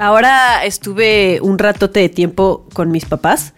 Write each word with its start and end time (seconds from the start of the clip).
Ahora 0.00 0.64
estuve 0.64 1.40
un 1.42 1.58
ratote 1.58 2.00
de 2.00 2.08
tiempo 2.08 2.66
con 2.72 2.90
mis 2.90 3.04
papás. 3.04 3.52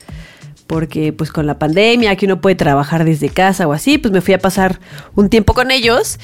Porque 0.66 1.12
pues 1.12 1.30
con 1.30 1.46
la 1.46 1.58
pandemia, 1.58 2.16
que 2.16 2.24
uno 2.26 2.40
puede 2.40 2.56
trabajar 2.56 3.04
desde 3.04 3.28
casa 3.28 3.68
o 3.68 3.72
así, 3.72 3.98
pues 3.98 4.10
me 4.10 4.22
fui 4.22 4.32
a 4.32 4.38
pasar 4.38 4.80
un 5.14 5.28
tiempo 5.28 5.52
con 5.54 5.70
ellos. 5.70 6.18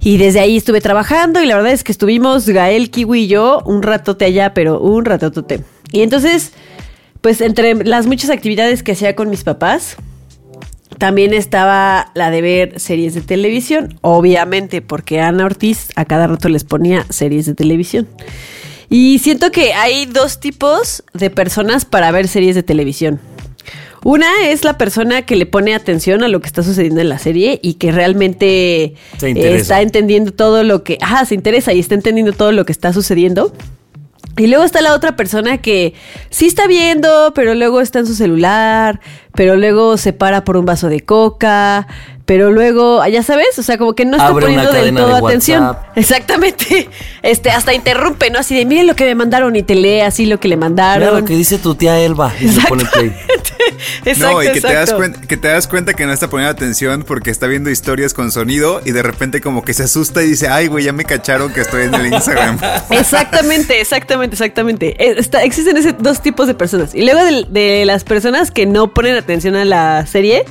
Y 0.00 0.16
desde 0.16 0.40
ahí 0.40 0.56
estuve 0.56 0.80
trabajando 0.80 1.40
y 1.40 1.46
la 1.46 1.54
verdad 1.54 1.72
es 1.72 1.84
que 1.84 1.92
estuvimos 1.92 2.48
Gael, 2.48 2.90
Kiwi 2.90 3.20
y 3.22 3.26
yo 3.28 3.62
un 3.64 3.82
ratote 3.82 4.24
allá, 4.24 4.54
pero 4.54 4.80
un 4.80 5.04
ratotote. 5.04 5.60
Y 5.92 6.02
entonces, 6.02 6.52
pues 7.20 7.40
entre 7.40 7.74
las 7.84 8.06
muchas 8.06 8.30
actividades 8.30 8.82
que 8.82 8.92
hacía 8.92 9.14
con 9.14 9.30
mis 9.30 9.44
papás, 9.44 9.96
También 10.98 11.34
estaba 11.34 12.12
la 12.14 12.30
de 12.30 12.42
ver 12.42 12.80
series 12.80 13.14
de 13.14 13.22
televisión, 13.22 13.98
obviamente, 14.02 14.82
porque 14.82 15.20
Ana 15.20 15.46
Ortiz 15.46 15.88
a 15.96 16.04
cada 16.04 16.26
rato 16.26 16.48
les 16.48 16.64
ponía 16.64 17.06
series 17.08 17.46
de 17.46 17.54
televisión. 17.54 18.06
Y 18.92 19.20
siento 19.20 19.50
que 19.50 19.72
hay 19.72 20.04
dos 20.04 20.38
tipos 20.38 21.02
de 21.14 21.30
personas 21.30 21.86
para 21.86 22.10
ver 22.10 22.28
series 22.28 22.54
de 22.54 22.62
televisión. 22.62 23.20
Una 24.04 24.26
es 24.50 24.64
la 24.64 24.76
persona 24.76 25.22
que 25.22 25.34
le 25.34 25.46
pone 25.46 25.74
atención 25.74 26.22
a 26.22 26.28
lo 26.28 26.42
que 26.42 26.46
está 26.46 26.62
sucediendo 26.62 27.00
en 27.00 27.08
la 27.08 27.18
serie 27.18 27.58
y 27.62 27.74
que 27.74 27.90
realmente 27.90 28.94
está 29.22 29.80
entendiendo 29.80 30.32
todo 30.32 30.62
lo 30.62 30.84
que... 30.84 30.98
Ajá, 31.00 31.24
se 31.24 31.34
interesa 31.34 31.72
y 31.72 31.80
está 31.80 31.94
entendiendo 31.94 32.34
todo 32.34 32.52
lo 32.52 32.66
que 32.66 32.72
está 32.72 32.92
sucediendo. 32.92 33.54
Y 34.36 34.46
luego 34.46 34.62
está 34.62 34.82
la 34.82 34.94
otra 34.94 35.16
persona 35.16 35.56
que 35.56 35.94
sí 36.28 36.44
está 36.44 36.66
viendo, 36.66 37.32
pero 37.34 37.54
luego 37.54 37.80
está 37.80 38.00
en 38.00 38.06
su 38.06 38.14
celular, 38.14 39.00
pero 39.34 39.56
luego 39.56 39.96
se 39.96 40.12
para 40.12 40.44
por 40.44 40.58
un 40.58 40.66
vaso 40.66 40.88
de 40.88 41.00
coca, 41.00 41.86
pero 42.32 42.50
luego, 42.50 43.06
ya 43.08 43.22
sabes, 43.22 43.58
o 43.58 43.62
sea, 43.62 43.76
como 43.76 43.92
que 43.92 44.06
no 44.06 44.16
está 44.16 44.28
Abre 44.28 44.46
poniendo 44.46 44.72
del 44.72 44.94
todo 44.94 45.08
de 45.08 45.26
atención. 45.26 45.76
Exactamente. 45.94 46.88
Este, 47.22 47.50
hasta 47.50 47.72
interrumpe, 47.72 48.30
¿no? 48.30 48.40
Así 48.40 48.56
de, 48.56 48.66
miren 48.66 48.88
lo 48.88 48.96
que 48.96 49.04
me 49.04 49.14
mandaron 49.14 49.54
y 49.54 49.62
te 49.62 49.76
lee 49.76 50.00
así 50.00 50.26
lo 50.26 50.40
que 50.40 50.48
le 50.48 50.56
mandaron. 50.56 51.04
Mira 51.06 51.20
lo 51.20 51.24
que 51.24 51.36
dice 51.36 51.56
tu 51.56 51.76
tía 51.76 52.00
Elba. 52.00 52.32
Y 52.40 52.48
se 52.48 52.60
pone 52.62 52.84
play. 52.84 53.14
Exacto, 54.04 54.34
no, 54.34 54.42
y 54.42 54.50
que 54.50 54.60
te, 54.60 54.74
das 54.74 54.92
cuenta, 54.92 55.20
que 55.20 55.36
te 55.36 55.46
das 55.46 55.68
cuenta 55.68 55.94
que 55.94 56.04
no 56.04 56.12
está 56.12 56.28
poniendo 56.28 56.50
atención 56.50 57.04
porque 57.04 57.30
está 57.30 57.46
viendo 57.46 57.70
historias 57.70 58.12
con 58.12 58.32
sonido 58.32 58.80
y 58.84 58.90
de 58.90 59.04
repente 59.04 59.40
como 59.40 59.64
que 59.64 59.72
se 59.72 59.84
asusta 59.84 60.20
y 60.24 60.30
dice, 60.30 60.48
ay, 60.48 60.66
güey, 60.66 60.84
ya 60.84 60.92
me 60.92 61.04
cacharon 61.04 61.52
que 61.52 61.60
estoy 61.60 61.84
en 61.84 61.94
el 61.94 62.06
Instagram. 62.12 62.58
Exactamente, 62.90 63.80
exactamente, 63.80 64.34
exactamente. 64.34 64.96
Eh, 64.98 65.14
está- 65.16 65.44
existen 65.44 65.76
ese 65.76 65.92
dos 65.92 66.22
tipos 66.22 66.48
de 66.48 66.54
personas. 66.54 66.92
Y 66.92 67.04
luego 67.04 67.24
de, 67.24 67.46
de 67.48 67.84
las 67.84 68.02
personas 68.02 68.50
que 68.50 68.66
no 68.66 68.92
ponen 68.92 69.14
atención 69.14 69.54
a 69.54 69.64
la 69.64 70.06
serie, 70.06 70.44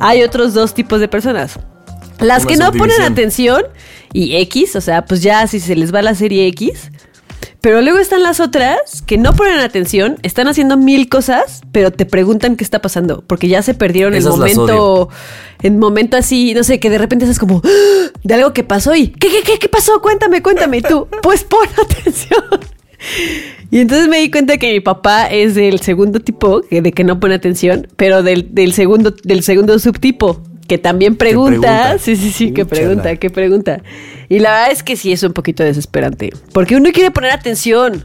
hay 0.00 0.22
otros 0.22 0.54
dos 0.54 0.74
tipos 0.74 1.00
de 1.00 1.08
personas. 1.08 1.58
Las 2.20 2.44
Una 2.44 2.52
que 2.52 2.56
no 2.58 2.72
ponen 2.72 3.02
atención 3.02 3.62
y 4.12 4.36
X, 4.36 4.76
o 4.76 4.80
sea, 4.80 5.04
pues 5.04 5.22
ya 5.22 5.46
si 5.46 5.60
se 5.60 5.76
les 5.76 5.92
va 5.92 6.02
la 6.02 6.14
serie 6.14 6.46
X. 6.48 6.90
Pero 7.60 7.80
luego 7.80 7.98
están 7.98 8.22
las 8.22 8.40
otras 8.40 9.02
que 9.06 9.16
no 9.16 9.32
ponen 9.34 9.58
atención, 9.58 10.18
están 10.22 10.48
haciendo 10.48 10.76
mil 10.76 11.08
cosas, 11.08 11.62
pero 11.72 11.90
te 11.90 12.04
preguntan 12.04 12.56
qué 12.56 12.64
está 12.64 12.82
pasando, 12.82 13.24
porque 13.26 13.48
ya 13.48 13.62
se 13.62 13.72
perdieron 13.72 14.12
el 14.12 14.20
Esas 14.20 14.36
momento, 14.36 15.08
el 15.62 15.72
momento 15.72 16.18
así, 16.18 16.52
no 16.52 16.62
sé, 16.62 16.78
que 16.78 16.90
de 16.90 16.98
repente 16.98 17.24
estás 17.24 17.38
como 17.38 17.62
¡Ah! 17.64 18.10
de 18.22 18.34
algo 18.34 18.52
que 18.52 18.64
pasó 18.64 18.94
y 18.94 19.08
¿qué, 19.08 19.28
qué, 19.28 19.42
qué, 19.42 19.58
qué 19.58 19.68
pasó? 19.70 20.02
Cuéntame, 20.02 20.42
cuéntame. 20.42 20.76
Y 20.78 20.82
tú, 20.82 21.08
pues 21.22 21.44
pon 21.44 21.66
atención. 21.82 22.44
Y 23.70 23.80
entonces 23.80 24.08
me 24.08 24.18
di 24.18 24.30
cuenta 24.30 24.56
que 24.56 24.72
mi 24.72 24.80
papá 24.80 25.26
es 25.26 25.54
del 25.54 25.80
segundo 25.80 26.20
tipo, 26.20 26.62
que 26.62 26.80
de 26.82 26.92
que 26.92 27.02
no 27.04 27.18
pone 27.18 27.34
atención, 27.34 27.88
pero 27.96 28.22
del, 28.22 28.54
del 28.54 28.72
segundo, 28.72 29.14
del 29.24 29.42
segundo 29.42 29.78
subtipo, 29.78 30.42
que 30.68 30.78
también 30.78 31.16
pregunta. 31.16 31.60
pregunta. 31.60 31.98
Sí, 31.98 32.16
sí, 32.16 32.30
sí, 32.30 32.52
que 32.52 32.62
Úchala. 32.62 32.80
pregunta, 32.80 33.16
que 33.16 33.30
pregunta. 33.30 33.82
Y 34.28 34.38
la 34.38 34.52
verdad 34.52 34.72
es 34.72 34.82
que 34.82 34.96
sí 34.96 35.12
es 35.12 35.22
un 35.22 35.32
poquito 35.32 35.62
desesperante. 35.62 36.30
Porque 36.52 36.76
uno 36.76 36.90
quiere 36.92 37.10
poner 37.10 37.32
atención. 37.32 38.04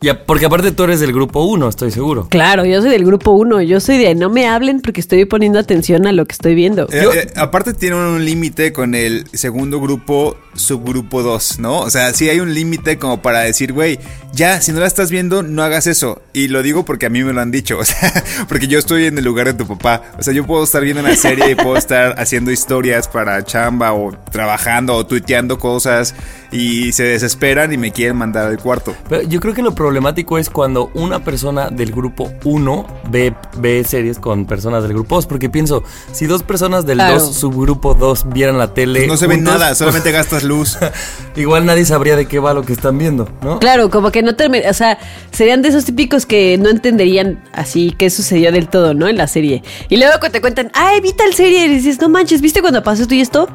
Ya, 0.00 0.24
porque 0.24 0.46
aparte 0.46 0.70
tú 0.70 0.84
eres 0.84 1.00
del 1.00 1.12
grupo 1.12 1.44
1, 1.44 1.68
estoy 1.68 1.90
seguro. 1.90 2.28
Claro, 2.30 2.64
yo 2.64 2.80
soy 2.80 2.90
del 2.90 3.04
grupo 3.04 3.32
uno. 3.32 3.60
Yo 3.62 3.80
soy 3.80 3.98
de 3.98 4.14
no 4.14 4.30
me 4.30 4.46
hablen 4.46 4.80
porque 4.80 5.00
estoy 5.00 5.24
poniendo 5.24 5.58
atención 5.58 6.06
a 6.06 6.12
lo 6.12 6.24
que 6.24 6.32
estoy 6.32 6.54
viendo. 6.54 6.84
Eh, 6.92 7.04
eh, 7.14 7.32
aparte 7.36 7.74
tiene 7.74 7.96
un 7.96 8.24
límite 8.24 8.72
con 8.72 8.94
el 8.94 9.26
segundo 9.32 9.80
grupo, 9.80 10.36
subgrupo 10.54 11.22
2, 11.22 11.58
¿no? 11.58 11.80
O 11.80 11.90
sea, 11.90 12.12
sí 12.12 12.28
hay 12.28 12.38
un 12.38 12.54
límite 12.54 12.98
como 12.98 13.22
para 13.22 13.40
decir, 13.40 13.72
güey, 13.72 13.98
ya, 14.32 14.60
si 14.60 14.70
no 14.70 14.78
la 14.78 14.86
estás 14.86 15.10
viendo, 15.10 15.42
no 15.42 15.64
hagas 15.64 15.88
eso. 15.88 16.22
Y 16.32 16.46
lo 16.46 16.62
digo 16.62 16.84
porque 16.84 17.06
a 17.06 17.10
mí 17.10 17.24
me 17.24 17.32
lo 17.32 17.40
han 17.40 17.50
dicho, 17.50 17.78
o 17.80 17.84
sea, 17.84 18.22
porque 18.48 18.68
yo 18.68 18.78
estoy 18.78 19.06
en 19.06 19.18
el 19.18 19.24
lugar 19.24 19.48
de 19.48 19.54
tu 19.54 19.66
papá. 19.66 20.02
O 20.16 20.22
sea, 20.22 20.32
yo 20.32 20.46
puedo 20.46 20.62
estar 20.62 20.82
viendo 20.84 21.02
una 21.02 21.16
serie 21.16 21.50
y 21.50 21.54
puedo 21.56 21.76
estar 21.76 22.14
haciendo 22.20 22.52
historias 22.52 23.08
para 23.08 23.44
chamba 23.44 23.92
o 23.92 24.12
trabajando 24.30 24.94
o 24.94 25.04
tuiteando 25.04 25.58
cosas 25.58 26.14
y 26.50 26.92
se 26.92 27.04
desesperan 27.04 27.72
y 27.72 27.76
me 27.76 27.92
quieren 27.92 28.16
mandar 28.16 28.46
al 28.46 28.58
cuarto. 28.58 28.94
Pero 29.08 29.22
yo 29.22 29.40
creo 29.40 29.54
que 29.54 29.62
lo 29.62 29.74
problemático 29.74 30.38
es 30.38 30.50
cuando 30.50 30.90
una 30.94 31.24
persona 31.24 31.68
del 31.70 31.92
grupo 31.92 32.32
1 32.44 32.86
ve, 33.10 33.34
ve 33.58 33.84
series 33.84 34.18
con 34.18 34.46
personas 34.46 34.82
del 34.82 34.92
grupo 34.92 35.16
2. 35.16 35.26
Porque 35.26 35.50
pienso, 35.50 35.82
si 36.12 36.26
dos 36.26 36.42
personas 36.42 36.86
del 36.86 36.98
Claro. 36.98 37.20
2, 37.20 37.34
subgrupo 37.34 37.94
2, 37.94 38.32
vieran 38.32 38.58
la 38.58 38.74
tele. 38.74 39.00
Pues 39.00 39.08
no 39.08 39.16
se 39.16 39.26
ve 39.26 39.36
juntos, 39.36 39.54
nada, 39.54 39.66
pues, 39.68 39.78
solamente 39.78 40.10
gastas 40.12 40.42
luz. 40.42 40.78
igual 41.36 41.66
nadie 41.66 41.84
sabría 41.84 42.16
de 42.16 42.26
qué 42.26 42.38
va 42.38 42.54
lo 42.54 42.62
que 42.62 42.72
están 42.72 42.98
viendo, 42.98 43.28
¿no? 43.42 43.58
Claro, 43.60 43.90
como 43.90 44.10
que 44.10 44.22
no 44.22 44.34
termina, 44.36 44.70
o 44.70 44.74
sea, 44.74 44.98
serían 45.30 45.62
de 45.62 45.68
esos 45.68 45.84
típicos 45.84 46.26
que 46.26 46.58
no 46.58 46.68
entenderían 46.68 47.42
así 47.52 47.94
qué 47.96 48.10
sucedió 48.10 48.52
del 48.52 48.68
todo, 48.68 48.94
¿no? 48.94 49.08
En 49.08 49.16
la 49.16 49.26
serie. 49.26 49.62
Y 49.88 49.96
luego 49.96 50.18
te 50.30 50.40
cuentan, 50.40 50.70
ay, 50.74 51.00
vi 51.00 51.12
tal 51.12 51.34
serie, 51.34 51.66
y 51.66 51.68
dices, 51.68 52.00
no 52.00 52.08
manches, 52.08 52.40
¿viste 52.40 52.60
cuando 52.60 52.82
pasó 52.82 53.02
esto 53.02 53.14
y 53.14 53.20
esto? 53.20 53.48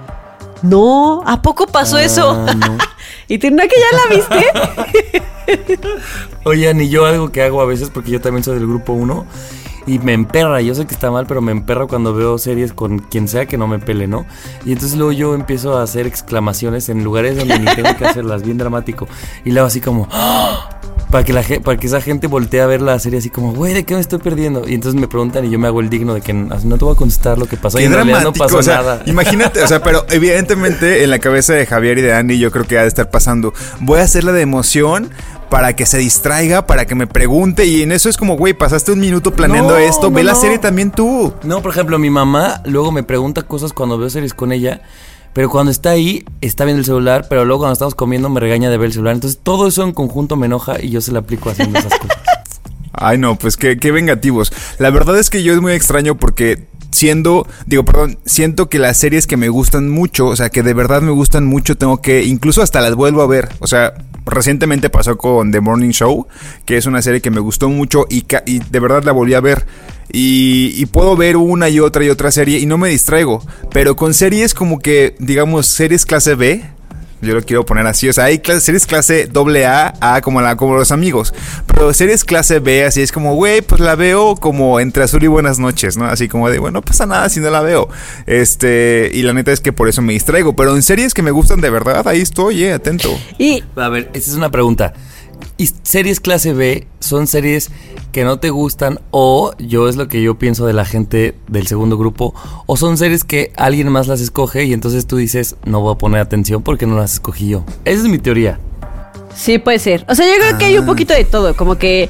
No, 0.63 1.21
¿a 1.25 1.41
poco 1.41 1.67
pasó 1.67 1.97
Ah, 1.97 2.03
eso? 2.03 2.45
no. 2.55 2.77
y 3.27 3.37
¿no 3.37 3.63
que 3.67 3.75
ya 3.79 3.97
la 3.97 4.15
viste? 4.15 5.79
Oigan, 6.45 6.81
y 6.81 6.89
yo 6.89 7.05
algo 7.05 7.31
que 7.31 7.41
hago 7.43 7.61
a 7.61 7.65
veces, 7.65 7.89
porque 7.89 8.11
yo 8.11 8.19
también 8.21 8.43
soy 8.43 8.55
del 8.55 8.67
grupo 8.67 8.93
1, 8.93 9.25
y 9.85 9.99
me 9.99 10.13
emperra, 10.13 10.61
yo 10.61 10.75
sé 10.75 10.85
que 10.85 10.93
está 10.93 11.11
mal, 11.11 11.25
pero 11.27 11.41
me 11.41 11.51
emperra 11.51 11.87
cuando 11.87 12.13
veo 12.13 12.37
series 12.37 12.73
con 12.73 12.99
quien 12.99 13.27
sea 13.27 13.45
que 13.45 13.57
no 13.57 13.67
me 13.67 13.79
pele, 13.79 14.07
¿no? 14.07 14.25
Y 14.65 14.73
entonces 14.73 14.97
luego 14.97 15.11
yo 15.11 15.35
empiezo 15.35 15.77
a 15.77 15.83
hacer 15.83 16.07
exclamaciones 16.07 16.89
en 16.89 17.03
lugares 17.03 17.37
donde 17.37 17.59
ni 17.59 17.65
tengo 17.75 17.95
que 17.97 18.05
hacerlas, 18.05 18.43
bien 18.43 18.57
dramático. 18.57 19.07
Y 19.45 19.51
luego 19.51 19.67
así 19.67 19.81
como, 19.81 20.07
¡Ah! 20.11 20.69
para 21.13 21.23
que, 21.23 21.31
la, 21.31 21.43
para 21.63 21.77
que 21.77 21.85
esa 21.85 22.01
gente 22.01 22.25
voltee 22.25 22.59
a 22.59 22.65
ver 22.65 22.81
la 22.81 22.97
serie 22.97 23.19
así 23.19 23.29
como, 23.29 23.53
güey, 23.53 23.75
¿de 23.75 23.83
qué 23.83 23.93
me 23.93 24.01
estoy 24.01 24.17
perdiendo? 24.17 24.67
Y 24.67 24.73
entonces 24.73 24.99
me 24.99 25.07
preguntan 25.07 25.45
y 25.45 25.51
yo 25.51 25.59
me 25.59 25.67
hago 25.67 25.79
el 25.79 25.87
digno 25.87 26.15
de 26.15 26.21
que 26.21 26.33
no 26.33 26.57
te 26.57 26.85
voy 26.85 26.93
a 26.93 26.97
contestar 26.97 27.37
lo 27.37 27.45
que 27.45 27.55
pasó. 27.55 27.79
y 27.79 27.83
en 27.83 27.93
realidad 27.93 28.23
no 28.23 28.31
dramático, 28.31 28.45
pasó 28.45 28.57
o 28.57 28.63
sea, 28.63 28.77
nada. 28.77 29.03
imagínate, 29.05 29.61
o 29.61 29.67
sea, 29.67 29.83
pero 29.83 30.07
evidentemente 30.09 31.03
en 31.03 31.11
la 31.11 31.19
cabeza 31.19 31.53
de 31.53 31.67
Javier 31.67 31.99
y 31.99 32.01
de 32.01 32.13
Andy 32.13 32.39
yo 32.39 32.49
creo 32.49 32.65
que 32.65 32.79
ha 32.79 32.81
de 32.81 32.87
estar 32.87 33.11
pasando. 33.11 33.53
Voy 33.79 33.99
a 33.99 34.03
hacerla 34.03 34.31
de 34.31 34.41
emoción 34.41 35.11
para 35.49 35.75
que 35.75 35.85
se 35.85 35.97
distraiga, 35.97 36.65
para 36.65 36.85
que 36.85 36.95
me 36.95 37.07
pregunte. 37.07 37.65
Y 37.65 37.81
en 37.81 37.91
eso 37.91 38.09
es 38.09 38.17
como, 38.17 38.35
güey, 38.37 38.53
pasaste 38.53 38.91
un 38.91 38.99
minuto 38.99 39.33
planeando 39.33 39.73
No, 39.73 39.77
esto, 39.77 40.11
ve 40.11 40.23
no, 40.23 40.29
la 40.29 40.35
serie 40.35 40.57
también 40.57 40.91
tú. 40.91 41.33
No, 41.43 41.61
por 41.61 41.71
ejemplo, 41.71 41.99
mi 41.99 42.09
mamá 42.09 42.61
luego 42.65 42.91
me 42.91 43.03
pregunta 43.03 43.43
cosas 43.43 43.73
cuando 43.73 43.97
veo 43.97 44.09
series 44.09 44.33
con 44.33 44.51
ella, 44.51 44.81
pero 45.33 45.49
cuando 45.49 45.71
está 45.71 45.91
ahí, 45.91 46.25
está 46.41 46.65
viendo 46.65 46.79
el 46.79 46.85
celular, 46.85 47.27
pero 47.29 47.45
luego 47.45 47.61
cuando 47.61 47.73
estamos 47.73 47.95
comiendo 47.95 48.29
me 48.29 48.39
regaña 48.39 48.69
de 48.69 48.77
ver 48.77 48.87
el 48.87 48.93
celular. 48.93 49.15
Entonces 49.15 49.39
todo 49.41 49.67
eso 49.67 49.83
en 49.83 49.93
conjunto 49.93 50.35
me 50.35 50.45
enoja 50.45 50.81
y 50.81 50.89
yo 50.89 51.01
se 51.01 51.11
la 51.11 51.19
aplico 51.19 51.49
haciendo 51.49 51.79
esas 51.79 51.97
cosas. 51.97 52.17
Ay, 52.93 53.17
no, 53.17 53.35
pues 53.37 53.57
qué, 53.57 53.77
qué 53.77 53.91
vengativos. 53.91 54.53
La 54.77 54.91
verdad 54.91 55.17
es 55.17 55.29
que 55.29 55.41
yo 55.41 55.53
es 55.53 55.59
muy 55.59 55.73
extraño 55.73 56.15
porque 56.15 56.67
siendo, 56.93 57.47
digo, 57.65 57.83
perdón, 57.83 58.19
siento 58.25 58.69
que 58.69 58.79
las 58.79 58.97
series 58.97 59.27
que 59.27 59.35
me 59.35 59.49
gustan 59.49 59.89
mucho, 59.89 60.27
o 60.27 60.35
sea, 60.35 60.49
que 60.49 60.63
de 60.63 60.73
verdad 60.73 61.01
me 61.01 61.11
gustan 61.11 61.45
mucho, 61.45 61.75
tengo 61.75 62.01
que, 62.01 62.23
incluso 62.23 62.61
hasta 62.61 62.81
las 62.81 62.95
vuelvo 62.95 63.21
a 63.21 63.27
ver. 63.27 63.49
O 63.59 63.67
sea, 63.67 63.93
recientemente 64.25 64.89
pasó 64.89 65.17
con 65.17 65.51
The 65.51 65.59
Morning 65.59 65.89
Show, 65.89 66.27
que 66.65 66.77
es 66.77 66.85
una 66.85 67.01
serie 67.01 67.21
que 67.21 67.31
me 67.31 67.39
gustó 67.39 67.67
mucho 67.67 68.05
y, 68.09 68.23
de 68.23 68.79
verdad 68.79 69.03
la 69.03 69.11
volví 69.11 69.33
a 69.33 69.41
ver. 69.41 69.65
Y 70.15 70.85
puedo 70.87 71.15
ver 71.15 71.37
una 71.37 71.69
y 71.69 71.79
otra 71.79 72.05
y 72.05 72.09
otra 72.09 72.31
serie 72.31 72.59
y 72.59 72.67
no 72.67 72.77
me 72.77 72.89
distraigo. 72.89 73.43
Pero 73.71 73.95
con 73.95 74.13
series 74.13 74.53
como 74.53 74.79
que, 74.79 75.15
digamos, 75.17 75.65
series 75.65 76.05
clase 76.05 76.35
B, 76.35 76.63
yo 77.23 77.33
lo 77.33 77.41
quiero 77.41 77.65
poner 77.65 77.87
así. 77.87 78.09
O 78.09 78.13
sea, 78.13 78.25
hay 78.25 78.41
series 78.59 78.85
clase 78.85 79.27
doble 79.27 79.65
A, 79.65 79.93
A 80.01 80.21
como, 80.21 80.41
la, 80.41 80.55
como 80.55 80.75
los 80.75 80.91
amigos. 80.91 81.33
Pero 81.67 81.93
series 81.93 82.23
clase 82.23 82.59
B, 82.59 82.85
así 82.85 83.01
es 83.01 83.11
como, 83.11 83.35
güey, 83.35 83.61
pues 83.61 83.81
la 83.81 83.95
veo 83.95 84.35
como 84.35 84.79
entre 84.79 85.03
azul 85.03 85.23
y 85.23 85.27
buenas 85.27 85.59
noches, 85.59 85.97
¿no? 85.97 86.05
Así 86.05 86.27
como 86.27 86.49
de, 86.49 86.59
bueno, 86.59 86.73
no 86.73 86.81
pasa 86.81 87.05
nada 87.05 87.29
si 87.29 87.39
no 87.39 87.49
la 87.49 87.61
veo. 87.61 87.87
Este, 88.25 89.11
y 89.13 89.21
la 89.21 89.33
neta 89.33 89.51
es 89.51 89.61
que 89.61 89.71
por 89.73 89.87
eso 89.87 90.01
me 90.01 90.13
distraigo. 90.13 90.55
Pero 90.55 90.75
en 90.75 90.81
series 90.81 91.13
que 91.13 91.21
me 91.21 91.31
gustan 91.31 91.61
de 91.61 91.69
verdad, 91.69 92.07
ahí 92.07 92.21
estoy, 92.21 92.63
eh, 92.63 92.73
atento. 92.73 93.09
Y 93.37 93.63
A 93.75 93.89
ver, 93.89 94.09
esta 94.13 94.31
es 94.31 94.35
una 94.35 94.49
pregunta. 94.49 94.93
¿Y 95.57 95.69
series 95.83 96.19
clase 96.19 96.53
B 96.53 96.87
son 96.99 97.27
series 97.27 97.69
que 98.11 98.23
no 98.23 98.39
te 98.39 98.49
gustan 98.49 98.99
o 99.11 99.53
yo 99.57 99.87
es 99.87 99.95
lo 99.95 100.07
que 100.07 100.21
yo 100.21 100.37
pienso 100.37 100.65
de 100.65 100.73
la 100.73 100.85
gente 100.85 101.35
del 101.47 101.67
segundo 101.67 101.97
grupo 101.97 102.33
o 102.65 102.75
son 102.75 102.97
series 102.97 103.23
que 103.23 103.51
alguien 103.55 103.89
más 103.89 104.07
las 104.07 104.19
escoge 104.19 104.65
y 104.65 104.73
entonces 104.73 105.05
tú 105.05 105.17
dices 105.17 105.55
no 105.65 105.81
voy 105.81 105.93
a 105.93 105.97
poner 105.97 106.21
atención 106.21 106.63
porque 106.63 106.85
no 106.85 106.97
las 106.97 107.13
escogí 107.13 107.49
yo? 107.49 107.63
Esa 107.85 108.01
es 108.01 108.07
mi 108.07 108.17
teoría. 108.17 108.59
Sí, 109.35 109.57
puede 109.57 109.79
ser. 109.79 110.05
O 110.07 110.15
sea, 110.15 110.25
yo 110.27 110.33
creo 110.39 110.57
que 110.57 110.65
hay 110.65 110.77
un 110.77 110.85
poquito 110.85 111.13
de 111.13 111.25
todo. 111.25 111.55
Como 111.55 111.77
que 111.77 112.09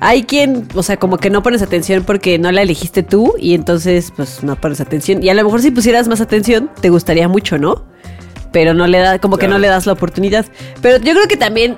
hay 0.00 0.24
quien, 0.24 0.68
o 0.74 0.82
sea, 0.82 0.96
como 0.96 1.18
que 1.18 1.30
no 1.30 1.42
pones 1.42 1.62
atención 1.62 2.04
porque 2.04 2.38
no 2.38 2.50
la 2.52 2.62
elegiste 2.62 3.02
tú 3.02 3.34
y 3.38 3.54
entonces, 3.54 4.12
pues, 4.14 4.42
no 4.42 4.56
pones 4.60 4.80
atención. 4.80 5.22
Y 5.22 5.28
a 5.28 5.34
lo 5.34 5.44
mejor 5.44 5.62
si 5.62 5.70
pusieras 5.70 6.08
más 6.08 6.20
atención, 6.20 6.70
te 6.80 6.90
gustaría 6.90 7.28
mucho, 7.28 7.58
¿no? 7.58 7.84
Pero 8.54 8.72
no 8.72 8.86
le 8.86 8.98
da, 8.98 9.18
como 9.18 9.36
que 9.36 9.48
no 9.48 9.58
le 9.58 9.66
das 9.66 9.84
la 9.84 9.94
oportunidad. 9.94 10.46
Pero 10.80 10.98
yo 10.98 11.12
creo 11.12 11.26
que 11.26 11.36
también, 11.36 11.76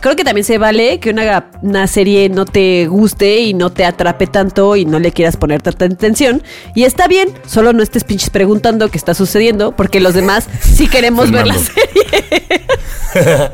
creo 0.00 0.14
que 0.14 0.24
también 0.24 0.44
se 0.44 0.58
vale 0.58 1.00
que 1.00 1.08
una, 1.08 1.48
una 1.62 1.86
serie 1.86 2.28
no 2.28 2.44
te 2.44 2.86
guste 2.86 3.38
y 3.40 3.54
no 3.54 3.70
te 3.70 3.86
atrape 3.86 4.26
tanto 4.26 4.76
y 4.76 4.84
no 4.84 4.98
le 4.98 5.10
quieras 5.10 5.38
poner 5.38 5.62
tanta 5.62 5.86
atención. 5.86 6.42
Y 6.74 6.84
está 6.84 7.08
bien, 7.08 7.30
solo 7.46 7.72
no 7.72 7.82
estés 7.82 8.04
pinches 8.04 8.28
preguntando 8.28 8.90
qué 8.90 8.98
está 8.98 9.14
sucediendo, 9.14 9.74
porque 9.74 10.00
los 10.00 10.12
demás 10.12 10.50
sí 10.60 10.86
queremos 10.86 11.30
ver 11.30 11.46
la 11.46 11.54
serie. 11.54 12.44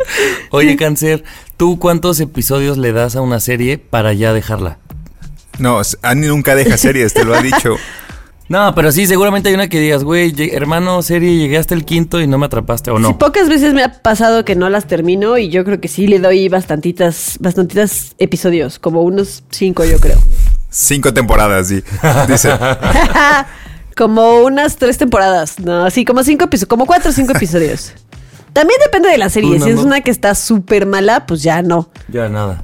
Oye, 0.51 0.77
Cáncer, 0.77 1.23
¿tú 1.57 1.79
cuántos 1.79 2.19
episodios 2.19 2.77
le 2.77 2.93
das 2.93 3.15
a 3.15 3.21
una 3.21 3.39
serie 3.39 3.79
para 3.79 4.15
ya 4.15 4.33
dejarla? 4.33 4.79
No, 5.61 5.81
Annie 6.03 6.27
nunca 6.27 6.57
deja 6.57 6.77
series, 6.77 7.15
te 7.15 7.25
lo 7.25 7.35
ha 7.35 7.41
dicho. 7.41 7.77
No, 8.49 8.75
pero 8.75 8.93
sí, 8.93 9.07
seguramente 9.07 9.49
hay 9.49 9.55
una 9.55 9.69
que 9.69 9.81
digas, 9.81 10.05
güey, 10.05 10.35
hermano, 10.53 11.01
serie, 11.03 11.39
llegué 11.39 11.57
hasta 11.57 11.75
el 11.75 11.85
quinto 11.85 12.21
y 12.21 12.27
no 12.27 12.37
me 12.37 12.47
atrapaste 12.47 12.91
o 12.91 12.99
no. 12.99 13.09
Sí, 13.09 13.15
pocas 13.15 13.49
veces 13.49 13.73
me 13.73 13.83
ha 13.83 14.03
pasado 14.03 14.45
que 14.45 14.55
no 14.55 14.69
las 14.69 14.87
termino 14.87 15.39
y 15.39 15.49
yo 15.49 15.65
creo 15.65 15.81
que 15.81 15.89
sí 15.89 16.07
le 16.07 16.19
doy 16.19 16.49
bastantitas, 16.49 17.39
bastantitas 17.41 18.15
episodios, 18.19 18.79
como 18.79 19.03
unos 19.03 19.45
cinco 19.51 19.85
yo 19.85 19.99
creo. 19.99 20.19
Cinco 20.69 21.15
temporadas, 21.15 21.69
sí. 21.69 21.83
Dice. 22.29 22.51
como 23.97 24.43
unas 24.43 24.77
tres 24.77 24.99
temporadas, 24.99 25.59
no, 25.61 25.89
sí, 25.91 26.05
como 26.05 26.23
cinco 26.23 26.45
episodios, 26.45 26.69
como 26.69 26.85
cuatro 26.85 27.11
o 27.11 27.15
cinco 27.15 27.33
episodios. 27.35 27.93
También 28.53 28.79
depende 28.85 29.09
de 29.09 29.19
la 29.19 29.31
serie, 29.31 29.59
¿Tú, 29.59 29.65
si 29.65 29.71
es 29.71 29.79
una 29.79 30.01
que 30.01 30.11
está 30.11 30.35
súper 30.35 30.87
mala, 30.87 31.27
pues 31.27 31.43
ya 31.43 31.63
no. 31.63 31.91
Ya, 32.09 32.29
nada. 32.29 32.63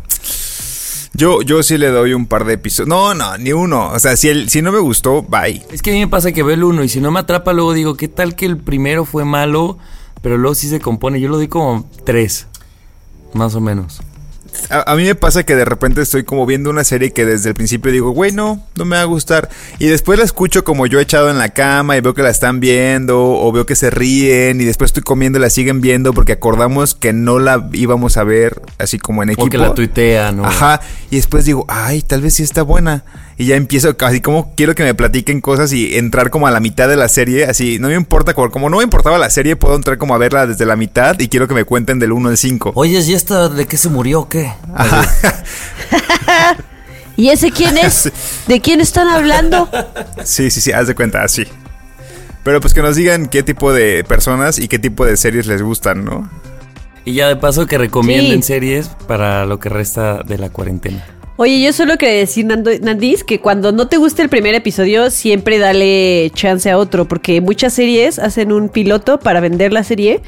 Yo, 1.21 1.43
yo 1.43 1.63
sí 1.63 1.77
le 1.77 1.89
doy 1.89 2.15
un 2.15 2.25
par 2.25 2.47
de 2.47 2.55
episodios. 2.55 2.89
No, 2.89 3.13
no, 3.13 3.37
ni 3.37 3.53
uno. 3.53 3.91
O 3.91 3.99
sea, 3.99 4.17
si, 4.17 4.29
el, 4.29 4.49
si 4.49 4.63
no 4.63 4.73
me 4.73 4.79
gustó, 4.79 5.23
bye. 5.23 5.63
Es 5.71 5.83
que 5.83 5.91
a 5.91 5.93
mí 5.93 6.01
me 6.01 6.09
pasa 6.09 6.33
que 6.33 6.43
veo 6.43 6.55
el 6.55 6.65
uno 6.65 6.83
y 6.83 6.89
si 6.89 6.99
no 6.99 7.11
me 7.11 7.21
atrapa, 7.21 7.53
luego 7.53 7.75
digo, 7.75 7.95
¿qué 7.95 8.09
tal 8.09 8.35
que 8.35 8.47
el 8.47 8.57
primero 8.57 9.05
fue 9.05 9.27
malo? 9.27 9.77
Pero 10.23 10.39
luego 10.39 10.55
sí 10.55 10.67
se 10.71 10.81
compone. 10.81 11.21
Yo 11.21 11.29
lo 11.29 11.37
doy 11.37 11.49
como 11.49 11.87
tres, 12.05 12.47
más 13.35 13.55
o 13.55 13.61
menos. 13.61 14.01
A, 14.69 14.93
a 14.93 14.97
mí 14.97 15.05
me 15.05 15.15
pasa 15.15 15.45
que 15.45 15.57
de 15.57 15.65
repente 15.65 16.03
estoy 16.03 16.25
como 16.25 16.47
viendo 16.47 16.71
una 16.71 16.85
serie 16.85 17.13
que 17.13 17.25
desde 17.25 17.51
el 17.51 17.55
principio 17.55 17.93
digo, 17.93 18.11
güey, 18.11 18.33
no, 18.33 18.63
no 18.77 18.85
me 18.85 18.97
va 18.97 19.03
a 19.03 19.07
gustar. 19.07 19.49
Y 19.79 19.87
después 19.87 20.19
la 20.19 20.25
escucho 20.25 20.65
como 20.65 20.87
yo 20.87 21.01
echado 21.01 21.31
en 21.31 21.39
la 21.39 21.51
cama 21.51 21.97
y 21.97 22.01
veo 22.01 22.15
que 22.15 22.23
la 22.23 22.31
están 22.31 22.61
viendo 22.61 23.21
o 23.21 23.53
veo 23.53 23.67
que 23.67 23.77
se 23.77 23.91
ríen 23.91 24.61
y 24.61 24.65
después 24.65 24.91
estoy 24.91 25.03
comiendo 25.03 25.39
y 25.39 25.43
la 25.43 25.51
siguen 25.51 25.81
viendo 25.81 26.13
porque 26.13 26.33
acordamos 26.33 26.95
que 26.95 27.13
no 27.13 27.39
la 27.39 27.69
íbamos 27.73 28.17
a 28.17 28.25
ver 28.25 28.63
así 28.79 28.99
como 28.99 29.23
en 29.23 29.31
equipo. 29.31 29.47
O 29.47 29.51
que 29.51 29.59
la 29.59 29.75
tuitea, 29.75 30.33
¿no? 30.33 30.45
Ajá. 30.45 30.81
Y 31.11 31.17
después 31.17 31.45
digo, 31.45 31.65
ay, 31.69 32.03
tal 32.03 32.23
vez 32.23 32.35
sí 32.35 32.43
está 32.43 32.63
buena. 32.63 33.05
Y 33.41 33.47
ya 33.47 33.57
empiezo, 33.57 33.97
así 34.01 34.21
como 34.21 34.55
quiero 34.55 34.75
que 34.75 34.83
me 34.83 34.93
platiquen 34.95 35.41
cosas 35.41 35.73
y 35.73 35.97
entrar 35.97 36.29
como 36.29 36.47
a 36.47 36.51
la 36.51 36.61
mitad 36.61 36.89
de 36.91 36.97
la 36.97 37.09
serie. 37.09 37.47
Así, 37.47 37.79
no 37.79 37.89
me 37.89 37.95
importa, 37.95 38.35
como, 38.35 38.51
como 38.51 38.69
no 38.69 38.77
me 38.77 38.83
importaba 38.83 39.17
la 39.17 39.31
serie, 39.31 39.57
puedo 39.57 39.77
entrar 39.77 39.97
como 39.97 40.15
a 40.15 40.19
verla 40.19 40.47
desde 40.47 40.67
la 40.67 40.77
mitad 40.77 41.19
y 41.19 41.29
quiero 41.29 41.49
que 41.49 41.55
me 41.55 41.65
cuenten 41.65 41.99
del 41.99 42.13
1 42.13 42.29
al 42.29 42.37
5. 42.37 42.73
Oye, 42.75 43.01
¿y 43.01 43.15
esta 43.15 43.49
de 43.49 43.67
qué 43.67 43.79
se 43.79 43.89
murió 43.89 44.21
o 44.21 44.29
qué? 44.29 44.53
Ajá. 44.75 45.03
¿Y 47.17 47.31
ese 47.31 47.51
quién 47.51 47.79
es? 47.79 48.13
¿De 48.47 48.61
quién 48.61 48.83
están 48.83 49.09
hablando? 49.09 49.71
Sí, 50.23 50.51
sí, 50.51 50.61
sí, 50.61 50.73
haz 50.73 50.87
de 50.89 50.95
cuenta, 50.95 51.23
así. 51.23 51.47
Pero 52.45 52.61
pues 52.61 52.75
que 52.75 52.83
nos 52.83 52.95
digan 52.95 53.27
qué 53.27 53.43
tipo 53.43 53.73
de 53.73 54.05
personas 54.05 54.59
y 54.59 54.69
qué 54.69 54.79
tipo 54.79 55.07
de 55.07 55.17
series 55.17 55.47
les 55.47 55.63
gustan, 55.63 56.05
¿no? 56.05 56.29
Y 57.07 57.15
ya 57.15 57.29
de 57.29 57.37
paso 57.37 57.67
que 57.67 57.79
recomienden 57.79 58.43
Sí. 58.43 58.49
series 58.49 58.89
para 59.09 59.47
lo 59.47 59.59
que 59.59 59.71
resta 59.71 60.23
de 60.25 60.37
la 60.37 60.51
cuarentena. 60.51 61.07
Oye, 61.43 61.59
yo 61.63 61.73
solo 61.73 61.97
quería 61.97 62.19
decir, 62.19 62.45
Nando- 62.45 62.71
Nandis, 62.83 63.25
que 63.25 63.41
cuando 63.41 63.73
no 63.73 63.89
te 63.89 63.97
guste 63.97 64.21
el 64.21 64.29
primer 64.29 64.55
episodio, 64.55 65.09
siempre 65.11 65.59
dale 65.59 66.31
chance 66.35 66.71
a 66.71 66.77
otro, 66.77 67.09
porque 67.09 67.41
muchas 67.41 67.73
series 67.73 68.19
hacen 68.19 68.53
un 68.53 68.69
piloto 68.69 69.19
para 69.19 69.41
vender 69.41 69.73
la 69.73 69.83
serie, 69.83 70.21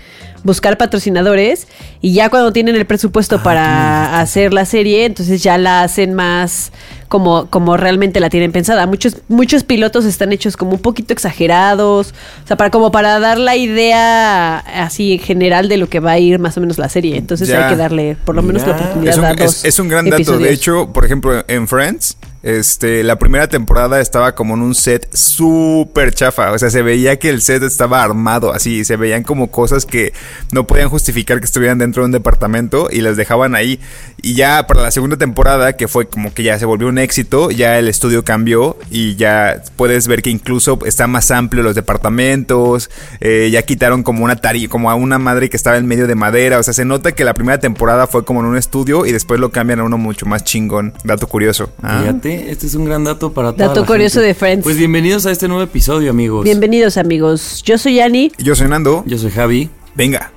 buscar 0.43 0.79
patrocinadores, 0.79 1.69
y 2.01 2.15
ya 2.15 2.31
cuando 2.31 2.51
tienen 2.51 2.77
el 2.77 2.87
presupuesto 2.87 3.43
para 3.43 4.21
hacer 4.21 4.55
la 4.55 4.65
serie, 4.65 5.05
entonces 5.05 5.43
ya 5.43 5.59
la 5.59 5.83
hacen 5.83 6.15
más 6.15 6.73
como, 7.13 7.45
como 7.51 7.77
realmente 7.77 8.21
la 8.21 8.31
tienen 8.31 8.53
pensada. 8.53 8.87
Muchos, 8.87 9.19
muchos 9.29 9.65
pilotos 9.65 10.07
están 10.07 10.33
hechos 10.33 10.57
como 10.57 10.73
un 10.73 10.79
poquito 10.79 11.13
exagerados, 11.13 12.15
o 12.43 12.47
sea, 12.47 12.57
para, 12.57 12.71
como 12.71 12.91
para 12.91 13.21
dar 13.21 13.37
la 13.37 13.55
idea 13.55 14.57
así 14.59 15.19
general 15.19 15.69
de 15.69 15.77
lo 15.77 15.91
que 15.91 16.01
va 16.01 16.13
a 16.13 16.19
ir 16.19 16.39
más 16.39 16.57
o 16.57 16.63
menos 16.63 16.79
la 16.79 16.89
serie. 16.89 17.19
Entonces 17.19 17.49
Ya. 17.49 17.65
hay 17.67 17.71
que 17.71 17.77
darle 17.77 18.17
por 18.25 18.35
lo 18.35 18.43
menos 18.43 18.67
la 18.67 18.73
oportunidad 18.73 19.13
Es 19.13 19.19
un, 19.19 19.25
a 19.27 19.31
es- 19.33 19.37
dos 19.37 19.65
es 19.67 19.79
un 19.79 19.89
gran 19.89 20.07
dato. 20.07 20.17
episodios. 20.17 20.43
De 20.49 20.55
hecho, 20.55 20.89
por 20.95 21.05
ejemplo, 21.05 21.45
en 21.49 21.69
Friends, 21.69 22.17
este, 22.43 23.05
la 23.05 23.17
primera 23.17 23.49
temporada 23.49 24.01
estaba 24.01 24.35
como 24.35 24.55
en 24.55 24.63
un 24.63 24.75
set 24.75 25.09
súper 25.15 26.13
chafa. 26.13 26.53
O 26.53 26.59
sea, 26.59 26.71
se 26.71 26.83
veía 26.83 27.19
que 27.19 27.29
el 27.29 27.41
set 27.41 27.63
estaba 27.63 28.03
armado 28.03 28.53
así. 28.53 28.85
Se 28.85 28.97
veían 28.97 29.23
como 29.23 29.51
cosas 29.51 29.87
que 29.87 30.13
no 30.53 30.67
podían 30.67 30.89
justificar 30.89 31.39
que 31.39 31.45
estuvieran 31.45 31.79
dentro 31.79 32.03
de 32.03 32.07
un 32.07 32.13
departamento 32.13 32.89
y 32.91 33.01
las 33.01 33.17
dejaban 33.17 33.55
ahí. 33.55 33.81
Y 34.21 34.35
ya 34.35 34.67
para 34.67 34.83
la 34.83 34.91
segunda 34.91 35.17
temporada, 35.17 35.77
que 35.77 35.89
fue 35.89 36.09
como 36.09 36.35
que 36.35 36.43
ya 36.43 36.59
se 36.59 36.65
volvió 36.65 36.89
un 36.89 36.99
éxito, 36.99 37.51
ya 37.51 37.79
el 37.79 37.89
estudio 37.89 38.25
cambió 38.25 38.77
y 38.91 39.17
ya 39.17 39.63
puedes 39.77 40.09
ver 40.09 40.23
que 40.23 40.31
incluso 40.31 40.79
está 40.85 41.07
más 41.07 41.31
amplio 41.31 41.63
los 41.63 41.75
departamentos. 41.75 42.91
eh, 43.21 43.51
ya 43.53 43.63
quitaron 43.63 44.03
como 44.03 44.25
una 44.25 44.37
tari, 44.37 44.69
como 44.69 44.91
a 44.91 44.95
una 44.95 45.19
madre 45.19 45.49
que 45.49 45.57
estaba 45.57 45.77
en 45.77 45.87
medio 45.87 46.07
de 46.07 46.15
madera. 46.15 46.59
O 46.59 46.63
sea, 46.63 46.75
se 46.75 46.85
nota 46.85 47.13
que 47.13 47.25
la 47.25 47.35
primera 47.35 47.59
temporada 47.61 48.07
fue 48.07 48.25
como 48.25 48.41
en 48.41 48.47
un 48.47 48.57
estudio 48.57 49.07
y 49.07 49.13
después 49.13 49.39
lo 49.39 49.51
cambian 49.51 49.81
a 49.81 49.85
uno 49.85 49.99
mucho 49.99 50.27
más 50.27 50.45
chingón. 50.45 50.95
Dato 51.05 51.27
curioso. 51.27 51.73
Fíjate, 51.81 52.32
este 52.35 52.67
es 52.67 52.75
un 52.75 52.85
gran 52.85 53.05
dato 53.05 53.33
para 53.33 53.53
toda 53.53 53.69
Dato 53.69 53.81
la 53.81 53.87
curioso 53.87 54.15
gente. 54.21 54.27
de 54.29 54.35
Friends. 54.35 54.63
Pues 54.65 54.77
bienvenidos 54.77 55.27
a 55.27 55.31
este 55.31 55.49
nuevo 55.49 55.63
episodio, 55.63 56.11
amigos. 56.11 56.45
Bienvenidos 56.45 56.97
amigos, 56.97 57.63
yo 57.65 57.79
soy 57.79 58.01
Ani. 58.01 58.33
Yo 58.39 58.55
soy 58.55 58.69
Nando. 58.69 59.03
Yo 59.07 59.19
soy 59.19 59.31
Javi. 59.31 59.71
Venga. 59.95 60.33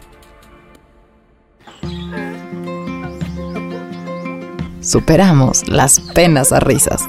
Superamos 4.81 5.67
las 5.67 5.99
penas 5.99 6.51
a 6.51 6.59
risas. 6.59 7.01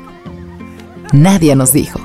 Nadie 1.12 1.54
nos 1.56 1.72
dijo. 1.72 2.00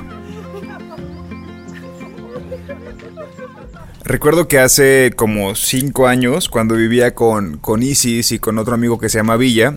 Recuerdo 4.04 4.48
que 4.48 4.58
hace 4.58 5.12
como 5.14 5.54
cinco 5.54 6.08
años, 6.08 6.48
cuando 6.48 6.74
vivía 6.74 7.14
con, 7.14 7.58
con 7.58 7.82
Isis 7.82 8.32
y 8.32 8.38
con 8.40 8.58
otro 8.58 8.74
amigo 8.74 8.98
que 8.98 9.08
se 9.08 9.18
llama 9.18 9.36
Villa, 9.36 9.76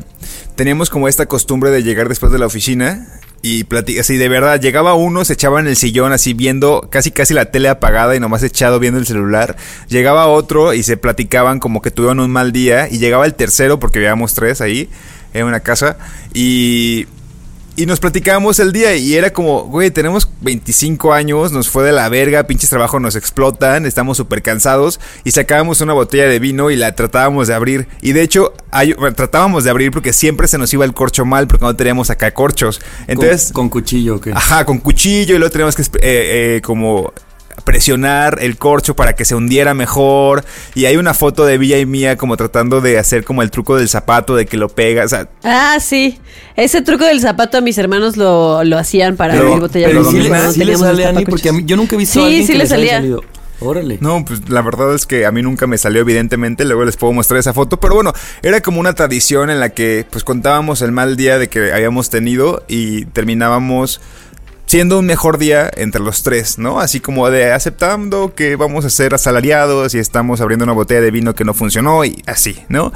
teníamos 0.55 0.89
como 0.89 1.07
esta 1.07 1.27
costumbre 1.27 1.69
de 1.69 1.83
llegar 1.83 2.09
después 2.09 2.31
de 2.31 2.39
la 2.39 2.47
oficina 2.47 3.07
y 3.43 3.65
platica, 3.65 4.01
así 4.01 4.17
de 4.17 4.27
verdad, 4.27 4.59
llegaba 4.59 4.95
uno, 4.95 5.23
se 5.23 5.33
echaba 5.33 5.59
en 5.59 5.67
el 5.67 5.75
sillón 5.75 6.11
así 6.11 6.33
viendo 6.33 6.87
casi 6.89 7.11
casi 7.11 7.35
la 7.35 7.51
tele 7.51 7.69
apagada 7.69 8.15
y 8.15 8.19
nomás 8.19 8.41
echado 8.41 8.79
viendo 8.79 8.99
el 8.99 9.05
celular. 9.05 9.55
Llegaba 9.87 10.25
otro 10.25 10.73
y 10.73 10.81
se 10.81 10.97
platicaban 10.97 11.59
como 11.59 11.83
que 11.83 11.91
tuvieron 11.91 12.19
un 12.19 12.31
mal 12.31 12.51
día 12.51 12.89
y 12.89 12.97
llegaba 12.97 13.27
el 13.27 13.35
tercero 13.35 13.79
porque 13.79 13.99
habíamos 13.99 14.33
tres 14.33 14.61
ahí 14.61 14.89
en 15.35 15.45
una 15.45 15.59
casa 15.59 15.97
y 16.33 17.05
y 17.75 17.85
nos 17.85 17.99
platicábamos 17.99 18.59
el 18.59 18.71
día 18.71 18.95
y 18.95 19.15
era 19.15 19.31
como, 19.31 19.63
güey, 19.63 19.91
tenemos 19.91 20.29
25 20.41 21.13
años, 21.13 21.51
nos 21.51 21.69
fue 21.69 21.83
de 21.83 21.91
la 21.91 22.07
verga, 22.09 22.43
pinches 22.47 22.69
trabajos 22.69 23.01
nos 23.01 23.15
explotan, 23.15 23.85
estamos 23.85 24.17
súper 24.17 24.41
cansados 24.41 24.99
y 25.23 25.31
sacábamos 25.31 25.81
una 25.81 25.93
botella 25.93 26.27
de 26.27 26.39
vino 26.39 26.71
y 26.71 26.75
la 26.75 26.95
tratábamos 26.95 27.47
de 27.47 27.53
abrir. 27.53 27.87
Y 28.01 28.13
de 28.13 28.21
hecho, 28.21 28.53
tratábamos 29.15 29.63
de 29.63 29.69
abrir 29.69 29.91
porque 29.91 30.13
siempre 30.13 30.47
se 30.47 30.57
nos 30.57 30.73
iba 30.73 30.85
el 30.85 30.93
corcho 30.93 31.25
mal 31.25 31.47
porque 31.47 31.65
no 31.65 31.75
teníamos 31.75 32.09
acá 32.09 32.33
corchos. 32.33 32.79
Entonces... 33.07 33.51
Con, 33.51 33.69
cuchillo, 33.69 34.21
¿qué? 34.21 34.31
Ajá, 34.31 34.65
con 34.65 34.79
cuchillo 34.79 35.35
y 35.35 35.39
luego 35.39 35.51
teníamos 35.51 35.75
que 35.75 35.81
eh, 35.81 35.87
eh, 36.01 36.61
como 36.63 37.13
presionar 37.63 38.39
el 38.41 38.57
corcho 38.57 38.95
para 38.95 39.13
que 39.13 39.25
se 39.25 39.35
hundiera 39.35 39.73
mejor. 39.73 40.43
Y 40.73 40.85
hay 40.85 40.97
una 40.97 41.13
foto 41.13 41.45
de 41.45 41.57
Villa 41.57 41.79
y 41.79 41.85
Mía 41.85 42.17
como 42.17 42.37
tratando 42.37 42.81
de 42.81 42.97
hacer 42.99 43.23
como 43.23 43.41
el 43.41 43.51
truco 43.51 43.77
del 43.77 43.89
zapato, 43.89 44.35
de 44.35 44.45
que 44.45 44.57
lo 44.57 44.69
pega. 44.69 45.05
ah, 45.43 45.77
sí. 45.79 46.19
Ese 46.55 46.81
truco 46.81 47.05
del 47.05 47.21
zapato 47.21 47.57
a 47.57 47.61
mis 47.61 47.77
hermanos 47.77 48.17
lo, 48.17 48.59
hacían 48.77 49.15
para 49.15 49.35
abrir 49.35 49.59
botellas 49.59 49.89
pero 49.89 50.09
sí, 50.09 50.17
le, 50.17 50.51
sí 50.51 50.63
le 50.63 50.77
sale 50.77 51.05
a 51.05 51.13
mí 51.13 51.25
porque 51.25 51.51
yo 51.65 51.77
nunca 51.77 51.95
he 51.95 51.97
visto 51.97 52.21
a 52.21 52.25
alguien 52.25 52.45
sí 52.45 52.53
que 52.53 52.59
le 52.59 52.67
salía. 52.67 53.03
Órale. 53.59 53.97
No, 54.01 54.25
pues 54.25 54.49
la 54.49 54.61
verdad 54.61 54.93
es 54.93 55.05
que 55.05 55.25
a 55.25 55.31
mí 55.31 55.41
nunca 55.41 55.65
me 55.67 55.77
salió, 55.77 56.01
evidentemente. 56.01 56.65
Luego 56.65 56.83
les 56.83 56.97
puedo 56.97 57.13
mostrar 57.13 57.39
esa 57.39 57.53
foto. 57.53 57.79
Pero 57.79 57.95
bueno, 57.95 58.13
era 58.41 58.61
como 58.61 58.79
una 58.79 58.93
tradición 58.93 59.49
en 59.49 59.59
la 59.59 59.69
que 59.69 60.05
pues 60.09 60.23
contábamos 60.23 60.81
el 60.81 60.91
mal 60.91 61.15
día 61.15 61.37
de 61.37 61.47
que 61.47 61.71
habíamos 61.71 62.09
tenido 62.09 62.63
y 62.67 63.05
terminábamos 63.05 64.01
siendo 64.65 64.99
un 64.99 65.05
mejor 65.05 65.37
día 65.37 65.69
entre 65.75 66.01
los 66.01 66.23
tres, 66.23 66.57
¿no? 66.57 66.79
Así 66.79 66.99
como 66.99 67.29
de 67.29 67.51
aceptando 67.51 68.33
que 68.35 68.55
vamos 68.55 68.85
a 68.85 68.89
ser 68.89 69.13
asalariados 69.13 69.93
y 69.93 69.99
estamos 69.99 70.41
abriendo 70.41 70.63
una 70.63 70.73
botella 70.73 71.01
de 71.01 71.11
vino 71.11 71.35
que 71.35 71.45
no 71.45 71.53
funcionó 71.53 72.03
y 72.05 72.21
así, 72.25 72.57
¿no? 72.69 72.91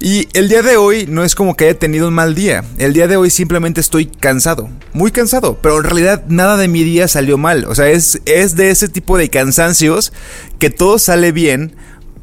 Y 0.00 0.28
el 0.32 0.48
día 0.48 0.62
de 0.62 0.76
hoy 0.76 1.06
no 1.08 1.24
es 1.24 1.34
como 1.34 1.56
que 1.56 1.64
haya 1.64 1.78
tenido 1.78 2.08
un 2.08 2.14
mal 2.14 2.34
día. 2.34 2.64
El 2.78 2.92
día 2.92 3.08
de 3.08 3.16
hoy 3.16 3.30
simplemente 3.30 3.80
estoy 3.80 4.06
cansado, 4.06 4.68
muy 4.92 5.10
cansado, 5.10 5.58
pero 5.60 5.78
en 5.78 5.84
realidad 5.84 6.24
nada 6.28 6.56
de 6.56 6.68
mi 6.68 6.84
día 6.84 7.08
salió 7.08 7.38
mal. 7.38 7.64
O 7.66 7.74
sea, 7.74 7.88
es, 7.88 8.20
es 8.26 8.56
de 8.56 8.70
ese 8.70 8.88
tipo 8.88 9.18
de 9.18 9.30
cansancios 9.30 10.12
que 10.58 10.70
todo 10.70 10.98
sale 10.98 11.32
bien 11.32 11.74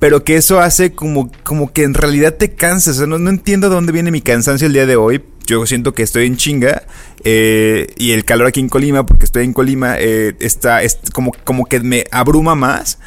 pero 0.01 0.23
que 0.23 0.35
eso 0.35 0.59
hace 0.59 0.93
como, 0.93 1.31
como 1.43 1.71
que 1.71 1.83
en 1.83 1.93
realidad 1.93 2.33
te 2.33 2.55
cansas. 2.55 2.95
O 2.95 2.97
sea, 2.97 3.05
no, 3.05 3.19
no, 3.19 3.29
entiendo 3.29 3.69
de 3.69 3.75
dónde 3.75 3.91
viene 3.91 4.09
mi 4.09 4.21
cansancio 4.21 4.65
el 4.65 4.73
día 4.73 4.87
de 4.87 4.95
hoy, 4.95 5.21
yo 5.45 5.63
siento 5.67 5.93
que 5.93 6.01
estoy 6.01 6.25
en 6.25 6.37
chinga 6.37 6.81
eh, 7.23 7.85
y 7.97 8.13
el 8.13 8.25
calor 8.25 8.47
aquí 8.47 8.59
en 8.59 8.67
Colima, 8.67 9.05
porque 9.05 9.25
estoy 9.25 9.45
en 9.45 9.53
Colima, 9.53 9.97
eh, 9.99 10.35
está 10.39 10.81
es 10.81 10.97
como, 11.13 11.33
como 11.43 11.67
que 11.67 11.81
me 11.81 12.05
abruma 12.11 12.55
más. 12.55 12.97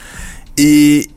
Y, 0.54 1.10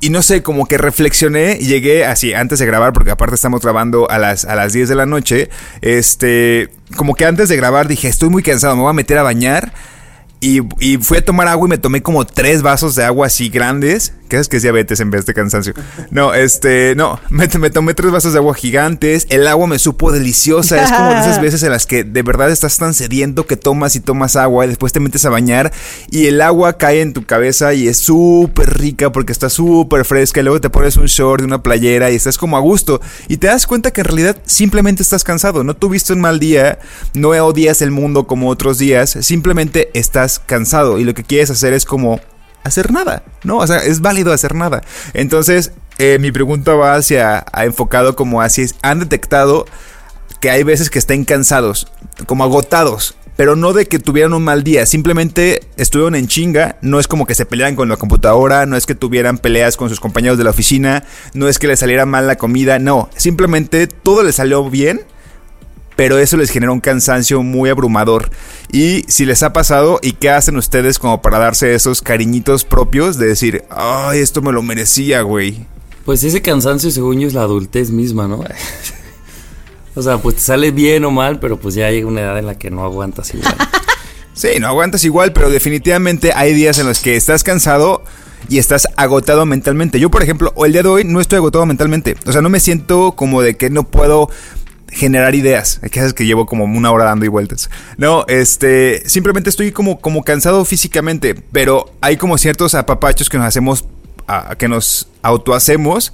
y 0.00 0.10
no 0.10 0.22
sé, 0.22 0.44
como 0.44 0.66
que 0.66 0.78
reflexioné 0.78 1.56
llegué 1.56 2.04
así, 2.04 2.32
antes 2.32 2.60
de 2.60 2.66
grabar, 2.66 2.92
porque 2.92 3.10
aparte 3.10 3.34
estamos 3.34 3.62
grabando 3.62 4.08
a 4.08 4.20
las, 4.20 4.44
a 4.44 4.54
las 4.54 4.74
10 4.74 4.90
de 4.90 4.94
la 4.94 5.06
noche, 5.06 5.50
este, 5.80 6.68
como 6.94 7.16
que 7.16 7.24
antes 7.24 7.48
de 7.48 7.56
grabar 7.56 7.88
dije, 7.88 8.06
estoy 8.06 8.28
muy 8.28 8.44
cansado, 8.44 8.76
me 8.76 8.82
voy 8.82 8.90
a 8.90 8.92
meter 8.92 9.18
a 9.18 9.24
bañar. 9.24 9.72
Y, 10.38 10.60
y, 10.80 10.98
fui 10.98 11.16
a 11.16 11.24
tomar 11.24 11.48
agua 11.48 11.66
y 11.66 11.70
me 11.70 11.78
tomé 11.78 12.02
como 12.02 12.26
tres 12.26 12.60
vasos 12.60 12.94
de 12.94 13.04
agua 13.04 13.28
así 13.28 13.48
grandes. 13.48 14.12
¿Qué 14.28 14.36
es 14.36 14.48
que 14.48 14.56
es 14.56 14.62
diabetes 14.62 15.00
en 15.00 15.10
vez 15.10 15.24
de 15.24 15.32
cansancio? 15.32 15.72
No, 16.10 16.34
este, 16.34 16.94
no, 16.94 17.18
me, 17.30 17.48
me, 17.58 17.70
tomé 17.70 17.94
tres 17.94 18.10
vasos 18.10 18.32
de 18.32 18.40
agua 18.40 18.54
gigantes. 18.54 19.26
El 19.30 19.46
agua 19.46 19.66
me 19.66 19.78
supo 19.78 20.12
deliciosa. 20.12 20.82
Es 20.82 20.92
como 20.92 21.10
de 21.10 21.20
esas 21.20 21.40
veces 21.40 21.62
en 21.62 21.70
las 21.70 21.86
que 21.86 22.04
de 22.04 22.22
verdad 22.22 22.50
estás 22.50 22.76
tan 22.76 22.92
sediento 22.92 23.46
que 23.46 23.56
tomas 23.56 23.96
y 23.96 24.00
tomas 24.00 24.36
agua 24.36 24.66
y 24.66 24.68
después 24.68 24.92
te 24.92 25.00
metes 25.00 25.24
a 25.24 25.30
bañar 25.30 25.72
y 26.10 26.26
el 26.26 26.40
agua 26.42 26.76
cae 26.76 27.00
en 27.00 27.12
tu 27.12 27.24
cabeza 27.24 27.72
y 27.72 27.88
es 27.88 27.96
súper 27.96 28.78
rica 28.78 29.12
porque 29.12 29.32
está 29.32 29.48
súper 29.48 30.04
fresca. 30.04 30.40
Y 30.40 30.42
luego 30.42 30.60
te 30.60 30.68
pones 30.68 30.98
un 30.98 31.06
short 31.06 31.40
y 31.40 31.44
una 31.44 31.62
playera 31.62 32.10
y 32.10 32.16
estás 32.16 32.36
como 32.36 32.58
a 32.58 32.60
gusto. 32.60 33.00
Y 33.28 33.38
te 33.38 33.46
das 33.46 33.66
cuenta 33.66 33.90
que 33.90 34.02
en 34.02 34.06
realidad 34.06 34.36
simplemente 34.44 35.02
estás 35.02 35.24
cansado. 35.24 35.64
No 35.64 35.74
tuviste 35.74 36.12
un 36.12 36.20
mal 36.20 36.40
día, 36.40 36.78
no 37.14 37.30
odias 37.30 37.80
el 37.80 37.90
mundo 37.90 38.26
como 38.26 38.48
otros 38.50 38.78
días, 38.78 39.16
simplemente 39.20 39.90
estás 39.94 40.35
cansado 40.38 40.98
y 40.98 41.04
lo 41.04 41.14
que 41.14 41.24
quieres 41.24 41.50
hacer 41.50 41.72
es 41.72 41.84
como 41.84 42.20
hacer 42.64 42.92
nada, 42.92 43.22
¿no? 43.44 43.58
O 43.58 43.66
sea, 43.66 43.78
es 43.78 44.00
válido 44.00 44.32
hacer 44.32 44.54
nada. 44.54 44.82
Entonces, 45.14 45.72
eh, 45.98 46.18
mi 46.20 46.32
pregunta 46.32 46.74
va 46.74 46.94
hacia, 46.96 47.44
ha 47.52 47.64
enfocado 47.64 48.16
como 48.16 48.42
así, 48.42 48.66
han 48.82 49.00
detectado 49.00 49.66
que 50.40 50.50
hay 50.50 50.62
veces 50.62 50.90
que 50.90 50.98
estén 50.98 51.24
cansados, 51.24 51.86
como 52.26 52.44
agotados, 52.44 53.16
pero 53.36 53.54
no 53.54 53.72
de 53.72 53.86
que 53.86 53.98
tuvieran 53.98 54.32
un 54.32 54.44
mal 54.44 54.64
día, 54.64 54.86
simplemente 54.86 55.62
estuvieron 55.76 56.14
en 56.14 56.26
chinga, 56.26 56.76
no 56.80 56.98
es 56.98 57.06
como 57.06 57.26
que 57.26 57.34
se 57.34 57.46
pelearan 57.46 57.76
con 57.76 57.88
la 57.88 57.96
computadora, 57.96 58.66
no 58.66 58.76
es 58.76 58.86
que 58.86 58.94
tuvieran 58.94 59.38
peleas 59.38 59.76
con 59.76 59.88
sus 59.88 60.00
compañeros 60.00 60.38
de 60.38 60.44
la 60.44 60.50
oficina, 60.50 61.04
no 61.34 61.48
es 61.48 61.58
que 61.58 61.66
les 61.66 61.80
saliera 61.80 62.06
mal 62.06 62.26
la 62.26 62.36
comida, 62.36 62.78
no, 62.78 63.08
simplemente 63.16 63.86
todo 63.86 64.22
les 64.22 64.36
salió 64.36 64.68
bien 64.68 65.02
pero 65.96 66.18
eso 66.18 66.36
les 66.36 66.50
genera 66.50 66.72
un 66.72 66.80
cansancio 66.80 67.42
muy 67.42 67.70
abrumador. 67.70 68.30
Y 68.70 69.04
si 69.08 69.24
les 69.24 69.42
ha 69.42 69.52
pasado, 69.52 69.98
¿y 70.02 70.12
qué 70.12 70.30
hacen 70.30 70.56
ustedes 70.56 70.98
como 70.98 71.22
para 71.22 71.38
darse 71.38 71.74
esos 71.74 72.02
cariñitos 72.02 72.64
propios 72.64 73.18
de 73.18 73.26
decir, 73.26 73.64
ay, 73.70 74.20
esto 74.20 74.42
me 74.42 74.52
lo 74.52 74.62
merecía, 74.62 75.22
güey? 75.22 75.66
Pues 76.04 76.22
ese 76.22 76.42
cansancio, 76.42 76.90
según 76.90 77.18
yo, 77.18 77.26
es 77.26 77.34
la 77.34 77.42
adultez 77.42 77.90
misma, 77.90 78.28
¿no? 78.28 78.44
o 79.94 80.02
sea, 80.02 80.18
pues 80.18 80.36
te 80.36 80.42
sale 80.42 80.70
bien 80.70 81.04
o 81.06 81.10
mal, 81.10 81.40
pero 81.40 81.58
pues 81.58 81.74
ya 81.74 81.90
llega 81.90 82.06
una 82.06 82.20
edad 82.20 82.38
en 82.38 82.46
la 82.46 82.58
que 82.58 82.70
no 82.70 82.84
aguantas 82.84 83.34
igual. 83.34 83.56
sí, 84.34 84.48
no 84.60 84.68
aguantas 84.68 85.02
igual, 85.04 85.32
pero 85.32 85.50
definitivamente 85.50 86.32
hay 86.34 86.52
días 86.52 86.78
en 86.78 86.86
los 86.86 87.00
que 87.00 87.16
estás 87.16 87.42
cansado 87.42 88.04
y 88.48 88.58
estás 88.58 88.86
agotado 88.96 89.46
mentalmente. 89.46 89.98
Yo, 89.98 90.10
por 90.10 90.22
ejemplo, 90.22 90.52
el 90.64 90.72
día 90.72 90.82
de 90.82 90.88
hoy 90.88 91.04
no 91.04 91.20
estoy 91.20 91.38
agotado 91.38 91.66
mentalmente. 91.66 92.16
O 92.26 92.32
sea, 92.32 92.42
no 92.42 92.50
me 92.50 92.60
siento 92.60 93.12
como 93.12 93.42
de 93.42 93.56
que 93.56 93.70
no 93.70 93.84
puedo 93.84 94.30
generar 94.88 95.34
ideas. 95.34 95.80
Que 95.90 96.00
haces 96.00 96.14
que 96.14 96.26
llevo 96.26 96.46
como 96.46 96.64
una 96.64 96.90
hora 96.90 97.04
dando 97.04 97.24
y 97.24 97.28
vueltas. 97.28 97.70
No, 97.96 98.24
este, 98.28 99.08
simplemente 99.08 99.50
estoy 99.50 99.72
como, 99.72 100.00
como 100.00 100.22
cansado 100.22 100.64
físicamente, 100.64 101.34
pero 101.34 101.92
hay 102.00 102.16
como 102.16 102.38
ciertos 102.38 102.74
apapachos 102.74 103.28
que 103.28 103.38
nos 103.38 103.46
hacemos, 103.46 103.84
que 104.58 104.68
nos 104.68 105.08
autohacemos, 105.22 106.12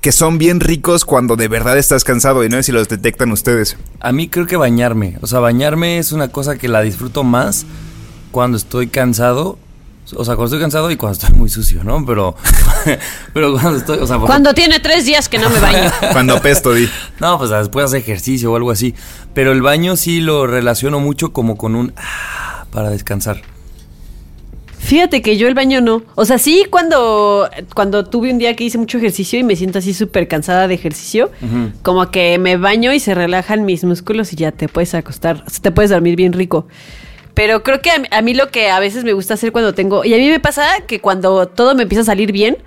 que 0.00 0.12
son 0.12 0.36
bien 0.36 0.60
ricos 0.60 1.04
cuando 1.04 1.34
de 1.34 1.48
verdad 1.48 1.78
estás 1.78 2.04
cansado 2.04 2.44
y 2.44 2.48
no 2.48 2.56
sé 2.58 2.64
si 2.64 2.72
los 2.72 2.88
detectan 2.88 3.32
ustedes. 3.32 3.76
A 4.00 4.12
mí 4.12 4.28
creo 4.28 4.46
que 4.46 4.56
bañarme, 4.56 5.16
o 5.22 5.26
sea, 5.26 5.40
bañarme 5.40 5.98
es 5.98 6.12
una 6.12 6.28
cosa 6.28 6.58
que 6.58 6.68
la 6.68 6.82
disfruto 6.82 7.24
más 7.24 7.64
cuando 8.30 8.58
estoy 8.58 8.88
cansado 8.88 9.58
o 10.16 10.24
sea, 10.24 10.36
cuando 10.36 10.44
estoy 10.44 10.60
cansado 10.60 10.90
y 10.90 10.96
cuando 10.96 11.18
estoy 11.18 11.34
muy 11.34 11.48
sucio, 11.48 11.82
¿no? 11.82 12.04
Pero, 12.04 12.36
pero 13.32 13.52
cuando 13.52 13.78
estoy, 13.78 13.98
o 13.98 14.06
sea, 14.06 14.18
cuando 14.18 14.52
tiene 14.52 14.80
tres 14.80 15.06
días 15.06 15.28
que 15.28 15.38
no 15.38 15.48
me 15.48 15.58
baño. 15.58 15.90
cuando 16.12 16.40
pesto, 16.40 16.74
di. 16.74 16.88
No, 17.20 17.38
pues 17.38 17.50
después 17.50 17.86
hacer 17.86 18.00
ejercicio 18.00 18.52
o 18.52 18.56
algo 18.56 18.70
así. 18.70 18.94
Pero 19.32 19.52
el 19.52 19.62
baño 19.62 19.96
sí 19.96 20.20
lo 20.20 20.46
relaciono 20.46 21.00
mucho 21.00 21.32
como 21.32 21.56
con 21.56 21.74
un 21.74 21.94
ah, 21.96 22.66
para 22.70 22.90
descansar. 22.90 23.42
Fíjate 24.78 25.22
que 25.22 25.38
yo 25.38 25.48
el 25.48 25.54
baño 25.54 25.80
no. 25.80 26.02
O 26.14 26.26
sea, 26.26 26.36
sí 26.36 26.66
cuando, 26.68 27.48
cuando 27.74 28.04
tuve 28.04 28.30
un 28.30 28.36
día 28.36 28.54
que 28.54 28.64
hice 28.64 28.76
mucho 28.76 28.98
ejercicio 28.98 29.38
y 29.38 29.42
me 29.42 29.56
siento 29.56 29.78
así 29.78 29.94
súper 29.94 30.28
cansada 30.28 30.68
de 30.68 30.74
ejercicio, 30.74 31.30
como 31.80 32.10
que 32.10 32.38
me 32.38 32.58
baño 32.58 32.92
y 32.92 33.00
se 33.00 33.14
relajan 33.14 33.64
mis 33.64 33.82
músculos 33.82 34.34
y 34.34 34.36
ya 34.36 34.52
te 34.52 34.68
puedes 34.68 34.94
acostar, 34.94 35.42
te 35.62 35.72
puedes 35.72 35.90
dormir 35.90 36.16
bien 36.16 36.34
rico. 36.34 36.66
Pero 37.34 37.62
creo 37.62 37.82
que 37.82 37.90
a, 38.10 38.22
mí 38.22 38.34
lo 38.34 38.50
que 38.50 38.70
a 38.70 38.78
veces 38.78 39.04
me 39.04 39.12
gusta 39.12 39.34
hacer 39.34 39.50
cuando 39.52 39.74
tengo. 39.74 40.04
Y 40.04 40.14
a 40.14 40.16
mí 40.16 40.28
me 40.28 40.40
pasa 40.40 40.66
que 40.86 41.00
cuando 41.00 41.48
todo 41.48 41.74
me 41.74 41.82
empieza 41.82 42.02
a 42.02 42.04
salir 42.04 42.32
bien, 42.32 42.58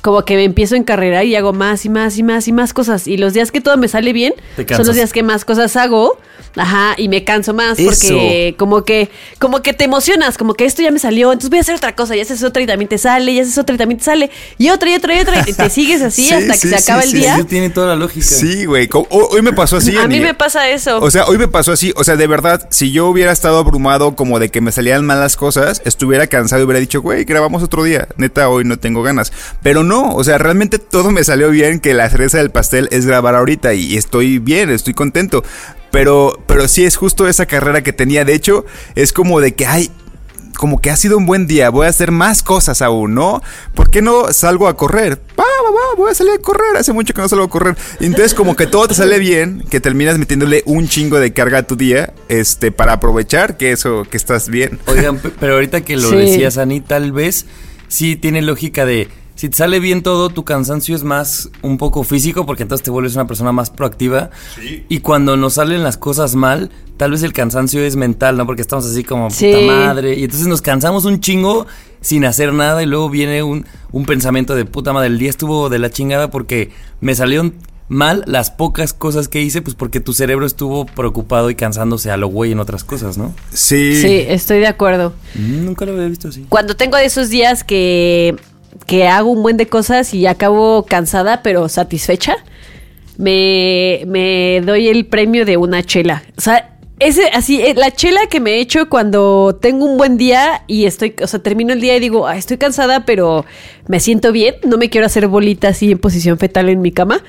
como 0.00 0.24
que 0.24 0.36
me 0.36 0.44
empiezo 0.44 0.74
a 0.74 0.78
encarrerar 0.78 1.24
y 1.24 1.36
hago 1.36 1.52
más 1.52 1.84
y 1.84 1.88
más 1.88 2.18
y 2.18 2.22
más 2.22 2.48
y 2.48 2.52
más 2.52 2.72
cosas. 2.72 3.06
Y 3.06 3.16
los 3.16 3.32
días 3.32 3.52
que 3.52 3.60
todo 3.60 3.76
me 3.76 3.88
sale 3.88 4.12
bien 4.12 4.34
son 4.68 4.86
los 4.86 4.94
días 4.94 5.12
que 5.12 5.22
más 5.22 5.44
cosas 5.44 5.76
hago. 5.76 6.18
Ajá, 6.56 6.94
y 6.96 7.08
me 7.08 7.22
canso 7.22 7.54
más 7.54 7.78
porque 7.80 8.56
como 8.58 8.84
que 8.84 9.08
como 9.38 9.62
que 9.62 9.72
te 9.72 9.84
emocionas, 9.84 10.36
como 10.36 10.54
que 10.54 10.64
esto 10.64 10.82
ya 10.82 10.90
me 10.90 10.98
salió, 10.98 11.30
entonces 11.30 11.50
voy 11.50 11.58
a 11.58 11.62
hacer 11.62 11.76
otra 11.76 11.94
cosa, 11.94 12.16
y 12.16 12.20
haces 12.20 12.42
otra 12.42 12.60
y 12.60 12.66
también 12.66 12.88
te 12.88 12.98
sale, 12.98 13.30
y 13.30 13.38
haces 13.38 13.56
otra 13.56 13.76
y 13.76 13.78
también 13.78 13.98
te 13.98 14.04
sale, 14.04 14.30
y 14.58 14.70
otra 14.70 14.90
y 14.90 14.94
otra 14.94 15.16
y 15.16 15.20
otra, 15.20 15.44
y 15.46 15.52
te 15.52 15.70
sigues 15.70 16.02
así 16.02 16.30
hasta 16.32 16.54
que 16.54 16.68
se 16.68 16.76
acaba 16.76 17.02
el 17.02 17.12
día. 17.12 17.44
tiene 17.48 17.70
toda 17.70 17.88
la 17.88 17.96
lógica. 17.96 18.26
Sí, 18.26 18.64
güey. 18.64 18.88
Hoy 19.10 19.42
me 19.42 19.52
pasó 19.52 19.76
así. 19.76 19.96
A 19.96 20.08
mí 20.08 20.20
me 20.20 20.34
pasa 20.34 20.68
eso. 20.70 20.98
O 21.00 21.10
sea, 21.10 21.26
hoy 21.26 21.38
me 21.38 21.48
pasó 21.48 21.72
así. 21.72 21.92
O 21.96 22.04
sea, 22.04 22.16
de 22.16 22.26
verdad, 22.26 22.66
si 22.70 22.90
yo 22.90 23.06
hubiera 23.06 23.32
estado 23.32 23.58
abrumado 23.58 24.16
como 24.16 24.38
de 24.38 24.48
que 24.48 24.60
me 24.60 24.72
salían 24.72 25.04
malas 25.04 25.36
cosas, 25.36 25.82
estuviera 25.84 26.26
cansado 26.26 26.62
y 26.62 26.64
hubiera 26.64 26.80
dicho, 26.80 27.00
güey, 27.00 27.24
grabamos 27.24 27.62
otro 27.62 27.84
día. 27.84 28.08
Neta, 28.16 28.48
hoy 28.48 28.64
no 28.64 28.78
tengo 28.78 29.02
ganas. 29.02 29.32
Pero 29.62 29.84
no, 29.84 29.89
o 29.98 30.22
sea, 30.24 30.38
realmente 30.38 30.78
todo 30.78 31.10
me 31.10 31.24
salió 31.24 31.50
bien, 31.50 31.80
que 31.80 31.92
la 31.94 32.08
cereza 32.08 32.38
del 32.38 32.50
pastel 32.50 32.88
es 32.92 33.06
grabar 33.06 33.34
ahorita 33.34 33.74
y 33.74 33.96
estoy 33.96 34.38
bien, 34.38 34.70
estoy 34.70 34.94
contento. 34.94 35.42
Pero, 35.90 36.38
pero 36.46 36.68
sí 36.68 36.84
es 36.84 36.96
justo 36.96 37.26
esa 37.26 37.46
carrera 37.46 37.82
que 37.82 37.92
tenía. 37.92 38.24
De 38.24 38.34
hecho, 38.34 38.64
es 38.94 39.12
como 39.12 39.40
de 39.40 39.54
que, 39.54 39.66
ay, 39.66 39.90
como 40.56 40.80
que 40.80 40.90
ha 40.90 40.96
sido 40.96 41.16
un 41.16 41.26
buen 41.26 41.46
día, 41.46 41.70
voy 41.70 41.86
a 41.86 41.90
hacer 41.90 42.10
más 42.12 42.42
cosas 42.42 42.82
aún, 42.82 43.14
¿no? 43.14 43.42
¿Por 43.74 43.90
qué 43.90 44.00
no 44.02 44.32
salgo 44.32 44.68
a 44.68 44.76
correr? 44.76 45.20
va, 45.38 45.44
voy 45.96 46.10
a 46.10 46.14
salir 46.14 46.32
a 46.34 46.38
correr. 46.38 46.76
Hace 46.76 46.92
mucho 46.92 47.14
que 47.14 47.22
no 47.22 47.28
salgo 47.28 47.44
a 47.46 47.50
correr. 47.50 47.76
Entonces, 48.00 48.34
como 48.34 48.54
que 48.56 48.66
todo 48.66 48.86
te 48.88 48.94
sale 48.94 49.18
bien, 49.18 49.64
que 49.70 49.80
terminas 49.80 50.18
metiéndole 50.18 50.62
un 50.66 50.86
chingo 50.88 51.18
de 51.18 51.32
carga 51.32 51.58
a 51.58 51.62
tu 51.62 51.76
día, 51.76 52.12
este, 52.28 52.70
para 52.72 52.92
aprovechar 52.94 53.56
que 53.56 53.72
eso, 53.72 54.04
que 54.10 54.16
estás 54.16 54.48
bien. 54.48 54.78
Oigan, 54.86 55.18
pe- 55.18 55.30
pero 55.40 55.54
ahorita 55.54 55.80
que 55.80 55.96
lo 55.96 56.10
Sí. 56.10 56.16
decías, 56.16 56.58
Ani, 56.58 56.80
tal 56.80 57.12
vez 57.12 57.46
sí 57.88 58.16
tiene 58.16 58.42
lógica 58.42 58.84
de. 58.84 59.08
Si 59.40 59.48
te 59.48 59.56
sale 59.56 59.80
bien 59.80 60.02
todo, 60.02 60.28
tu 60.28 60.44
cansancio 60.44 60.94
es 60.94 61.02
más 61.02 61.48
un 61.62 61.78
poco 61.78 62.04
físico, 62.04 62.44
porque 62.44 62.64
entonces 62.64 62.84
te 62.84 62.90
vuelves 62.90 63.14
una 63.14 63.26
persona 63.26 63.52
más 63.52 63.70
proactiva. 63.70 64.28
Y 64.90 65.00
cuando 65.00 65.34
nos 65.38 65.54
salen 65.54 65.82
las 65.82 65.96
cosas 65.96 66.34
mal, 66.34 66.70
tal 66.98 67.12
vez 67.12 67.22
el 67.22 67.32
cansancio 67.32 67.80
es 67.80 67.96
mental, 67.96 68.36
¿no? 68.36 68.44
Porque 68.44 68.60
estamos 68.60 68.84
así 68.84 69.02
como 69.02 69.30
Sí. 69.30 69.46
puta 69.50 69.60
madre. 69.64 70.18
Y 70.18 70.24
entonces 70.24 70.46
nos 70.46 70.60
cansamos 70.60 71.06
un 71.06 71.20
chingo 71.20 71.66
sin 72.02 72.26
hacer 72.26 72.52
nada. 72.52 72.82
Y 72.82 72.86
luego 72.86 73.08
viene 73.08 73.42
un, 73.42 73.64
un 73.92 74.04
pensamiento 74.04 74.54
de 74.54 74.66
puta 74.66 74.92
madre. 74.92 75.06
El 75.06 75.18
día 75.18 75.30
estuvo 75.30 75.70
de 75.70 75.78
la 75.78 75.88
chingada 75.88 76.28
porque 76.30 76.70
me 77.00 77.14
salieron 77.14 77.54
mal 77.88 78.24
las 78.26 78.50
pocas 78.50 78.92
cosas 78.92 79.28
que 79.28 79.40
hice, 79.40 79.62
pues 79.62 79.74
porque 79.74 80.00
tu 80.00 80.12
cerebro 80.12 80.44
estuvo 80.44 80.84
preocupado 80.84 81.48
y 81.48 81.54
cansándose 81.54 82.10
a 82.10 82.18
lo 82.18 82.28
güey 82.28 82.52
en 82.52 82.60
otras 82.60 82.84
cosas, 82.84 83.16
¿no? 83.16 83.34
Sí. 83.54 83.96
Sí, 84.02 84.22
estoy 84.28 84.58
de 84.58 84.66
acuerdo. 84.66 85.14
Mm, 85.34 85.64
Nunca 85.64 85.86
lo 85.86 85.92
había 85.94 86.08
visto 86.08 86.28
así. 86.28 86.44
Cuando 86.50 86.76
tengo 86.76 86.98
de 86.98 87.06
esos 87.06 87.30
días 87.30 87.64
que, 87.64 88.36
que 88.86 89.06
hago 89.06 89.30
un 89.30 89.42
buen 89.42 89.56
de 89.56 89.66
cosas 89.66 90.14
y 90.14 90.26
acabo 90.26 90.84
cansada 90.86 91.42
pero 91.42 91.68
satisfecha, 91.68 92.36
me, 93.18 94.02
me 94.06 94.60
doy 94.64 94.88
el 94.88 95.06
premio 95.06 95.44
de 95.44 95.56
una 95.56 95.82
chela. 95.82 96.22
O 96.36 96.40
sea, 96.40 96.76
ese, 97.00 97.28
así, 97.32 97.60
eh, 97.62 97.74
la 97.74 97.90
chela 97.90 98.20
que 98.30 98.40
me 98.40 98.58
echo 98.60 98.88
cuando 98.90 99.58
tengo 99.60 99.86
un 99.86 99.96
buen 99.96 100.18
día 100.18 100.64
y 100.66 100.84
estoy, 100.84 101.14
o 101.22 101.26
sea, 101.26 101.40
termino 101.40 101.72
el 101.72 101.80
día 101.80 101.96
y 101.96 102.00
digo, 102.00 102.26
"Ah, 102.26 102.36
estoy 102.36 102.58
cansada, 102.58 103.06
pero 103.06 103.46
me 103.88 104.00
siento 104.00 104.32
bien, 104.32 104.56
no 104.64 104.76
me 104.76 104.90
quiero 104.90 105.06
hacer 105.06 105.26
bolita 105.26 105.68
así 105.68 105.90
en 105.92 105.98
posición 105.98 106.38
fetal 106.38 106.68
en 106.68 106.82
mi 106.82 106.92
cama. 106.92 107.22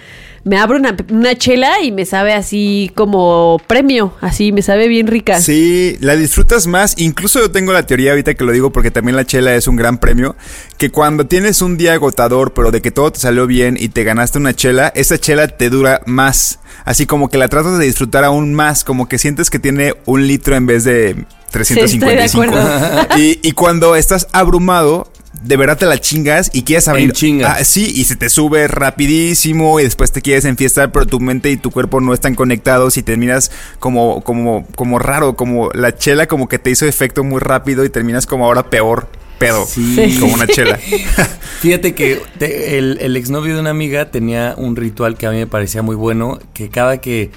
Me 0.44 0.58
abro 0.58 0.78
una, 0.78 0.96
una 1.12 1.36
chela 1.36 1.82
y 1.82 1.92
me 1.92 2.06
sabe 2.06 2.34
así 2.34 2.92
como 2.96 3.62
premio, 3.68 4.16
así 4.22 4.52
me 4.52 4.64
sabe 4.64 4.88
bien 4.88 5.06
rica. 5.06 5.40
Sí, 5.40 5.98
la 6.00 6.16
disfrutas 6.16 6.66
más. 6.66 6.96
Incluso 6.98 7.40
yo 7.40 7.52
tengo 7.52 7.74
la 7.74 7.86
teoría 7.86 8.12
ahorita 8.12 8.34
que 8.34 8.44
lo 8.44 8.52
digo 8.52 8.72
porque 8.72 8.90
también 8.90 9.16
la 9.16 9.26
chela 9.26 9.54
es 9.56 9.68
un 9.68 9.76
gran 9.76 10.00
premio. 10.00 10.36
Que 10.78 10.90
cuando 10.90 11.28
tienes 11.28 11.62
un 11.62 11.78
día 11.78 11.94
agotador, 11.94 12.54
pero 12.54 12.72
de 12.72 12.82
que 12.82 12.90
todo 12.90 13.12
te 13.12 13.20
salió 13.20 13.46
bien 13.46 13.78
y 13.80 13.90
te 13.90 14.04
ganaste 14.04 14.40
una 14.40 14.56
chela, 14.56 14.92
esa 14.96 15.20
chela 15.20 15.48
te 15.48 15.70
dura 15.70 16.02
más. 16.08 16.60
Así 16.86 17.06
como 17.06 17.30
que 17.30 17.38
la 17.38 17.48
tratas 17.48 17.78
de 17.78 17.86
disfrutar 17.86 18.24
aún 18.24 18.56
más. 18.56 18.84
Como 18.84 19.08
que 19.08 19.20
sientes 19.20 19.52
que 19.52 19.60
tiene 19.60 19.94
un 20.06 20.26
litro 20.26 20.56
en 20.56 20.66
vez 20.66 20.84
de 20.84 21.26
355. 21.52 22.42
acuerdo. 22.42 23.08
y, 23.18 23.40
y 23.44 23.52
cuando 23.52 23.96
estás 23.96 24.28
abrumado. 24.32 25.11
De 25.44 25.56
verdad 25.58 25.78
te 25.78 25.86
la 25.86 25.98
chingas 25.98 26.52
y 26.54 26.64
quieres 26.64 26.88
abrir. 26.88 27.06
En 27.06 27.12
chinga. 27.14 27.54
Ah, 27.54 27.64
sí, 27.64 27.92
y 27.96 28.04
se 28.04 28.16
te 28.16 28.30
sube 28.30 28.68
rapidísimo 28.68 29.80
y 29.80 29.84
después 29.84 30.12
te 30.12 30.22
quieres 30.22 30.46
enfiestar, 30.46 30.92
pero 30.92 31.06
tu 31.08 31.20
mente 31.20 31.50
y 31.52 31.58
tu 31.58 31.72
cuerpo 31.72 32.02
no 32.02 32.14
están 32.14 32.36
conectados 32.36 32.98
y 32.98 33.04
terminas 33.04 33.50
como, 33.80 34.22
como, 34.24 34.68
como 34.76 35.00
raro, 35.00 35.36
como 35.36 35.72
la 35.74 35.96
chela 35.98 36.28
como 36.28 36.48
que 36.48 36.60
te 36.60 36.70
hizo 36.70 36.86
efecto 36.86 37.24
muy 37.24 37.40
rápido 37.40 37.86
y 37.86 37.90
terminas 37.90 38.26
como 38.28 38.46
ahora 38.46 38.70
peor 38.70 39.08
pedo, 39.40 39.66
Sí. 39.66 40.18
como 40.20 40.34
una 40.36 40.46
chela. 40.48 40.78
Fíjate 41.62 41.96
que 41.96 42.22
te- 42.38 42.78
el, 42.78 42.98
el 43.02 43.18
exnovio 43.18 43.56
de 43.56 43.62
una 43.62 43.72
amiga 43.72 44.12
tenía 44.12 44.54
un 44.58 44.76
ritual 44.76 45.18
que 45.18 45.26
a 45.28 45.32
mí 45.32 45.38
me 45.38 45.48
parecía 45.48 45.82
muy 45.82 45.96
bueno, 45.96 46.38
que 46.54 46.70
cada 46.70 47.00
que 47.00 47.32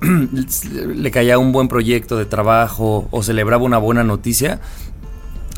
le 0.02 1.10
caía 1.10 1.38
un 1.38 1.52
buen 1.52 1.68
proyecto 1.68 2.16
de 2.18 2.24
trabajo 2.24 3.08
o 3.10 3.22
celebraba 3.22 3.62
una 3.64 3.78
buena 3.78 4.04
noticia, 4.04 4.60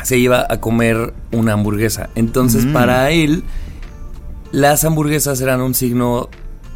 se 0.05 0.19
iba 0.19 0.47
a 0.49 0.61
comer 0.61 1.13
una 1.33 1.53
hamburguesa. 1.55 2.11
Entonces, 2.15 2.67
Mm. 2.67 2.73
para 2.73 3.11
él, 3.11 3.43
las 4.53 4.85
hamburguesas 4.85 5.41
eran 5.41 5.61
un 5.61 5.75
signo 5.75 6.29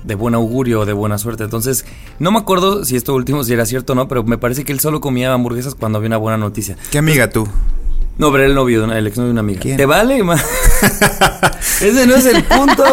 de 0.04 0.14
buen 0.14 0.34
augurio 0.34 0.80
o 0.80 0.86
de 0.86 0.92
buena 0.92 1.16
suerte. 1.18 1.44
Entonces, 1.44 1.84
no 2.18 2.30
me 2.30 2.38
acuerdo 2.38 2.84
si 2.84 2.94
esto 2.96 3.14
último 3.14 3.42
si 3.42 3.52
era 3.54 3.64
cierto 3.66 3.94
o 3.94 3.96
no, 3.96 4.06
pero 4.06 4.22
me 4.22 4.36
parece 4.38 4.64
que 4.64 4.72
él 4.72 4.80
solo 4.80 5.00
comía 5.00 5.32
hamburguesas 5.32 5.74
cuando 5.74 5.98
había 5.98 6.08
una 6.08 6.18
buena 6.18 6.36
noticia. 6.36 6.76
¿Qué 6.90 6.98
amiga 6.98 7.30
tú? 7.30 7.48
No, 8.18 8.30
pero 8.30 8.44
era 8.44 8.50
el 8.50 8.54
novio, 8.54 8.86
de 8.86 8.98
el 8.98 9.06
exnovio 9.06 9.26
de 9.28 9.32
una 9.32 9.40
amiga. 9.40 9.60
¿Quién? 9.60 9.76
¿Te 9.76 9.86
vale, 9.86 10.22
ma? 10.22 10.36
Ese 11.80 12.06
no 12.06 12.14
es 12.14 12.26
el 12.26 12.44
punto. 12.44 12.84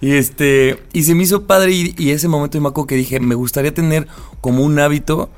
Y 0.00 0.12
este, 0.12 0.82
y 0.92 1.02
se 1.02 1.14
me 1.14 1.24
hizo 1.24 1.42
padre 1.46 1.72
y, 1.72 1.94
y 1.98 2.10
ese 2.10 2.28
momento 2.28 2.58
me 2.60 2.68
acuerdo 2.68 2.86
que 2.86 2.94
dije, 2.96 3.20
me 3.20 3.34
gustaría 3.34 3.74
tener 3.74 4.06
como 4.40 4.62
un 4.64 4.78
hábito 4.78 5.30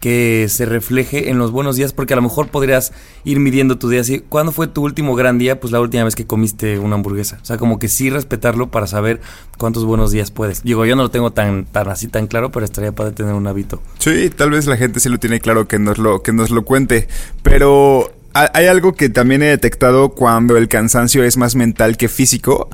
que 0.00 0.46
se 0.48 0.64
refleje 0.64 1.28
en 1.30 1.38
los 1.38 1.50
buenos 1.50 1.76
días, 1.76 1.92
porque 1.92 2.14
a 2.14 2.16
lo 2.16 2.22
mejor 2.22 2.48
podrías 2.48 2.92
ir 3.24 3.38
midiendo 3.38 3.76
tu 3.78 3.88
día 3.90 4.00
así. 4.00 4.20
¿Cuándo 4.28 4.50
fue 4.50 4.66
tu 4.66 4.82
último 4.82 5.14
gran 5.14 5.38
día? 5.38 5.60
Pues 5.60 5.72
la 5.72 5.80
última 5.80 6.04
vez 6.04 6.14
que 6.16 6.26
comiste 6.26 6.78
una 6.78 6.94
hamburguesa. 6.94 7.38
O 7.42 7.44
sea, 7.44 7.58
como 7.58 7.78
que 7.78 7.88
sí 7.88 8.08
respetarlo 8.10 8.70
para 8.70 8.86
saber 8.86 9.20
cuántos 9.58 9.84
buenos 9.84 10.10
días 10.10 10.30
puedes. 10.30 10.62
Digo, 10.62 10.86
yo 10.86 10.96
no 10.96 11.02
lo 11.02 11.10
tengo 11.10 11.32
tan, 11.32 11.66
tan 11.66 11.88
así 11.88 12.08
tan 12.08 12.26
claro, 12.28 12.50
pero 12.50 12.64
estaría 12.64 12.92
padre 12.92 13.12
tener 13.12 13.34
un 13.34 13.46
hábito. 13.46 13.82
Sí, 13.98 14.30
tal 14.30 14.50
vez 14.50 14.66
la 14.66 14.76
gente 14.78 15.00
sí 15.00 15.08
lo 15.10 15.18
tiene 15.18 15.38
claro 15.40 15.68
que 15.68 15.78
nos 15.78 15.98
lo, 15.98 16.22
que 16.22 16.32
nos 16.32 16.50
lo 16.50 16.64
cuente. 16.64 17.06
Pero 17.42 18.12
ha- 18.34 18.50
hay 18.54 18.66
algo 18.66 18.94
que 18.94 19.08
también 19.08 19.42
he 19.42 19.46
detectado 19.46 20.10
cuando 20.10 20.56
el 20.56 20.68
cansancio 20.68 21.24
es 21.24 21.36
más 21.36 21.56
mental 21.56 21.96
que 21.96 22.08
físico. 22.08 22.68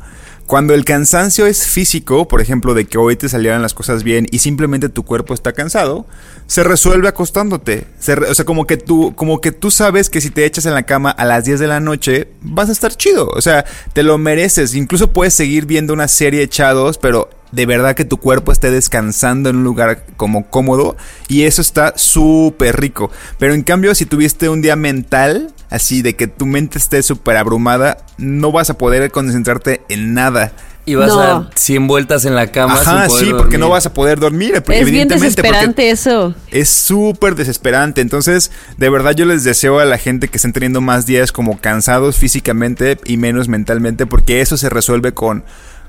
Cuando 0.46 0.74
el 0.74 0.84
cansancio 0.84 1.46
es 1.46 1.66
físico, 1.66 2.28
por 2.28 2.40
ejemplo, 2.40 2.72
de 2.74 2.84
que 2.84 2.98
hoy 2.98 3.16
te 3.16 3.28
salieran 3.28 3.62
las 3.62 3.74
cosas 3.74 4.04
bien 4.04 4.28
y 4.30 4.38
simplemente 4.38 4.88
tu 4.88 5.04
cuerpo 5.04 5.34
está 5.34 5.52
cansado, 5.52 6.06
se 6.46 6.62
resuelve 6.62 7.08
acostándote. 7.08 7.84
Se 7.98 8.12
o 8.12 8.32
sea, 8.32 8.44
como 8.44 8.64
que 8.64 8.76
tú, 8.76 9.12
como 9.16 9.40
que 9.40 9.50
tú 9.50 9.72
sabes 9.72 10.08
que 10.08 10.20
si 10.20 10.30
te 10.30 10.44
echas 10.44 10.64
en 10.66 10.74
la 10.74 10.84
cama 10.84 11.10
a 11.10 11.24
las 11.24 11.44
10 11.44 11.58
de 11.58 11.66
la 11.66 11.80
noche, 11.80 12.28
vas 12.42 12.68
a 12.68 12.72
estar 12.72 12.94
chido. 12.94 13.28
O 13.30 13.40
sea, 13.40 13.64
te 13.92 14.04
lo 14.04 14.18
mereces. 14.18 14.76
Incluso 14.76 15.12
puedes 15.12 15.34
seguir 15.34 15.66
viendo 15.66 15.92
una 15.92 16.06
serie 16.06 16.42
echados, 16.42 16.96
pero 16.96 17.28
de 17.56 17.64
verdad 17.66 17.96
que 17.96 18.04
tu 18.04 18.18
cuerpo 18.18 18.52
esté 18.52 18.70
descansando 18.70 19.48
en 19.48 19.56
un 19.56 19.64
lugar 19.64 20.04
como 20.18 20.46
cómodo 20.46 20.94
y 21.26 21.44
eso 21.44 21.62
está 21.62 21.94
súper 21.96 22.78
rico. 22.78 23.10
Pero 23.38 23.54
en 23.54 23.62
cambio, 23.62 23.94
si 23.94 24.04
tuviste 24.04 24.50
un 24.50 24.60
día 24.60 24.76
mental, 24.76 25.48
así 25.70 26.02
de 26.02 26.14
que 26.16 26.26
tu 26.26 26.44
mente 26.44 26.76
esté 26.76 27.02
súper 27.02 27.38
abrumada, 27.38 27.96
no 28.18 28.52
vas 28.52 28.68
a 28.68 28.76
poder 28.76 29.10
concentrarte 29.10 29.80
en 29.88 30.12
nada. 30.12 30.52
Y 30.84 30.94
vas 30.96 31.08
No. 31.08 31.20
a 31.20 31.26
dar 31.26 31.50
100 31.56 31.86
vueltas 31.88 32.26
en 32.26 32.34
la 32.36 32.52
cama. 32.52 32.74
Ajá, 32.74 33.08
sin 33.08 33.08
poder 33.08 33.24
sí, 33.26 33.32
porque 33.36 33.58
no 33.58 33.70
vas 33.70 33.86
a 33.86 33.92
poder 33.94 34.20
dormir. 34.20 34.62
Es 34.68 34.90
bien 34.90 35.08
desesperante 35.08 35.90
eso. 35.90 36.34
Es 36.50 36.68
súper 36.68 37.34
desesperante. 37.36 38.02
Entonces, 38.02 38.52
de 38.76 38.88
verdad 38.90 39.12
yo 39.12 39.24
les 39.24 39.42
deseo 39.44 39.80
a 39.80 39.84
la 39.86 39.96
gente 39.98 40.28
que 40.28 40.36
estén 40.36 40.52
teniendo 40.52 40.80
más 40.82 41.04
días 41.06 41.32
como 41.32 41.58
cansados 41.58 42.16
físicamente 42.18 42.98
y 43.06 43.16
menos 43.16 43.48
mentalmente, 43.48 44.04
porque 44.06 44.40
eso 44.42 44.56
se 44.58 44.68
resuelve 44.68 45.12
con, 45.12 45.42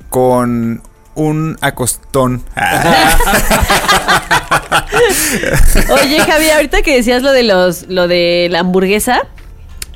con 0.09 0.81
un 1.17 1.57
acostón. 1.61 2.43
Oye, 6.01 6.19
Javi, 6.19 6.49
ahorita 6.49 6.81
que 6.81 6.95
decías 6.95 7.21
lo 7.23 7.31
de 7.31 7.43
los, 7.43 7.87
lo 7.87 8.07
de 8.07 8.47
la 8.51 8.59
hamburguesa, 8.59 9.21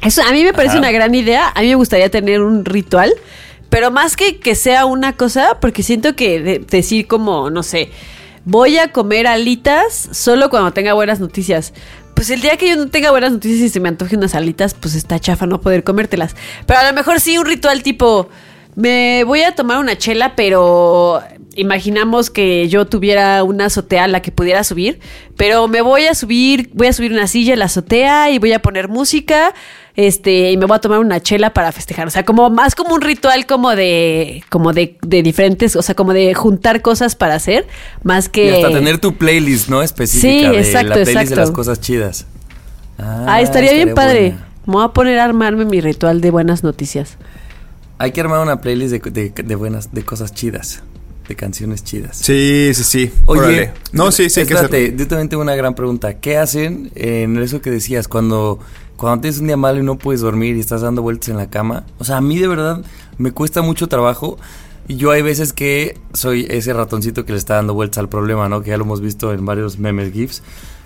eso 0.01 0.21
a 0.23 0.31
mí 0.31 0.43
me 0.43 0.53
parece 0.53 0.71
Ajá. 0.73 0.79
una 0.79 0.91
gran 0.91 1.13
idea. 1.15 1.51
A 1.55 1.61
mí 1.61 1.67
me 1.67 1.75
gustaría 1.75 2.09
tener 2.09 2.41
un 2.41 2.65
ritual, 2.65 3.13
pero 3.69 3.91
más 3.91 4.15
que 4.15 4.39
que 4.39 4.55
sea 4.55 4.85
una 4.85 5.13
cosa, 5.15 5.57
porque 5.59 5.83
siento 5.83 6.15
que 6.15 6.41
de- 6.41 6.59
decir 6.59 7.07
como, 7.07 7.49
no 7.49 7.63
sé, 7.63 7.91
voy 8.45 8.77
a 8.77 8.91
comer 8.91 9.27
alitas 9.27 10.09
solo 10.11 10.49
cuando 10.49 10.73
tenga 10.73 10.93
buenas 10.93 11.19
noticias. 11.19 11.73
Pues 12.15 12.29
el 12.29 12.41
día 12.41 12.57
que 12.57 12.67
yo 12.69 12.75
no 12.75 12.87
tenga 12.89 13.09
buenas 13.11 13.31
noticias 13.31 13.61
y 13.61 13.69
se 13.69 13.79
me 13.79 13.89
antoje 13.89 14.15
unas 14.15 14.35
alitas, 14.35 14.73
pues 14.73 14.95
está 14.95 15.19
chafa 15.19 15.45
no 15.47 15.61
poder 15.61 15.83
comértelas. 15.83 16.35
Pero 16.65 16.79
a 16.79 16.83
lo 16.83 16.93
mejor 16.93 17.19
sí 17.19 17.37
un 17.37 17.45
ritual 17.45 17.81
tipo, 17.83 18.29
me 18.75 19.23
voy 19.25 19.41
a 19.41 19.53
tomar 19.53 19.79
una 19.79 19.97
chela, 19.97 20.35
pero 20.35 21.21
imaginamos 21.55 22.29
que 22.29 22.69
yo 22.69 22.85
tuviera 22.85 23.43
una 23.43 23.65
azotea 23.65 24.05
a 24.05 24.07
la 24.07 24.21
que 24.21 24.31
pudiera 24.31 24.63
subir, 24.63 24.99
pero 25.35 25.67
me 25.67 25.81
voy 25.81 26.05
a 26.05 26.15
subir, 26.15 26.69
voy 26.73 26.87
a 26.87 26.93
subir 26.93 27.11
una 27.11 27.27
silla 27.27 27.53
a 27.53 27.57
la 27.57 27.65
azotea 27.65 28.31
y 28.31 28.39
voy 28.39 28.53
a 28.53 28.59
poner 28.59 28.87
música, 28.87 29.53
este, 29.95 30.51
y 30.51 30.57
me 30.57 30.65
voy 30.65 30.77
a 30.77 30.79
tomar 30.79 30.99
una 30.99 31.19
chela 31.19 31.53
para 31.53 31.71
festejar. 31.73 32.07
O 32.07 32.09
sea, 32.09 32.23
como 32.23 32.49
más 32.49 32.75
como 32.75 32.95
un 32.95 33.01
ritual 33.01 33.45
como 33.45 33.75
de, 33.75 34.43
como 34.49 34.71
de, 34.71 34.97
de 35.01 35.21
diferentes, 35.23 35.75
o 35.75 35.81
sea, 35.81 35.95
como 35.95 36.13
de 36.13 36.33
juntar 36.33 36.81
cosas 36.81 37.15
para 37.15 37.35
hacer, 37.35 37.67
más 38.03 38.29
que. 38.29 38.45
Y 38.45 38.49
hasta 38.49 38.69
tener 38.71 38.99
tu 38.99 39.17
playlist, 39.17 39.67
¿no? 39.67 39.81
Específica 39.81 40.49
Sí, 40.49 40.55
de 40.55 40.59
exacto, 40.59 40.89
la 40.89 40.93
playlist 40.93 41.09
exacto. 41.15 41.35
de 41.35 41.41
las 41.41 41.51
cosas 41.51 41.81
chidas. 41.81 42.25
Ah, 42.97 43.41
estaría 43.41 43.73
bien 43.73 43.93
padre. 43.93 44.29
buena. 44.29 44.47
Me 44.67 44.73
voy 44.73 44.85
a 44.85 44.89
poner 44.89 45.19
a 45.19 45.25
armarme 45.25 45.65
mi 45.65 45.81
ritual 45.81 46.21
de 46.21 46.29
buenas 46.31 46.63
noticias. 46.63 47.17
Hay 48.01 48.11
que 48.11 48.21
armar 48.21 48.39
una 48.41 48.61
playlist 48.61 48.91
de, 48.93 49.11
de- 49.11 49.43
de 49.43 49.55
buenas, 49.55 49.93
de 49.93 50.03
cosas 50.03 50.33
chidas, 50.33 50.81
de 51.27 51.35
canciones 51.35 51.83
chidas. 51.83 52.17
Sí, 52.17 52.71
sí, 52.73 52.83
sí. 52.83 53.11
Oye, 53.25 53.39
Órale. 53.41 53.73
No, 53.93 54.11
sí, 54.11 54.29
sí, 54.29 54.41
espérate, 54.41 54.95
yo 54.97 55.07
también 55.07 55.29
tengo 55.29 55.43
una 55.43 55.55
gran 55.55 55.75
pregunta. 55.75 56.15
¿Qué 56.19 56.37
hacen 56.37 56.91
en 56.95 57.37
eso 57.37 57.61
que 57.61 57.69
decías 57.69 58.07
cuando, 58.07 58.59
cuando 58.97 59.21
tienes 59.21 59.39
un 59.39 59.47
día 59.47 59.57
malo 59.57 59.79
y 59.79 59.83
no 59.83 59.97
puedes 59.97 60.21
dormir 60.21 60.55
y 60.57 60.59
estás 60.59 60.81
dando 60.81 61.01
vueltas 61.01 61.29
en 61.29 61.37
la 61.37 61.49
cama? 61.49 61.85
O 61.99 62.03
sea, 62.03 62.17
a 62.17 62.21
mí 62.21 62.37
de 62.39 62.47
verdad 62.47 62.83
me 63.17 63.31
cuesta 63.31 63.61
mucho 63.61 63.87
trabajo. 63.87 64.37
Y 64.87 64.95
yo 64.97 65.11
hay 65.11 65.21
veces 65.21 65.53
que 65.53 65.97
soy 66.13 66.47
ese 66.49 66.73
ratoncito 66.73 67.23
que 67.23 67.31
le 67.33 67.37
está 67.37 67.53
dando 67.55 67.73
vueltas 67.75 67.99
al 67.99 68.09
problema, 68.09 68.49
¿no? 68.49 68.61
Que 68.61 68.71
ya 68.71 68.77
lo 68.77 68.83
hemos 68.83 68.99
visto 68.99 69.31
en 69.31 69.45
varios 69.45 69.77
memes 69.77 70.11
GIFs. 70.11 70.41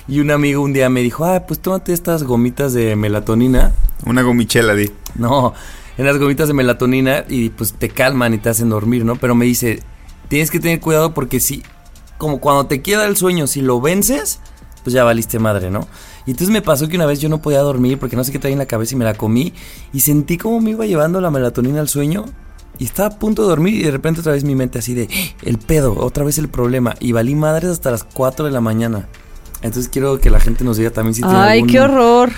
Y 0.08 0.20
un 0.20 0.30
amigo 0.30 0.62
un 0.62 0.74
día 0.74 0.90
me 0.90 1.02
dijo, 1.02 1.26
ah, 1.26 1.46
pues 1.48 1.60
tómate 1.60 1.94
estas 1.94 2.22
gomitas 2.24 2.74
de 2.74 2.96
melatonina. 2.96 3.74
Una 4.06 4.22
gomichela, 4.22 4.76
di. 4.76 4.92
No, 5.16 5.54
en 5.98 6.06
las 6.06 6.18
gomitas 6.18 6.48
de 6.48 6.54
melatonina 6.54 7.26
y 7.30 7.50
pues 7.50 7.74
te 7.74 7.90
calman 7.90 8.34
y 8.34 8.38
te 8.38 8.50
hacen 8.50 8.70
dormir, 8.70 9.06
¿no? 9.06 9.16
Pero 9.16 9.36
me 9.36 9.46
dice, 9.46 9.82
tienes 10.28 10.52
que 10.52 10.60
tener 10.60 10.80
cuidado 10.80 11.14
porque 11.14 11.40
si, 11.40 11.64
como 12.18 12.40
cuando 12.40 12.66
te 12.66 12.82
queda 12.82 13.06
el 13.06 13.16
sueño, 13.18 13.48
si 13.48 13.62
lo 13.62 13.80
vences, 13.82 14.40
pues 14.84 14.94
ya 14.94 15.04
valiste 15.04 15.40
madre, 15.40 15.72
¿no? 15.72 15.88
Y 16.26 16.32
entonces 16.32 16.52
me 16.52 16.62
pasó 16.62 16.88
que 16.88 16.96
una 16.96 17.06
vez 17.06 17.20
yo 17.20 17.30
no 17.30 17.42
podía 17.42 17.60
dormir 17.60 17.98
porque 18.00 18.16
no 18.16 18.24
sé 18.24 18.32
qué 18.32 18.40
traía 18.40 18.54
en 18.54 18.60
la 18.60 18.66
cabeza 18.66 18.96
y 18.96 18.98
me 18.98 19.06
la 19.06 19.14
comí 19.14 19.54
y 19.94 20.00
sentí 20.02 20.38
como 20.38 20.60
me 20.60 20.72
iba 20.72 20.86
llevando 20.86 21.22
la 21.22 21.30
melatonina 21.32 21.80
al 21.80 21.88
sueño 21.90 22.26
y 22.78 22.86
estaba 22.86 23.16
a 23.16 23.20
punto 23.20 23.44
de 23.44 23.48
dormir 23.50 23.76
y 23.76 23.84
de 23.84 23.92
repente 23.92 24.20
otra 24.22 24.34
vez 24.34 24.44
mi 24.44 24.56
mente 24.56 24.80
así 24.80 24.94
de 24.94 25.08
el 25.44 25.58
pedo, 25.60 25.96
otra 25.98 26.24
vez 26.26 26.38
el 26.40 26.50
problema 26.50 26.96
y 27.00 27.12
valí 27.14 27.36
madres 27.36 27.70
hasta 27.70 27.92
las 27.92 28.04
4 28.04 28.46
de 28.46 28.52
la 28.52 28.60
mañana. 28.60 29.08
Entonces 29.62 29.88
quiero 29.90 30.20
que 30.20 30.30
la 30.30 30.40
gente 30.40 30.64
nos 30.64 30.78
diga 30.78 30.90
también 30.92 31.14
si 31.16 31.22
tiene 31.22 31.38
Ay, 31.38 31.60
algún- 31.60 31.70
qué 31.72 31.80
horror. 31.80 32.32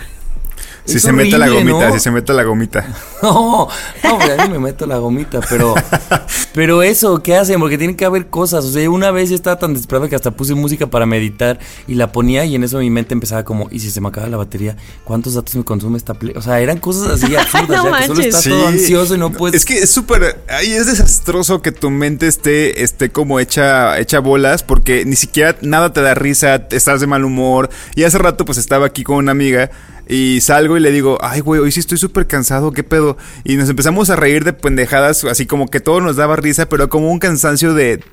Si 0.88 0.98
Es 0.98 1.04
se 1.04 1.12
mete 1.12 1.38
la 1.38 1.50
gomita, 1.50 1.90
¿no? 1.90 1.94
si 1.94 2.00
se 2.00 2.12
mete 2.12 2.34
la 2.34 2.44
gomita. 2.44 2.88
No, 3.24 3.68
no, 4.04 4.14
hombre, 4.14 4.34
a 4.34 4.46
mí 4.46 4.54
me 4.54 4.60
meto 4.60 4.86
la 4.86 4.98
gomita, 5.00 5.40
pero 5.50 5.74
pero 6.54 6.84
eso, 6.84 7.24
¿qué 7.24 7.36
hacen? 7.36 7.60
Porque 7.60 7.76
tiene 7.80 7.96
que 7.96 8.06
haber 8.06 8.28
cosas. 8.28 8.64
O 8.64 8.72
sea, 8.72 8.88
una 8.92 9.10
vez 9.10 9.30
yo 9.30 9.36
estaba 9.36 9.58
tan 9.58 9.74
desesperado 9.74 10.08
que 10.08 10.16
hasta 10.16 10.30
puse 10.30 10.54
música 10.54 10.86
para 10.86 11.08
meditar 11.08 11.60
y 11.88 11.96
la 11.96 12.12
ponía 12.12 12.46
y 12.46 12.54
en 12.54 12.64
eso 12.64 12.78
mi 12.78 12.92
mente 12.92 13.16
empezaba 13.16 13.44
como, 13.44 13.70
¿y 13.72 13.80
si 13.80 13.90
se 13.90 14.02
me 14.02 14.10
acaba 14.10 14.28
la 14.28 14.38
batería? 14.38 14.78
¿Cuántos 15.04 15.34
datos 15.34 15.56
me 15.56 15.64
consume 15.64 15.98
esta 15.98 16.14
play? 16.14 16.36
O 16.36 16.44
sea, 16.44 16.60
eran 16.60 16.78
cosas 16.78 17.08
así 17.08 17.36
absurdas, 17.36 17.84
No 17.84 17.92
ya 17.92 17.98
que 17.98 18.08
solo 18.08 18.22
estás 18.22 18.44
todo 18.44 18.68
ansioso 18.68 19.16
y 19.16 19.18
no 19.18 19.32
puedes... 19.32 19.56
Es 19.56 19.66
que 19.66 19.80
es 19.80 19.90
súper. 19.90 20.44
Ahí 20.48 20.72
es 20.74 20.86
desastroso 20.86 21.64
que 21.64 21.72
tu 21.72 21.90
mente 21.90 22.28
esté, 22.28 22.84
esté 22.84 23.10
como 23.10 23.40
hecha, 23.40 24.00
hecha 24.00 24.20
bolas, 24.20 24.62
porque 24.62 25.06
ni 25.06 25.16
siquiera 25.16 25.56
nada 25.62 25.92
te 25.92 26.02
da 26.02 26.14
risa, 26.14 26.68
estás 26.70 27.02
de 27.02 27.08
mal 27.08 27.26
humor. 27.26 27.70
Y 27.96 28.04
hace 28.04 28.20
rato, 28.20 28.46
pues 28.46 28.60
estaba 28.60 28.86
aquí 28.86 29.04
con 29.04 29.18
una 29.18 29.32
amiga. 29.32 29.72
Y 30.10 30.40
salgo 30.42 30.78
y 30.78 30.80
le 30.80 30.92
digo, 30.92 31.18
ay, 31.22 31.42
güey, 31.42 31.60
hoy 31.62 31.72
sí 31.72 31.80
estoy 31.80 31.98
súper 31.98 32.28
cansado, 32.28 32.72
¿qué 32.72 32.84
pedo? 32.84 33.18
Y 33.44 33.56
nos 33.58 33.70
empezamos 33.70 34.10
a 34.10 34.16
reír 34.16 34.44
de 34.46 34.54
pendejadas, 34.54 35.24
así 35.26 35.46
como 35.46 35.68
que 35.70 35.80
todo 35.80 36.00
nos 36.02 36.16
daba 36.16 36.36
risa, 36.38 36.70
pero 36.70 36.90
como 36.90 37.12
un 37.12 37.20
cansancio 37.20 37.74
de. 37.74 38.04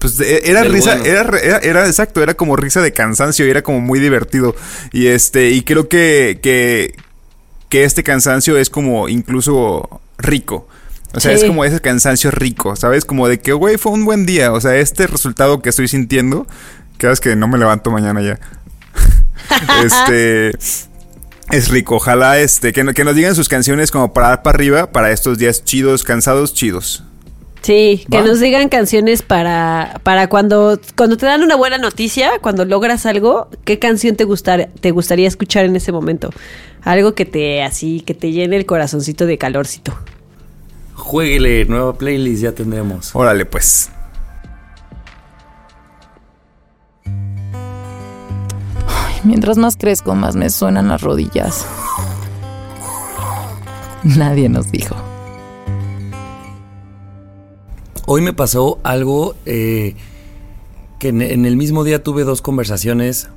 Pues 0.00 0.16
de- 0.18 0.42
era 0.50 0.62
Del 0.62 0.72
risa, 0.72 0.96
bueno. 0.96 1.04
era, 1.06 1.38
era, 1.38 1.58
era 1.58 1.86
exacto, 1.86 2.22
era 2.22 2.34
como 2.34 2.56
risa 2.56 2.82
de 2.82 2.92
cansancio, 2.92 3.46
y 3.46 3.50
era 3.50 3.62
como 3.62 3.80
muy 3.80 4.00
divertido. 4.00 4.54
Y 4.92 5.06
este, 5.06 5.50
y 5.50 5.62
creo 5.62 5.88
que, 5.88 6.40
que, 6.42 6.94
que 7.68 7.84
este 7.84 8.02
cansancio 8.02 8.58
es 8.58 8.68
como 8.68 9.08
incluso 9.08 10.00
rico. 10.18 10.66
O 11.14 11.20
sea, 11.20 11.30
Sí. 11.30 11.44
es 11.44 11.48
como 11.48 11.64
ese 11.64 11.80
cansancio 11.80 12.32
rico, 12.32 12.74
¿sabes? 12.74 13.04
Como 13.04 13.28
de 13.28 13.38
que, 13.38 13.52
güey, 13.52 13.78
fue 13.78 13.92
un 13.92 14.04
buen 14.04 14.26
día. 14.26 14.52
O 14.52 14.60
sea, 14.60 14.74
este 14.76 15.06
resultado 15.06 15.62
que 15.62 15.68
estoy 15.70 15.86
sintiendo, 15.86 16.46
que 16.98 17.08
es 17.10 17.20
que 17.20 17.36
no 17.36 17.46
me 17.46 17.56
levanto 17.56 17.92
mañana 17.92 18.20
ya. 18.20 18.40
este. 19.84 20.52
Es 21.50 21.68
rico. 21.68 21.96
Ojalá 21.96 22.38
este, 22.38 22.72
que, 22.72 22.84
no- 22.84 22.92
que 22.94 23.04
nos 23.04 23.14
digan 23.14 23.34
sus 23.34 23.48
canciones 23.48 23.90
como 23.90 24.12
para 24.12 24.28
dar 24.28 24.42
para 24.42 24.56
arriba 24.56 24.90
para 24.90 25.10
estos 25.12 25.38
días 25.38 25.64
chidos, 25.64 26.02
cansados, 26.04 26.54
chidos. 26.54 27.04
Sí, 27.62 28.04
que 28.10 28.20
nos 28.20 28.40
digan 28.40 28.68
canciones 28.68 29.22
para, 29.22 29.98
para 30.02 30.28
cuando, 30.28 30.78
cuando 30.96 31.16
te 31.16 31.24
dan 31.24 31.42
una 31.42 31.56
buena 31.56 31.78
noticia, 31.78 32.32
cuando 32.42 32.66
logras 32.66 33.06
algo, 33.06 33.48
¿qué 33.64 33.78
canción 33.78 34.16
te, 34.16 34.24
gustar, 34.24 34.68
te 34.80 34.90
gustaría 34.90 35.26
escuchar 35.26 35.64
en 35.64 35.74
ese 35.74 35.90
momento? 35.90 36.28
Algo 36.82 37.14
que 37.14 37.24
te 37.24 37.62
así, 37.62 38.02
que 38.04 38.12
te 38.12 38.32
llene 38.32 38.56
el 38.56 38.66
corazoncito 38.66 39.24
de 39.24 39.38
calorcito. 39.38 39.96
Jueguele, 40.92 41.64
nueva 41.64 41.96
playlist 41.96 42.42
ya 42.42 42.52
tendremos. 42.52 43.14
Órale, 43.14 43.46
pues. 43.46 43.88
Mientras 49.24 49.56
más 49.56 49.76
crezco, 49.76 50.14
más 50.14 50.36
me 50.36 50.50
suenan 50.50 50.88
las 50.88 51.00
rodillas. 51.00 51.66
Nadie 54.04 54.48
nos 54.48 54.70
dijo. 54.70 54.94
Hoy 58.06 58.20
me 58.20 58.34
pasó 58.34 58.78
algo 58.82 59.34
eh, 59.46 59.96
que 60.98 61.08
en, 61.08 61.22
en 61.22 61.46
el 61.46 61.56
mismo 61.56 61.84
día 61.84 62.02
tuve 62.02 62.24
dos 62.24 62.42
conversaciones 62.42 63.28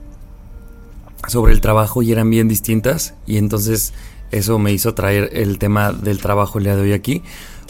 sobre 1.27 1.53
el 1.53 1.61
trabajo 1.61 2.01
y 2.01 2.11
eran 2.11 2.29
bien 2.29 2.49
distintas 2.49 3.13
y 3.25 3.37
entonces 3.37 3.93
eso 4.31 4.59
me 4.59 4.73
hizo 4.73 4.93
traer 4.93 5.29
el 5.33 5.57
tema 5.57 5.93
del 5.93 6.19
trabajo 6.19 6.57
el 6.57 6.65
día 6.65 6.75
de 6.75 6.81
hoy 6.81 6.93
aquí 6.93 7.23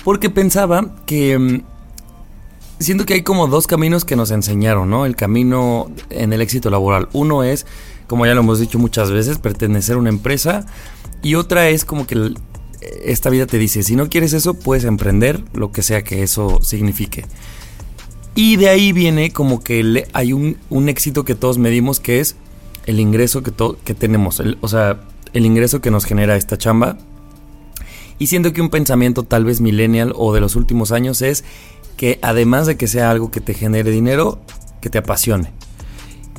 porque 0.04 0.30
pensaba 0.30 0.96
que 1.06 1.38
mm, 1.38 1.62
siento 2.80 3.06
que 3.06 3.16
hay 3.16 3.22
como 3.22 3.48
dos 3.48 3.68
caminos 3.68 4.06
que 4.06 4.16
nos 4.16 4.32
enseñaron, 4.32 4.90
¿no? 4.90 5.06
El 5.06 5.16
camino 5.16 5.92
en 6.10 6.34
el 6.34 6.42
éxito 6.42 6.70
laboral. 6.70 7.10
Uno 7.14 7.44
es, 7.44 7.66
como 8.08 8.26
ya 8.26 8.34
lo 8.34 8.42
hemos 8.42 8.60
dicho 8.60 8.80
muchas 8.80 9.12
veces, 9.12 9.38
pertenecer 9.38 9.96
a 9.96 10.00
una 10.00 10.10
empresa 10.10 10.66
y 11.22 11.36
otra 11.36 11.70
es 11.70 11.86
como 11.86 12.08
que 12.08 12.34
esta 13.04 13.30
vida 13.30 13.46
te 13.48 13.58
dice, 13.58 13.84
si 13.84 13.96
no 13.96 14.10
quieres 14.10 14.34
eso, 14.34 14.54
puedes 14.54 14.84
emprender 14.84 15.44
lo 15.54 15.72
que 15.72 15.82
sea 15.82 16.04
que 16.04 16.24
eso 16.24 16.62
signifique. 16.62 17.26
Y 18.36 18.58
de 18.58 18.70
ahí 18.70 18.92
viene 18.92 19.32
como 19.32 19.64
que 19.64 20.06
hay 20.14 20.34
un, 20.34 20.58
éxito 20.88 21.26
que 21.26 21.34
todos 21.34 21.58
medimos 21.58 22.00
que 22.00 22.20
es 22.20 22.36
el 22.86 23.00
ingreso 23.00 23.42
que, 23.42 23.52
tenemos, 23.96 24.42
o 24.62 24.68
sea, 24.68 25.02
el 25.34 25.46
ingreso 25.46 25.82
que 25.82 25.90
nos 25.90 26.06
genera 26.06 26.36
esta 26.36 26.58
chamba. 26.58 26.98
Y 28.20 28.28
siento 28.28 28.54
que 28.54 28.62
un 28.62 28.70
pensamiento 28.70 29.24
tal 29.24 29.44
vez 29.44 29.60
millennial 29.60 30.14
o 30.16 30.34
de 30.34 30.40
los 30.40 30.56
últimos 30.56 30.92
años 30.92 31.22
es 31.22 31.44
que 31.98 32.20
además 32.22 32.68
de 32.68 32.78
que 32.78 32.88
sea 32.88 33.10
algo 33.10 33.32
que 33.32 33.42
te 33.42 33.54
genere 33.56 33.90
dinero, 33.90 34.40
que 34.82 34.90
te 34.90 35.00
apasione. 35.00 35.52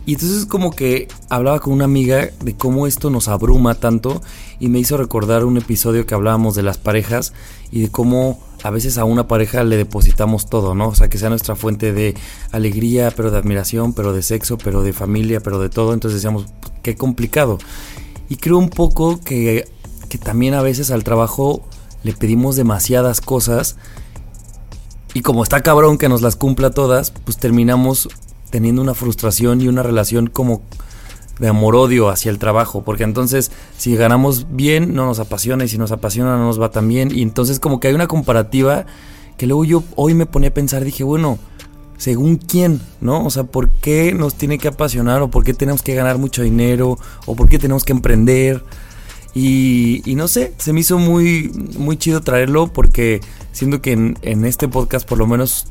Y 0.09 0.15
entonces 0.15 0.47
como 0.47 0.71
que 0.71 1.07
hablaba 1.29 1.61
con 1.61 1.75
una 1.75 1.85
amiga 1.85 2.31
de 2.41 2.57
cómo 2.57 2.87
esto 2.87 3.11
nos 3.11 3.29
abruma 3.29 3.75
tanto 3.75 4.23
y 4.59 4.71
me 4.71 4.79
hizo 4.79 4.97
recordar 4.97 5.45
un 5.45 5.59
episodio 5.59 6.07
que 6.07 6.15
hablábamos 6.15 6.55
de 6.55 6.63
las 6.63 6.79
parejas 6.79 7.35
y 7.71 7.83
de 7.83 7.91
cómo 7.91 8.41
a 8.63 8.71
veces 8.71 8.97
a 8.97 9.05
una 9.05 9.29
pareja 9.29 9.65
le 9.65 9.77
depositamos 9.77 10.49
todo, 10.49 10.75
¿no? 10.75 10.89
O 10.89 10.95
sea, 10.95 11.11
que 11.11 11.19
sea 11.19 11.29
nuestra 11.29 11.57
fuente 11.57 11.93
de 11.93 12.15
alegría, 12.53 13.13
pero 13.15 13.31
de 13.31 13.37
admiración, 13.37 13.93
pero 13.93 14.15
de 14.15 14.23
sexo, 14.23 14.57
pero 14.57 14.83
de 14.83 14.95
familia, 14.95 15.41
pero 15.41 15.59
de 15.59 15.69
todo. 15.69 15.93
Entonces 15.93 16.23
decíamos, 16.23 16.47
qué 16.83 16.97
complicado. 16.97 17.59
Y 18.31 18.37
creo 18.37 18.57
un 18.57 18.71
poco 18.71 19.21
que, 19.21 19.69
que 20.09 20.17
también 20.17 20.55
a 20.55 20.63
veces 20.63 20.91
al 20.91 21.05
trabajo 21.05 21.67
le 22.03 22.15
pedimos 22.15 22.57
demasiadas 22.57 23.21
cosas 23.21 23.77
y 25.13 25.21
como 25.21 25.43
está 25.43 25.61
cabrón 25.61 25.99
que 25.99 26.09
nos 26.09 26.23
las 26.23 26.37
cumpla 26.37 26.71
todas, 26.71 27.11
pues 27.11 27.37
terminamos 27.37 28.09
teniendo 28.51 28.83
una 28.83 28.95
frustración 28.95 29.61
y 29.61 29.69
una 29.69 29.83
relación 29.83 30.29
como 30.29 30.63
de 31.39 31.49
amor-odio 31.49 32.09
hacia 32.09 32.31
el 32.31 32.39
trabajo, 32.39 32.83
porque 32.83 33.05
entonces 33.05 33.53
si 33.77 33.95
ganamos 33.97 34.47
bien 34.51 34.95
no 34.95 35.07
nos 35.07 35.21
apasiona 35.21 35.65
y 35.65 35.69
si 35.69 35.79
nos 35.79 35.93
apasiona 35.93 36.37
no 36.37 36.47
nos 36.47 36.61
va 36.61 36.71
tan 36.71 36.89
bien 36.89 37.11
y 37.15 37.23
entonces 37.23 37.61
como 37.61 37.79
que 37.79 37.89
hay 37.89 37.95
una 37.95 38.09
comparativa 38.09 38.87
que 39.37 39.47
luego 39.47 39.65
yo 39.65 39.85
hoy 39.95 40.15
me 40.15 40.27
ponía 40.27 40.49
a 40.49 40.55
pensar, 40.55 40.85
dije, 40.85 41.05
bueno, 41.05 41.39
según 41.97 42.37
quién, 42.37 42.81
¿no? 43.01 43.25
O 43.25 43.31
sea, 43.31 43.45
¿por 43.45 43.71
qué 43.71 44.13
nos 44.13 44.35
tiene 44.35 44.59
que 44.59 44.69
apasionar 44.69 45.23
o 45.23 45.31
por 45.31 45.45
qué 45.45 45.55
tenemos 45.55 45.83
que 45.83 45.95
ganar 45.95 46.19
mucho 46.19 46.43
dinero 46.43 46.99
o 47.25 47.37
por 47.37 47.49
qué 47.49 47.59
tenemos 47.59 47.85
que 47.85 47.93
emprender? 47.93 48.65
Y, 49.35 50.03
no 50.17 50.27
sé, 50.27 50.55
se 50.59 50.73
me 50.73 50.81
hizo 50.81 50.99
muy, 50.99 51.53
muy 51.79 51.97
chido 51.97 52.21
traerlo 52.21 52.73
porque 52.73 53.21
siento 53.53 53.81
que 53.81 53.93
en 53.93 54.45
este 54.45 54.67
podcast 54.67 55.09
por 55.09 55.19
lo 55.19 55.29
menos 55.29 55.69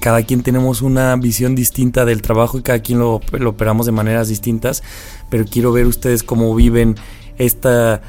cada 0.00 0.22
quien 0.22 0.42
tenemos 0.42 0.82
una 0.82 1.14
visión 1.16 1.54
distinta 1.54 2.04
del 2.04 2.22
trabajo 2.22 2.58
y 2.58 2.62
cada 2.62 2.80
quien 2.80 2.98
lo, 2.98 3.20
lo 3.32 3.50
operamos 3.50 3.86
de 3.86 3.92
maneras 3.92 4.28
distintas, 4.28 4.82
pero 5.28 5.44
quiero 5.44 5.72
ver 5.72 5.86
ustedes 5.86 6.22
cómo 6.22 6.54
viven 6.54 6.96
esta, 7.38 8.02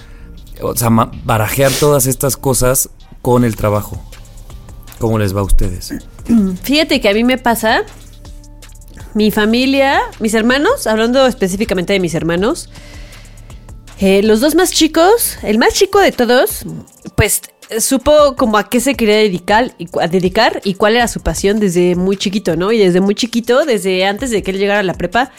o 0.61 0.75
sea, 0.75 0.89
barajear 1.23 1.71
todas 1.71 2.07
estas 2.07 2.37
cosas 2.37 2.89
con 3.21 3.43
el 3.43 3.55
trabajo. 3.55 4.01
¿Cómo 4.99 5.19
les 5.19 5.35
va 5.35 5.41
a 5.41 5.43
ustedes? 5.43 5.93
Fíjate 6.63 7.01
que 7.01 7.09
a 7.09 7.13
mí 7.13 7.23
me 7.23 7.37
pasa, 7.37 7.83
mi 9.13 9.31
familia, 9.31 9.99
mis 10.19 10.33
hermanos, 10.33 10.87
hablando 10.87 11.25
específicamente 11.25 11.93
de 11.93 11.99
mis 11.99 12.13
hermanos, 12.13 12.69
eh, 13.99 14.23
los 14.23 14.39
dos 14.39 14.55
más 14.55 14.71
chicos, 14.71 15.37
el 15.43 15.57
más 15.57 15.73
chico 15.73 15.99
de 15.99 16.11
todos, 16.11 16.65
pues 17.15 17.41
supo 17.79 18.35
como 18.35 18.57
a 18.57 18.69
qué 18.69 18.79
se 18.79 18.95
quería 18.95 19.17
dedicar 19.17 19.73
y, 19.77 19.87
dedicar 20.09 20.61
y 20.63 20.73
cuál 20.75 20.95
era 20.95 21.07
su 21.07 21.21
pasión 21.21 21.59
desde 21.59 21.95
muy 21.95 22.17
chiquito, 22.17 22.55
¿no? 22.55 22.71
Y 22.71 22.77
desde 22.77 23.01
muy 23.01 23.15
chiquito, 23.15 23.65
desde 23.65 24.05
antes 24.05 24.31
de 24.31 24.43
que 24.43 24.51
él 24.51 24.57
llegara 24.57 24.79
a 24.79 24.83
la 24.83 24.93
prepa, 24.93 25.31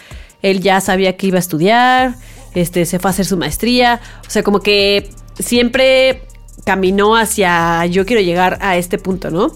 él 0.43 0.61
ya 0.61 0.81
sabía 0.81 1.17
que 1.17 1.27
iba 1.27 1.37
a 1.37 1.41
estudiar, 1.41 2.15
este, 2.55 2.85
se 2.87 2.99
fue 2.99 3.11
a 3.11 3.13
hacer 3.13 3.27
su 3.27 3.37
maestría, 3.37 4.01
o 4.27 4.31
sea, 4.31 4.43
como 4.43 4.61
que 4.61 5.11
siempre 5.39 6.23
caminó 6.65 7.17
hacia 7.17 7.85
yo 7.87 8.07
quiero 8.07 8.23
llegar 8.23 8.59
a 8.61 8.77
este 8.77 8.99
punto, 8.99 9.31
¿no? 9.31 9.53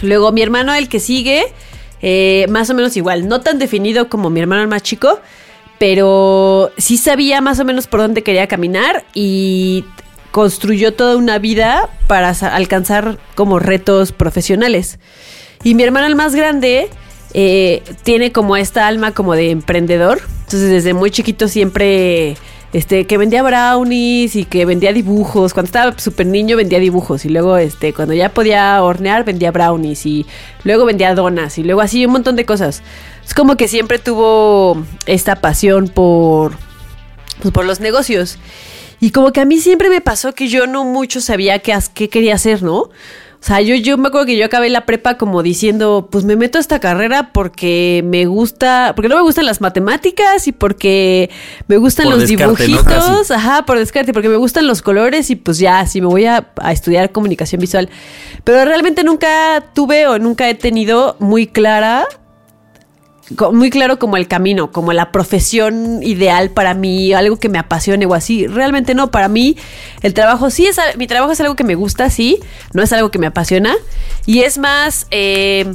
Luego 0.00 0.32
mi 0.32 0.42
hermano, 0.42 0.74
el 0.74 0.88
que 0.88 1.00
sigue, 1.00 1.44
eh, 2.02 2.46
más 2.48 2.68
o 2.70 2.74
menos 2.74 2.96
igual, 2.96 3.28
no 3.28 3.40
tan 3.40 3.58
definido 3.58 4.08
como 4.08 4.30
mi 4.30 4.40
hermano 4.40 4.62
el 4.62 4.68
más 4.68 4.82
chico, 4.82 5.20
pero 5.78 6.72
sí 6.76 6.98
sabía 6.98 7.40
más 7.40 7.58
o 7.60 7.64
menos 7.64 7.86
por 7.86 8.00
dónde 8.00 8.22
quería 8.22 8.46
caminar 8.46 9.04
y 9.14 9.84
construyó 10.34 10.92
toda 10.92 11.16
una 11.16 11.38
vida 11.38 11.88
para 12.08 12.30
alcanzar 12.30 13.20
como 13.36 13.60
retos 13.60 14.10
profesionales. 14.10 14.98
Y 15.62 15.76
mi 15.76 15.84
hermano 15.84 16.08
el 16.08 16.16
más 16.16 16.34
grande 16.34 16.88
eh, 17.34 17.84
tiene 18.02 18.32
como 18.32 18.56
esta 18.56 18.88
alma 18.88 19.12
como 19.12 19.34
de 19.36 19.52
emprendedor, 19.52 20.20
entonces 20.40 20.70
desde 20.70 20.92
muy 20.92 21.12
chiquito 21.12 21.46
siempre 21.46 22.36
este, 22.72 23.06
que 23.06 23.16
vendía 23.16 23.44
brownies 23.44 24.34
y 24.34 24.44
que 24.44 24.66
vendía 24.66 24.92
dibujos. 24.92 25.54
Cuando 25.54 25.68
estaba 25.68 25.96
súper 26.00 26.26
niño 26.26 26.56
vendía 26.56 26.80
dibujos 26.80 27.24
y 27.24 27.28
luego, 27.28 27.56
este, 27.56 27.92
cuando 27.92 28.12
ya 28.12 28.30
podía 28.30 28.82
hornear 28.82 29.24
vendía 29.24 29.52
brownies 29.52 30.04
y 30.04 30.26
luego 30.64 30.84
vendía 30.84 31.14
donas 31.14 31.58
y 31.58 31.62
luego 31.62 31.80
así 31.80 32.06
un 32.06 32.12
montón 32.12 32.34
de 32.34 32.44
cosas. 32.44 32.82
Es 33.24 33.34
como 33.34 33.56
que 33.56 33.68
siempre 33.68 34.00
tuvo 34.00 34.84
esta 35.06 35.36
pasión 35.36 35.86
por, 35.86 36.56
pues, 37.40 37.54
por 37.54 37.64
los 37.64 37.78
negocios. 37.78 38.36
Y 39.00 39.10
como 39.10 39.32
que 39.32 39.40
a 39.40 39.44
mí 39.44 39.58
siempre 39.58 39.88
me 39.88 40.00
pasó 40.00 40.34
que 40.34 40.48
yo 40.48 40.66
no 40.66 40.84
mucho 40.84 41.20
sabía 41.20 41.58
qué, 41.58 41.76
qué 41.94 42.08
quería 42.08 42.34
hacer, 42.34 42.62
¿no? 42.62 42.90
O 43.44 43.46
sea, 43.46 43.60
yo, 43.60 43.74
yo 43.74 43.98
me 43.98 44.08
acuerdo 44.08 44.24
que 44.24 44.38
yo 44.38 44.46
acabé 44.46 44.70
la 44.70 44.86
prepa 44.86 45.18
como 45.18 45.42
diciendo, 45.42 46.08
pues 46.10 46.24
me 46.24 46.34
meto 46.34 46.56
a 46.56 46.62
esta 46.62 46.80
carrera 46.80 47.30
porque 47.34 48.02
me 48.06 48.24
gusta, 48.24 48.94
porque 48.96 49.10
no 49.10 49.16
me 49.16 49.20
gustan 49.20 49.44
las 49.44 49.60
matemáticas 49.60 50.48
y 50.48 50.52
porque 50.52 51.28
me 51.68 51.76
gustan 51.76 52.06
Por 52.06 52.14
los 52.14 52.26
descarte, 52.26 52.68
¿no? 52.68 52.78
dibujitos, 52.78 53.30
ajá, 53.30 53.66
por 53.66 53.78
descarte, 53.78 54.14
porque 54.14 54.30
me 54.30 54.36
gustan 54.36 54.66
los 54.66 54.80
colores 54.80 55.28
y 55.28 55.36
pues 55.36 55.58
ya, 55.58 55.86
sí 55.86 56.00
me 56.00 56.06
voy 56.06 56.24
a, 56.24 56.52
a 56.56 56.72
estudiar 56.72 57.12
comunicación 57.12 57.60
visual. 57.60 57.90
Pero 58.44 58.64
realmente 58.64 59.04
nunca 59.04 59.62
tuve 59.74 60.06
o 60.06 60.18
nunca 60.18 60.48
he 60.48 60.54
tenido 60.54 61.16
muy 61.20 61.46
clara 61.46 62.06
muy 63.52 63.70
claro 63.70 63.98
como 63.98 64.16
el 64.16 64.28
camino, 64.28 64.70
como 64.70 64.92
la 64.92 65.10
profesión 65.10 66.02
ideal 66.02 66.50
para 66.50 66.74
mí, 66.74 67.12
algo 67.14 67.38
que 67.38 67.48
me 67.48 67.58
apasione 67.58 68.06
o 68.06 68.14
así. 68.14 68.46
Realmente 68.46 68.94
no, 68.94 69.10
para 69.10 69.28
mí 69.28 69.56
el 70.02 70.14
trabajo 70.14 70.50
sí 70.50 70.66
es, 70.66 70.78
mi 70.98 71.06
trabajo 71.06 71.32
es 71.32 71.40
algo 71.40 71.56
que 71.56 71.64
me 71.64 71.74
gusta, 71.74 72.10
sí, 72.10 72.40
no 72.72 72.82
es 72.82 72.92
algo 72.92 73.10
que 73.10 73.18
me 73.18 73.26
apasiona 73.26 73.74
y 74.26 74.40
es 74.40 74.58
más 74.58 75.06
eh, 75.10 75.74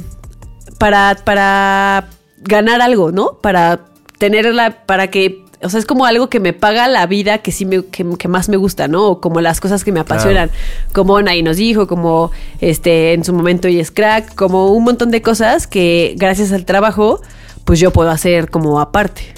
para, 0.78 1.16
para 1.24 2.08
ganar 2.38 2.80
algo, 2.80 3.10
¿no? 3.10 3.38
Para 3.42 3.80
tenerla, 4.18 4.86
para 4.86 5.08
que, 5.08 5.44
o 5.62 5.68
sea, 5.68 5.80
es 5.80 5.86
como 5.86 6.06
algo 6.06 6.28
que 6.28 6.40
me 6.40 6.52
paga 6.52 6.86
la 6.88 7.06
vida 7.06 7.38
que 7.38 7.52
sí 7.52 7.64
me, 7.64 7.84
que, 7.86 8.06
que 8.16 8.28
más 8.28 8.48
me 8.48 8.56
gusta, 8.56 8.86
¿no? 8.86 9.08
O 9.08 9.20
como 9.20 9.40
las 9.40 9.60
cosas 9.60 9.82
que 9.82 9.90
me 9.90 10.00
apasionan, 10.00 10.50
como 10.92 11.20
Nay 11.20 11.42
nos 11.42 11.56
dijo, 11.56 11.88
como 11.88 12.30
este 12.60 13.12
en 13.12 13.24
su 13.24 13.32
momento 13.32 13.66
y 13.66 13.80
es 13.80 13.90
crack, 13.90 14.34
como 14.36 14.68
un 14.68 14.84
montón 14.84 15.10
de 15.10 15.20
cosas 15.20 15.66
que 15.66 16.14
gracias 16.16 16.52
al 16.52 16.64
trabajo, 16.64 17.20
pues 17.64 17.78
yo 17.80 17.90
puedo 17.92 18.10
hacer 18.10 18.50
como 18.50 18.80
aparte. 18.80 19.34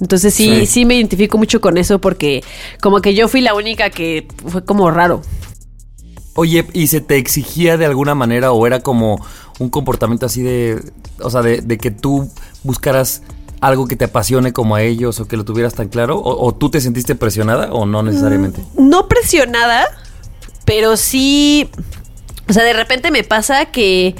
Entonces 0.00 0.34
sí, 0.34 0.60
Sí. 0.60 0.66
sí, 0.66 0.84
me 0.84 0.96
identifico 0.96 1.38
mucho 1.38 1.60
con 1.60 1.78
eso 1.78 2.00
porque 2.00 2.44
como 2.82 3.00
que 3.00 3.14
yo 3.14 3.28
fui 3.28 3.40
la 3.40 3.54
única 3.54 3.90
que 3.90 4.28
fue 4.46 4.64
como 4.64 4.90
raro. 4.90 5.22
Oye, 6.34 6.66
¿y 6.74 6.88
se 6.88 7.00
te 7.00 7.16
exigía 7.16 7.78
de 7.78 7.86
alguna 7.86 8.14
manera 8.14 8.52
o 8.52 8.66
era 8.66 8.80
como 8.80 9.24
un 9.58 9.70
comportamiento 9.70 10.26
así 10.26 10.42
de, 10.42 10.82
o 11.20 11.30
sea, 11.30 11.40
de, 11.40 11.62
de 11.62 11.78
que 11.78 11.90
tú 11.90 12.30
buscaras 12.62 13.22
algo 13.62 13.86
que 13.88 13.96
te 13.96 14.04
apasione 14.04 14.52
como 14.52 14.76
a 14.76 14.82
ellos 14.82 15.18
o 15.18 15.26
que 15.26 15.38
lo 15.38 15.46
tuvieras 15.46 15.72
tan 15.72 15.88
claro? 15.88 16.18
¿O, 16.18 16.46
o 16.46 16.54
tú 16.54 16.68
te 16.68 16.82
sentiste 16.82 17.14
presionada 17.14 17.72
o 17.72 17.86
no 17.86 18.02
necesariamente? 18.02 18.62
no 18.78 19.08
presionada, 19.08 19.86
pero 20.66 20.98
sí, 20.98 21.70
o 22.50 22.52
sea, 22.52 22.64
de 22.64 22.74
repente 22.74 23.10
me 23.10 23.24
pasa 23.24 23.64
que 23.66 24.14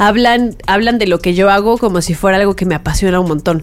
hablan, 0.00 0.56
hablan 0.66 0.98
de 0.98 1.06
lo 1.06 1.20
que 1.20 1.34
yo 1.34 1.50
hago 1.50 1.76
como 1.76 2.00
si 2.00 2.14
fuera 2.14 2.38
algo 2.38 2.56
que 2.56 2.64
me 2.64 2.74
apasiona 2.74 3.20
un 3.20 3.28
montón. 3.28 3.62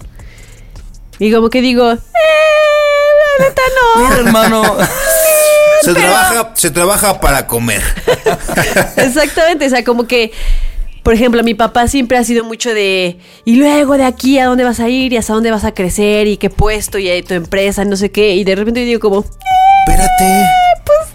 Y 1.18 1.32
como 1.32 1.50
que 1.50 1.62
digo, 1.62 1.92
eh, 1.92 2.00
la 3.40 3.46
neta 3.46 3.62
no. 3.76 4.02
Mira, 4.08 4.16
hermano. 4.18 4.62
Se 5.82 5.94
trabaja, 5.94 6.52
se 6.56 6.72
trabaja 6.72 7.22
para 7.22 7.46
comer. 7.48 7.82
Exactamente, 8.98 9.68
o 9.68 9.70
sea, 9.70 9.84
como 9.84 10.06
que, 10.06 10.34
por 11.04 11.14
ejemplo, 11.14 11.44
mi 11.44 11.54
papá 11.54 11.88
siempre 11.88 12.18
ha 12.18 12.24
sido 12.24 12.44
mucho 12.44 12.74
de, 12.74 13.20
y 13.46 13.56
luego 13.56 13.96
de 13.96 14.04
aquí 14.04 14.38
a 14.40 14.48
dónde 14.48 14.64
vas 14.64 14.80
a 14.80 14.90
ir 14.90 15.14
y 15.14 15.18
hasta 15.18 15.34
dónde 15.34 15.52
vas 15.52 15.64
a 15.64 15.74
crecer 15.74 16.28
y 16.28 16.38
qué 16.38 16.50
puesto 16.50 16.98
y 16.98 17.08
eh, 17.08 17.24
tu 17.24 17.36
empresa, 17.36 17.86
no 17.86 17.96
sé 17.96 18.12
qué, 18.12 18.34
y 18.36 18.44
de 18.44 18.56
repente 18.56 18.82
yo 18.82 18.88
digo 18.88 19.00
como, 19.00 19.24
Espérate. 19.88 20.46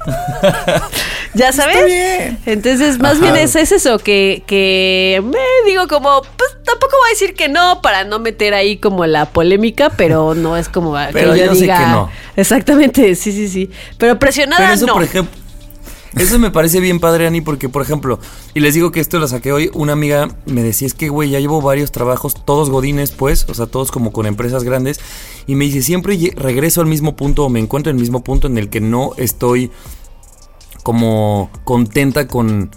¿Ya 1.35 1.53
sabes? 1.53 1.87
bien. 1.87 2.39
Entonces, 2.47 2.99
más 2.99 3.13
Ajá. 3.15 3.23
bien 3.23 3.37
es, 3.37 3.57
es 3.57 3.73
eso, 3.73 3.99
que, 3.99 4.43
que 4.47 5.23
me 5.25 5.39
digo 5.71 5.89
como, 5.89 6.23
pues 6.37 6.51
tampoco 6.65 6.97
voy 6.99 7.09
a 7.09 7.11
decir 7.11 7.35
que 7.35 7.49
no 7.49 7.81
para 7.83 8.05
no 8.05 8.19
meter 8.19 8.53
ahí 8.55 8.77
como 8.77 9.07
la 9.07 9.27
polémica, 9.27 9.91
pero 9.91 10.35
no 10.35 10.57
es 10.57 10.69
como 10.69 10.95
Pero 11.13 11.33
que 11.33 11.39
yo, 11.41 11.47
yo 11.47 11.55
sé 11.55 11.63
diga. 11.63 11.79
que 11.79 11.87
no. 11.87 12.11
Exactamente, 12.37 13.15
sí, 13.15 13.33
sí, 13.33 13.49
sí. 13.49 13.71
Pero 13.99 14.19
presionada 14.19 14.63
Pero 14.63 14.75
eso, 14.75 14.87
no. 14.87 14.93
por 14.95 15.03
ejemplo, 15.05 15.41
eso 16.17 16.39
me 16.39 16.51
parece 16.51 16.81
bien 16.81 17.01
padre, 17.01 17.27
Ani, 17.27 17.41
porque, 17.41 17.69
por 17.69 17.83
ejemplo, 17.83 18.19
y 18.55 18.61
les 18.61 18.75
digo 18.75 18.93
que 18.93 19.01
esto 19.01 19.19
lo 19.19 19.27
saqué 19.29 19.53
hoy, 19.53 19.71
una 19.73 19.93
amiga 19.95 20.29
me 20.47 20.63
decía, 20.63 20.87
es 20.87 20.95
que, 20.95 21.09
güey, 21.09 21.31
ya 21.31 21.41
llevo 21.41 21.63
varios 21.63 21.91
trabajos, 21.91 22.35
todos 22.45 22.69
godines, 22.69 23.13
pues, 23.13 23.47
o 23.49 23.55
sea, 23.55 23.67
todos 23.67 23.91
como 23.91 24.13
con 24.13 24.27
empresas 24.27 24.63
grandes, 24.65 25.01
y 25.47 25.55
me 25.55 25.65
dice, 25.65 25.83
siempre 25.83 26.19
regreso 26.37 26.81
al 26.81 26.87
mismo 26.87 27.17
punto 27.17 27.45
o 27.45 27.49
me 27.49 27.61
encuentro 27.61 27.91
en 27.91 27.97
el 27.97 28.01
mismo 28.01 28.23
punto 28.23 28.47
en 28.47 28.59
el 28.59 28.69
que 28.69 28.81
no 28.81 29.13
estoy 29.17 29.71
como 30.83 31.51
contenta 31.65 32.27
con, 32.27 32.71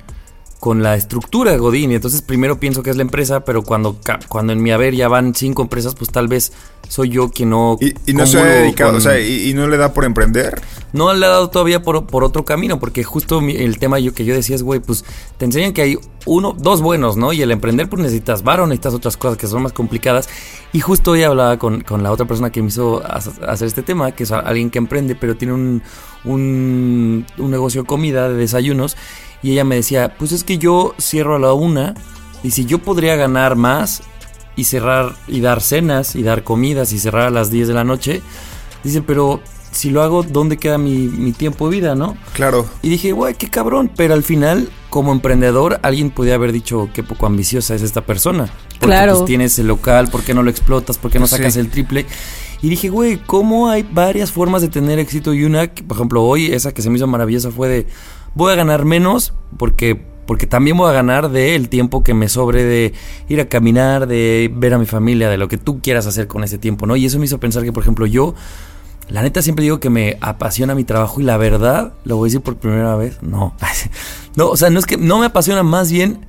con 0.66 0.82
la 0.82 0.96
estructura 0.96 1.52
de 1.52 1.60
Godín. 1.60 1.92
Y 1.92 1.96
entonces 1.96 2.24
primero 2.24 2.60
pienso 2.60 2.82
que 2.82 2.90
es 2.90 2.96
la 2.96 3.04
empresa, 3.04 3.46
pero 3.46 3.62
cuando, 3.62 4.00
cuando 4.30 4.52
en 4.52 4.64
mi 4.64 4.72
haber 4.72 4.96
ya 4.96 5.08
van 5.08 5.36
cinco 5.36 5.62
empresas, 5.62 5.94
pues 5.94 6.10
tal 6.10 6.28
vez 6.28 6.54
soy 6.90 7.10
yo 7.10 7.30
quien 7.30 7.52
no... 7.52 7.78
Y, 7.80 7.94
y 8.10 8.14
no 8.16 8.26
se 8.26 8.40
ha 8.40 8.46
dedicado, 8.46 8.90
con- 8.94 8.98
o 8.98 9.02
sea, 9.02 9.20
y, 9.20 9.48
y 9.52 9.54
no 9.54 9.68
le 9.68 9.78
da 9.78 9.94
por 9.94 10.06
emprender. 10.06 10.60
no 10.92 11.14
le 11.14 11.24
ha 11.24 11.30
dado 11.30 11.52
todavía 11.52 11.84
por, 11.84 12.08
por 12.08 12.24
otro 12.24 12.46
camino, 12.46 12.80
porque 12.80 13.04
justo 13.04 13.42
mi- 13.42 13.56
el 13.56 13.78
tema 13.78 14.00
yo, 14.00 14.16
que 14.16 14.26
yo 14.26 14.34
decía 14.34 14.56
es, 14.56 14.64
güey, 14.64 14.80
pues 14.80 15.06
te 15.38 15.46
enseñan 15.46 15.72
que 15.72 15.84
hay 15.84 16.00
uno, 16.26 16.56
dos 16.58 16.82
buenos, 16.82 17.16
¿no? 17.16 17.32
Y 17.32 17.44
el 17.44 17.52
emprender, 17.52 17.88
pues 17.88 18.02
necesitas 18.02 18.42
varo, 18.42 18.66
necesitas 18.66 18.96
otras 18.96 19.18
cosas 19.18 19.38
que 19.38 19.46
son 19.46 19.62
más 19.62 19.72
complicadas. 19.74 20.28
Y 20.74 20.80
justo 20.80 21.12
hoy 21.12 21.22
hablaba 21.22 21.60
con, 21.60 21.82
con 21.82 22.02
la 22.02 22.12
otra 22.12 22.26
persona 22.26 22.52
que 22.52 22.64
me 22.64 22.70
hizo 22.70 23.04
hac- 23.04 23.48
hacer 23.48 23.68
este 23.68 23.84
tema, 23.84 24.14
que 24.14 24.24
es 24.24 24.32
alguien 24.32 24.72
que 24.72 24.80
emprende, 24.80 25.14
pero 25.14 25.36
tiene 25.38 25.54
un, 25.54 25.84
un, 26.24 27.26
un 27.38 27.52
negocio 27.52 27.84
de 27.84 27.88
comida, 27.88 28.30
de 28.30 28.36
desayunos. 28.36 28.98
Y 29.46 29.52
ella 29.52 29.64
me 29.64 29.76
decía, 29.76 30.16
pues 30.18 30.32
es 30.32 30.44
que 30.44 30.58
yo 30.58 30.96
cierro 31.00 31.36
a 31.36 31.40
la 31.40 31.54
una, 31.54 31.94
y 32.44 32.50
si 32.50 32.66
yo 32.66 32.80
podría 32.80 33.16
ganar 33.16 33.56
más 33.56 34.02
y 34.56 34.64
cerrar 34.64 35.14
y 35.28 35.40
dar 35.40 35.62
cenas 35.62 36.16
y 36.16 36.24
dar 36.24 36.44
comidas 36.44 36.92
y 36.94 36.98
cerrar 37.00 37.28
a 37.28 37.30
las 37.30 37.52
10 37.52 37.68
de 37.68 37.74
la 37.76 37.84
noche, 37.84 38.24
dice, 38.84 39.04
pero 39.04 39.42
si 39.72 39.92
lo 39.92 40.02
hago, 40.02 40.24
¿dónde 40.24 40.58
queda 40.58 40.80
mi, 40.80 40.96
mi 41.10 41.32
tiempo 41.32 41.70
de 41.70 41.76
vida, 41.76 41.94
no? 41.94 42.18
Claro. 42.34 42.66
Y 42.82 42.90
dije, 42.90 43.12
güey, 43.12 43.36
qué 43.36 43.48
cabrón. 43.50 43.92
Pero 43.96 44.16
al 44.16 44.24
final, 44.24 44.70
como 44.90 45.12
emprendedor, 45.12 45.80
alguien 45.84 46.10
podía 46.10 46.34
haber 46.36 46.52
dicho 46.52 46.90
qué 46.94 47.04
poco 47.04 47.28
ambiciosa 47.28 47.76
es 47.76 47.84
esta 47.84 48.02
persona. 48.02 48.50
Porque 48.80 48.86
Claro. 48.88 49.14
pues 49.14 49.26
tienes 49.26 49.60
el 49.60 49.68
local, 49.68 50.08
¿por 50.08 50.24
qué 50.24 50.34
no 50.34 50.42
lo 50.42 50.50
explotas? 50.50 50.98
¿Por 50.98 51.12
qué 51.12 51.20
no 51.20 51.28
Sí. 51.28 51.36
sacas 51.36 51.56
el 51.58 51.70
triple? 51.70 52.08
Y 52.64 52.70
dije, 52.70 52.90
güey, 52.90 53.18
¿cómo 53.18 53.70
hay 53.70 53.84
varias 53.84 54.32
formas 54.32 54.64
de 54.64 54.70
tener 54.70 54.98
éxito? 54.98 55.34
Y 55.36 55.44
una, 55.44 55.68
por 55.88 55.98
ejemplo, 55.98 56.24
hoy, 56.24 56.48
esa 56.48 56.74
que 56.74 56.82
se 56.82 56.90
me 56.90 56.96
hizo 56.96 57.06
maravillosa 57.06 57.52
fue 57.52 57.68
de, 57.68 57.88
voy 58.36 58.54
a 58.54 58.56
ganar 58.56 58.86
menos 58.86 59.34
porque... 59.58 60.14
Porque 60.26 60.48
también 60.48 60.76
voy 60.76 60.90
a 60.90 60.92
ganar 60.92 61.30
del 61.30 61.70
tiempo 61.70 62.04
que 62.04 62.16
me 62.16 62.30
sobre 62.30 62.64
de 62.64 62.94
ir 63.30 63.40
a 63.40 63.46
caminar, 63.48 64.08
de 64.08 64.52
ver 64.52 64.74
a 64.74 64.80
mi 64.80 64.88
familia, 64.88 65.30
de 65.30 65.38
lo 65.38 65.48
que 65.48 65.60
tú 65.60 65.82
quieras 65.82 66.08
hacer 66.08 66.26
con 66.26 66.44
ese 66.44 66.58
tiempo, 66.58 66.88
¿no? 66.88 66.96
Y 66.96 67.06
eso 67.06 67.20
me 67.20 67.26
hizo 67.26 67.40
pensar 67.40 67.62
que, 67.62 67.72
por 67.72 67.84
ejemplo, 67.84 68.08
yo 68.08 68.34
la 69.08 69.22
neta 69.22 69.44
siempre 69.44 69.62
digo 69.62 69.80
que 69.80 69.92
me 69.92 70.18
apasiona 70.22 70.74
mi 70.74 70.84
trabajo 70.84 71.22
y 71.22 71.26
la 71.26 71.38
verdad, 71.38 71.94
lo 72.06 72.18
voy 72.18 72.26
a 72.26 72.30
decir 72.30 72.42
por 72.42 72.56
primera 72.56 72.96
vez, 72.96 73.22
no. 73.22 73.56
No, 74.36 74.50
o 74.50 74.58
sea, 74.58 74.70
no 74.70 74.80
es 74.80 74.86
que 74.86 74.98
no 74.98 75.20
me 75.20 75.28
apasiona, 75.28 75.64
más 75.64 75.92
bien 75.92 76.26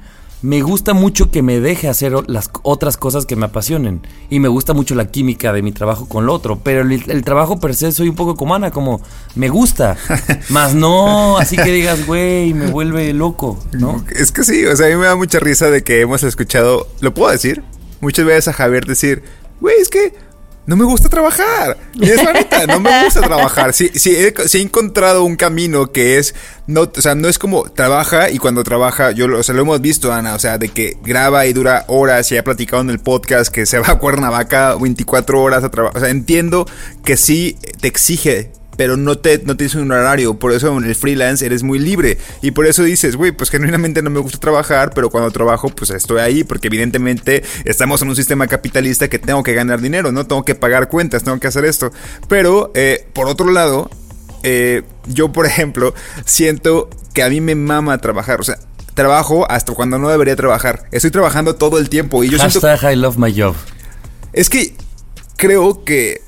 me 0.47 0.63
gusta 0.63 0.95
mucho 0.95 1.33
que 1.33 1.43
me 1.43 1.59
deje 1.59 1.89
hacer 1.89 2.13
las 2.29 2.51
otras 2.63 2.97
cosas 2.97 3.27
que 3.27 3.35
me 3.35 3.47
apasionen. 3.47 4.07
Y 4.31 4.39
me 4.39 4.47
gusta 4.47 4.75
mucho 4.75 4.95
la 4.95 5.11
química 5.11 5.53
de 5.53 5.61
mi 5.61 5.73
trabajo 5.73 6.09
con 6.09 6.25
lo 6.25 6.33
otro. 6.33 6.61
Pero 6.63 6.83
el, 6.83 7.03
el 7.11 7.25
trabajo 7.25 7.59
per 7.59 7.75
se 7.75 7.91
soy 7.91 8.09
un 8.09 8.15
poco 8.15 8.37
como 8.37 8.55
Ana, 8.55 8.71
como 8.71 9.01
me 9.35 9.49
gusta. 9.49 9.97
más 10.49 10.73
no, 10.73 11.37
así 11.37 11.57
que 11.57 11.73
digas, 11.73 12.07
güey, 12.07 12.55
me 12.55 12.71
vuelve 12.71 13.13
loco, 13.13 13.59
¿no? 13.73 14.05
Es 14.15 14.31
que 14.31 14.45
sí, 14.45 14.65
o 14.67 14.77
sea, 14.77 14.87
a 14.87 14.91
mí 14.91 14.95
me 14.95 15.07
da 15.07 15.17
mucha 15.17 15.41
risa 15.41 15.69
de 15.69 15.83
que 15.83 16.01
hemos 16.01 16.23
escuchado, 16.23 16.87
¿lo 17.01 17.13
puedo 17.13 17.33
decir? 17.33 17.65
Muchas 18.01 18.25
veces 18.25 18.47
a 18.47 18.53
Javier 18.53 18.87
decir, 18.87 19.25
güey, 19.61 19.75
es 19.81 19.89
que 19.89 20.15
no 20.67 20.77
me 20.77 20.85
gusta 20.85 21.09
trabajar. 21.09 21.77
Y 21.95 22.11
es 22.11 22.23
la 22.23 22.67
no 22.67 22.81
me 22.81 23.05
gusta 23.05 23.21
trabajar. 23.21 23.73
Sí, 23.73 23.91
sí, 23.95 24.15
he, 24.15 24.61
encontrado 24.61 25.25
un 25.25 25.37
camino 25.37 25.93
que 25.93 26.19
es, 26.19 26.35
no, 26.67 26.83
o 26.83 27.01
sea, 27.01 27.15
no 27.15 27.29
es 27.29 27.39
como 27.39 27.71
trabaja 27.71 28.31
y 28.31 28.39
cuando 28.39 28.65
trabaja, 28.65 29.13
yo 29.13 29.27
o 29.27 29.43
sea, 29.43 29.55
lo 29.55 29.63
hemos 29.63 29.81
visto, 29.81 30.13
Ana, 30.13 30.35
o 30.35 30.39
sea, 30.39 30.59
de 30.59 30.69
que 30.69 30.97
graba 31.03 31.47
y 31.47 31.53
dura 31.53 31.85
horas 31.87 32.31
y 32.33 32.37
ha 32.37 32.45
platicado 32.45 32.83
en 32.83 32.91
el 32.91 32.99
podcast 32.99 33.53
que 33.53 33.65
se 33.65 33.79
va 33.79 33.91
a 33.91 33.99
Cuernavaca 33.99 34.75
24 34.75 35.41
horas 35.41 35.65
a 35.65 35.71
trabajar. 35.71 35.97
O 35.97 36.01
sea, 36.01 36.11
entiendo 36.11 36.67
que 37.05 37.17
sí 37.17 37.59
te 37.81 37.89
exige 37.89 38.51
pero 38.77 38.97
no 38.97 39.19
te, 39.19 39.43
no 39.45 39.57
tienes 39.57 39.75
un 39.75 39.91
horario. 39.91 40.35
Por 40.35 40.53
eso 40.53 40.77
en 40.77 40.85
el 40.85 40.95
freelance 40.95 41.45
eres 41.45 41.63
muy 41.63 41.79
libre. 41.79 42.19
Y 42.43 42.53
por 42.53 42.67
eso 42.67 42.83
dices, 42.83 43.17
güey, 43.17 43.33
pues 43.33 43.51
genuinamente 43.51 44.03
no 44.03 44.11
me 44.11 44.21
gusta 44.21 44.39
trabajar, 44.39 44.93
pero 44.95 45.11
cuando 45.11 45.31
trabajo, 45.31 45.69
pues 45.69 45.91
estoy 45.91 46.21
ahí, 46.21 46.45
porque 46.45 46.69
evidentemente 46.69 47.43
estamos 47.65 48.03
en 48.03 48.09
un 48.09 48.17
sistema 48.17 48.47
capitalista 48.47 49.09
que 49.09 49.19
tengo 49.19 49.43
que 49.43 49.55
ganar 49.55 49.81
dinero, 49.81 50.13
¿no? 50.13 50.27
Tengo 50.27 50.45
que 50.45 50.55
pagar 50.55 50.89
cuentas, 50.89 51.25
tengo 51.25 51.39
que 51.41 51.47
hacer 51.47 51.65
esto. 51.65 51.91
Pero, 52.29 52.73
eh, 52.75 53.07
por 53.13 53.29
otro 53.29 53.51
lado, 53.51 53.91
eh, 54.43 54.83
yo, 55.07 55.33
por 55.33 55.47
ejemplo, 55.47 55.95
siento 56.25 56.89
que 57.15 57.23
a 57.23 57.29
mí 57.29 57.41
me 57.41 57.55
mama 57.55 57.99
trabajar. 57.99 58.41
O 58.41 58.45
sea, 58.45 58.59
trabajo 58.95 59.51
hasta 59.51 59.73
cuando 59.75 59.99
no 59.99 60.09
debería 60.09 60.37
trabajar. 60.37 60.85
Estoy 60.91 61.11
trabajando 61.11 61.55
todo 61.55 61.79
el 61.79 61.89
tiempo 61.89 62.25
y 62.25 62.31
yo 62.31 62.39
siento 62.39 62.61
Hashtag 62.61 62.93
I 62.93 62.97
love 62.97 63.17
my 63.17 63.33
job. 63.33 63.55
es 64.33 64.51
que 64.51 64.75
creo 65.37 65.85
que 65.85 66.23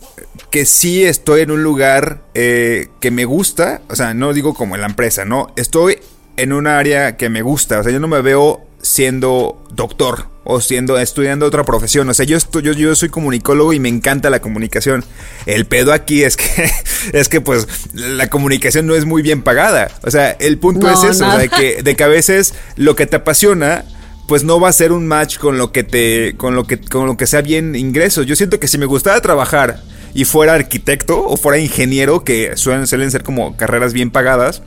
que 0.51 0.65
sí 0.65 1.05
estoy 1.05 1.43
en 1.43 1.51
un 1.51 1.63
lugar 1.63 2.23
eh, 2.35 2.89
que 3.01 3.11
me 3.11 3.25
gusta, 3.25 3.83
o 3.89 3.97
sea, 3.97 4.15
no 4.15 4.33
digo 4.33 4.55
como 4.55 4.75
en 4.75 4.81
la 4.81 4.87
empresa, 4.87 5.25
no, 5.25 5.49
estoy 5.57 5.99
en 6.37 6.53
un 6.53 6.67
área 6.67 7.17
que 7.17 7.29
me 7.29 7.43
gusta, 7.43 7.81
o 7.81 7.83
sea, 7.83 7.93
yo 7.93 8.01
no 8.01 8.09
me 8.09 8.23
veo 8.23 8.65
siendo 8.81 9.67
doctor 9.73 10.27
o 10.45 10.61
siendo 10.61 10.99
estudiando 10.99 11.45
otra 11.47 11.65
profesión, 11.65 12.09
o 12.09 12.15
sea, 12.15 12.25
yo, 12.25 12.37
estoy, 12.37 12.63
yo, 12.63 12.73
yo 12.73 12.95
soy 12.95 13.11
comunicólogo 13.11 13.73
y 13.73 13.81
me 13.81 13.89
encanta 13.89 14.31
la 14.31 14.41
comunicación. 14.41 15.05
El 15.45 15.67
pedo 15.67 15.93
aquí 15.93 16.23
es 16.23 16.37
que 16.37 16.71
es 17.13 17.29
que 17.29 17.41
pues 17.41 17.67
la 17.93 18.31
comunicación 18.31 18.87
no 18.87 18.95
es 18.95 19.05
muy 19.05 19.21
bien 19.21 19.43
pagada, 19.43 19.91
o 20.03 20.11
sea, 20.11 20.31
el 20.31 20.59
punto 20.59 20.87
No, 20.87 20.93
es 20.93 21.17
eso, 21.17 21.27
o 21.27 21.31
sea, 21.31 21.39
de 21.39 21.49
que, 21.49 21.83
de 21.83 21.97
que 21.97 22.05
a 22.05 22.09
veces 22.09 22.55
lo 22.77 22.97
que 22.97 23.07
te 23.07 23.17
apasiona 23.17 23.85
pues 24.27 24.45
no 24.45 24.61
va 24.61 24.69
a 24.69 24.73
ser 24.73 24.93
un 24.93 25.07
match 25.07 25.39
con 25.39 25.57
lo 25.59 25.73
que 25.73 25.85
te 25.85 26.37
con 26.37 26.55
lo 26.55 26.67
que 26.67 26.79
con 26.79 27.07
lo 27.07 27.17
que 27.17 27.27
sea 27.27 27.41
bien 27.41 27.75
ingresos. 27.75 28.27
Yo 28.27 28.37
siento 28.37 28.61
que 28.61 28.69
si 28.69 28.77
me 28.77 28.87
gustara 28.87 29.21
trabajar 29.23 29.83
y 30.19 30.25
fuera 30.25 30.55
arquitecto 30.55 31.25
o 31.25 31.37
fuera 31.37 31.59
ingeniero, 31.59 32.25
que 32.25 32.57
suelen, 32.57 32.89
suelen 32.89 33.13
ser 33.13 33.23
como 33.23 33.57
carreras 33.57 33.93
bien 33.93 34.11
pagadas, 34.11 34.63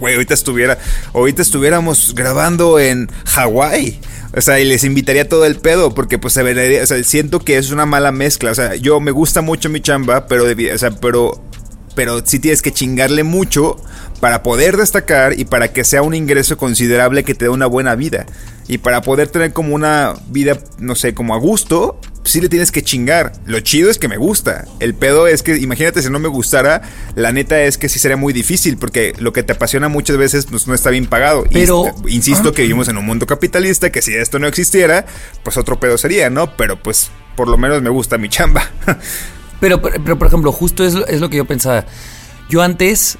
güey, 0.00 0.14
ahorita 0.14 0.34
estuviera 0.34 0.76
ahorita 1.14 1.40
estuviéramos 1.40 2.16
grabando 2.16 2.80
en 2.80 3.08
Hawái. 3.26 4.00
O 4.36 4.40
sea, 4.40 4.58
y 4.58 4.64
les 4.64 4.82
invitaría 4.82 5.28
todo 5.28 5.44
el 5.44 5.54
pedo 5.54 5.94
porque 5.94 6.18
pues 6.18 6.34
se 6.34 6.42
vería, 6.42 6.82
o 6.82 6.86
sea, 6.86 7.00
siento 7.04 7.38
que 7.38 7.58
es 7.58 7.70
una 7.70 7.86
mala 7.86 8.10
mezcla, 8.10 8.50
o 8.50 8.54
sea, 8.56 8.74
yo 8.74 8.98
me 8.98 9.12
gusta 9.12 9.40
mucho 9.40 9.68
mi 9.68 9.80
chamba, 9.80 10.26
pero 10.26 10.46
o 10.46 10.78
sea, 10.78 10.90
pero 10.90 11.40
pero 11.94 12.20
sí 12.26 12.40
tienes 12.40 12.60
que 12.60 12.72
chingarle 12.72 13.22
mucho 13.22 13.76
para 14.22 14.44
poder 14.44 14.76
destacar 14.76 15.36
y 15.36 15.46
para 15.46 15.72
que 15.72 15.82
sea 15.82 16.02
un 16.02 16.14
ingreso 16.14 16.56
considerable 16.56 17.24
que 17.24 17.34
te 17.34 17.46
dé 17.46 17.48
una 17.48 17.66
buena 17.66 17.96
vida. 17.96 18.24
Y 18.68 18.78
para 18.78 19.02
poder 19.02 19.26
tener 19.26 19.52
como 19.52 19.74
una 19.74 20.14
vida, 20.28 20.58
no 20.78 20.94
sé, 20.94 21.12
como 21.12 21.34
a 21.34 21.38
gusto, 21.38 21.98
sí 22.22 22.40
le 22.40 22.48
tienes 22.48 22.70
que 22.70 22.84
chingar. 22.84 23.32
Lo 23.46 23.58
chido 23.58 23.90
es 23.90 23.98
que 23.98 24.06
me 24.06 24.18
gusta. 24.18 24.66
El 24.78 24.94
pedo 24.94 25.26
es 25.26 25.42
que, 25.42 25.56
imagínate 25.56 26.02
si 26.02 26.08
no 26.08 26.20
me 26.20 26.28
gustara, 26.28 26.82
la 27.16 27.32
neta 27.32 27.62
es 27.62 27.78
que 27.78 27.88
sí 27.88 27.98
sería 27.98 28.16
muy 28.16 28.32
difícil 28.32 28.76
porque 28.76 29.12
lo 29.18 29.32
que 29.32 29.42
te 29.42 29.54
apasiona 29.54 29.88
muchas 29.88 30.16
veces 30.16 30.46
pues, 30.46 30.68
no 30.68 30.74
está 30.74 30.90
bien 30.90 31.06
pagado. 31.06 31.44
Pero- 31.52 31.86
insisto 32.06 32.52
que 32.52 32.62
vivimos 32.62 32.86
en 32.86 32.98
un 32.98 33.04
mundo 33.04 33.26
capitalista 33.26 33.90
que 33.90 34.02
si 34.02 34.14
esto 34.14 34.38
no 34.38 34.46
existiera, 34.46 35.04
pues 35.42 35.56
otro 35.56 35.80
pedo 35.80 35.98
sería, 35.98 36.30
¿no? 36.30 36.56
Pero 36.56 36.80
pues 36.80 37.10
por 37.34 37.48
lo 37.48 37.58
menos 37.58 37.82
me 37.82 37.90
gusta 37.90 38.18
mi 38.18 38.28
chamba. 38.28 38.70
Pero, 39.58 39.80
pero, 39.80 40.02
pero, 40.02 40.18
por 40.18 40.26
ejemplo, 40.26 40.50
justo 40.50 40.84
es, 40.84 40.96
es 41.06 41.20
lo 41.20 41.30
que 41.30 41.36
yo 41.36 41.44
pensaba. 41.44 41.86
Yo 42.50 42.62
antes, 42.62 43.16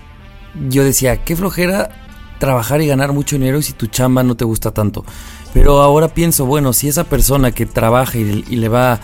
yo 0.68 0.84
decía, 0.84 1.24
qué 1.24 1.36
flojera 1.36 1.90
trabajar 2.38 2.80
y 2.82 2.86
ganar 2.86 3.12
mucho 3.12 3.36
dinero 3.36 3.62
si 3.62 3.72
tu 3.72 3.86
chamba 3.86 4.22
no 4.22 4.36
te 4.36 4.44
gusta 4.44 4.72
tanto. 4.72 5.04
Pero 5.54 5.80
ahora 5.80 6.08
pienso, 6.08 6.46
bueno, 6.46 6.72
si 6.72 6.88
esa 6.88 7.04
persona 7.04 7.52
que 7.52 7.66
trabaja 7.66 8.18
y, 8.18 8.44
y 8.48 8.56
le 8.56 8.68
va 8.68 9.00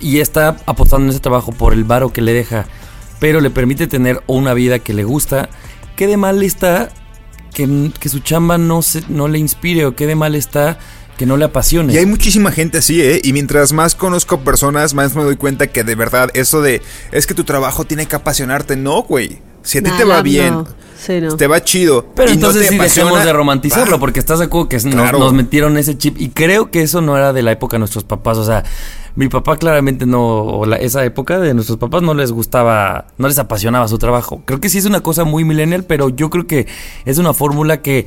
y 0.00 0.20
está 0.20 0.56
apostando 0.66 1.06
en 1.06 1.10
ese 1.10 1.20
trabajo 1.20 1.52
por 1.52 1.72
el 1.72 1.84
varo 1.84 2.12
que 2.12 2.20
le 2.20 2.32
deja, 2.32 2.66
pero 3.18 3.40
le 3.40 3.50
permite 3.50 3.86
tener 3.86 4.22
una 4.26 4.54
vida 4.54 4.78
que 4.78 4.94
le 4.94 5.04
gusta, 5.04 5.48
¿qué 5.96 6.06
de 6.06 6.16
mal 6.16 6.42
está 6.42 6.90
que, 7.54 7.90
que 7.98 8.08
su 8.08 8.20
chamba 8.20 8.58
no, 8.58 8.82
se, 8.82 9.02
no 9.08 9.28
le 9.28 9.38
inspire 9.38 9.86
o 9.86 9.96
qué 9.96 10.06
de 10.06 10.14
mal 10.14 10.34
está 10.34 10.78
que 11.16 11.26
no 11.26 11.36
le 11.36 11.46
apasione? 11.46 11.94
Y 11.94 11.96
hay 11.96 12.06
muchísima 12.06 12.52
gente 12.52 12.78
así, 12.78 13.00
¿eh? 13.00 13.20
Y 13.24 13.32
mientras 13.32 13.72
más 13.72 13.94
conozco 13.94 14.40
personas, 14.40 14.92
más 14.94 15.14
me 15.14 15.24
doy 15.24 15.36
cuenta 15.36 15.66
que 15.68 15.82
de 15.82 15.94
verdad 15.94 16.30
eso 16.34 16.60
de 16.60 16.82
es 17.10 17.26
que 17.26 17.34
tu 17.34 17.44
trabajo 17.44 17.84
tiene 17.84 18.06
que 18.06 18.16
apasionarte. 18.16 18.76
No, 18.76 19.02
güey. 19.02 19.40
Si 19.66 19.78
a 19.78 19.82
ti 19.82 19.90
te 19.96 20.04
va 20.04 20.22
bien, 20.22 20.54
no. 20.54 20.66
Sí, 20.98 21.20
no. 21.20 21.36
te 21.36 21.46
va 21.46 21.62
chido. 21.62 22.06
Pero 22.16 22.28
y 22.30 22.32
no 22.32 22.34
entonces 22.36 22.62
te 22.62 22.68
sí 22.74 22.78
dejemos 22.78 23.22
de 23.24 23.32
romantizarlo, 23.32 23.98
porque 24.00 24.18
estás 24.18 24.38
de 24.38 24.46
acuerdo 24.46 24.68
que 24.68 24.76
nos, 24.76 24.84
Claro. 24.94 25.18
nos 25.18 25.32
metieron 25.34 25.76
ese 25.76 25.98
chip. 25.98 26.16
Y 26.18 26.30
creo 26.30 26.70
que 26.70 26.82
eso 26.82 27.00
no 27.00 27.16
era 27.16 27.32
de 27.32 27.42
la 27.42 27.52
época 27.52 27.74
de 27.76 27.80
nuestros 27.80 28.04
papás. 28.04 28.38
O 28.38 28.44
sea, 28.44 28.64
mi 29.14 29.28
papá 29.28 29.56
claramente 29.56 30.06
no, 30.06 30.22
o 30.42 30.66
la- 30.66 30.76
esa 30.76 31.04
época 31.04 31.38
de 31.38 31.52
nuestros 31.54 31.78
papás 31.78 32.02
no 32.02 32.14
les 32.14 32.32
gustaba, 32.32 33.06
no 33.18 33.28
les 33.28 33.38
apasionaba 33.38 33.86
su 33.88 33.98
trabajo. 33.98 34.42
Creo 34.46 34.60
que 34.60 34.68
sí 34.68 34.78
es 34.78 34.86
una 34.86 35.00
cosa 35.00 35.24
muy 35.24 35.44
millennial, 35.44 35.84
pero 35.84 36.08
yo 36.08 36.30
creo 36.30 36.46
que 36.46 36.66
es 37.04 37.18
una 37.18 37.34
fórmula 37.34 37.82
que 37.82 38.06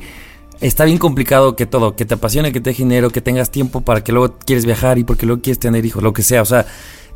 está 0.60 0.84
bien 0.84 0.98
complicado 0.98 1.56
que 1.56 1.66
todo, 1.66 1.96
que 1.96 2.04
te 2.04 2.14
apasione, 2.14 2.52
que 2.52 2.60
te 2.60 2.70
dé 2.70 2.76
dinero, 2.76 3.10
que 3.10 3.20
tengas 3.22 3.50
tiempo 3.50 3.80
para 3.80 4.02
que 4.04 4.12
luego 4.12 4.34
quieres 4.44 4.66
viajar 4.66 4.98
y 4.98 5.04
porque 5.04 5.24
luego 5.26 5.40
quieres 5.42 5.58
tener 5.58 5.86
hijos, 5.86 6.02
lo 6.02 6.12
que 6.12 6.22
sea. 6.22 6.42
O 6.42 6.46
sea, 6.46 6.66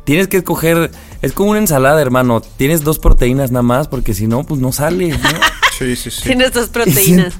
tienes 0.05 0.27
que 0.29 0.37
escoger, 0.37 0.89
es 1.21 1.33
como 1.33 1.51
una 1.51 1.59
ensalada, 1.59 2.01
hermano. 2.01 2.39
Tienes 2.41 2.83
dos 2.83 2.97
proteínas 2.99 3.51
nada 3.51 3.63
más, 3.63 3.87
porque 3.89 4.13
si 4.13 4.27
no, 4.27 4.45
pues 4.45 4.61
no 4.61 4.71
sale. 4.71 5.09
¿no? 5.09 5.17
Sí, 5.77 5.97
sí, 5.97 6.09
sí. 6.09 6.21
Tiene 6.23 6.45
estas 6.45 6.69
proteínas. 6.69 7.33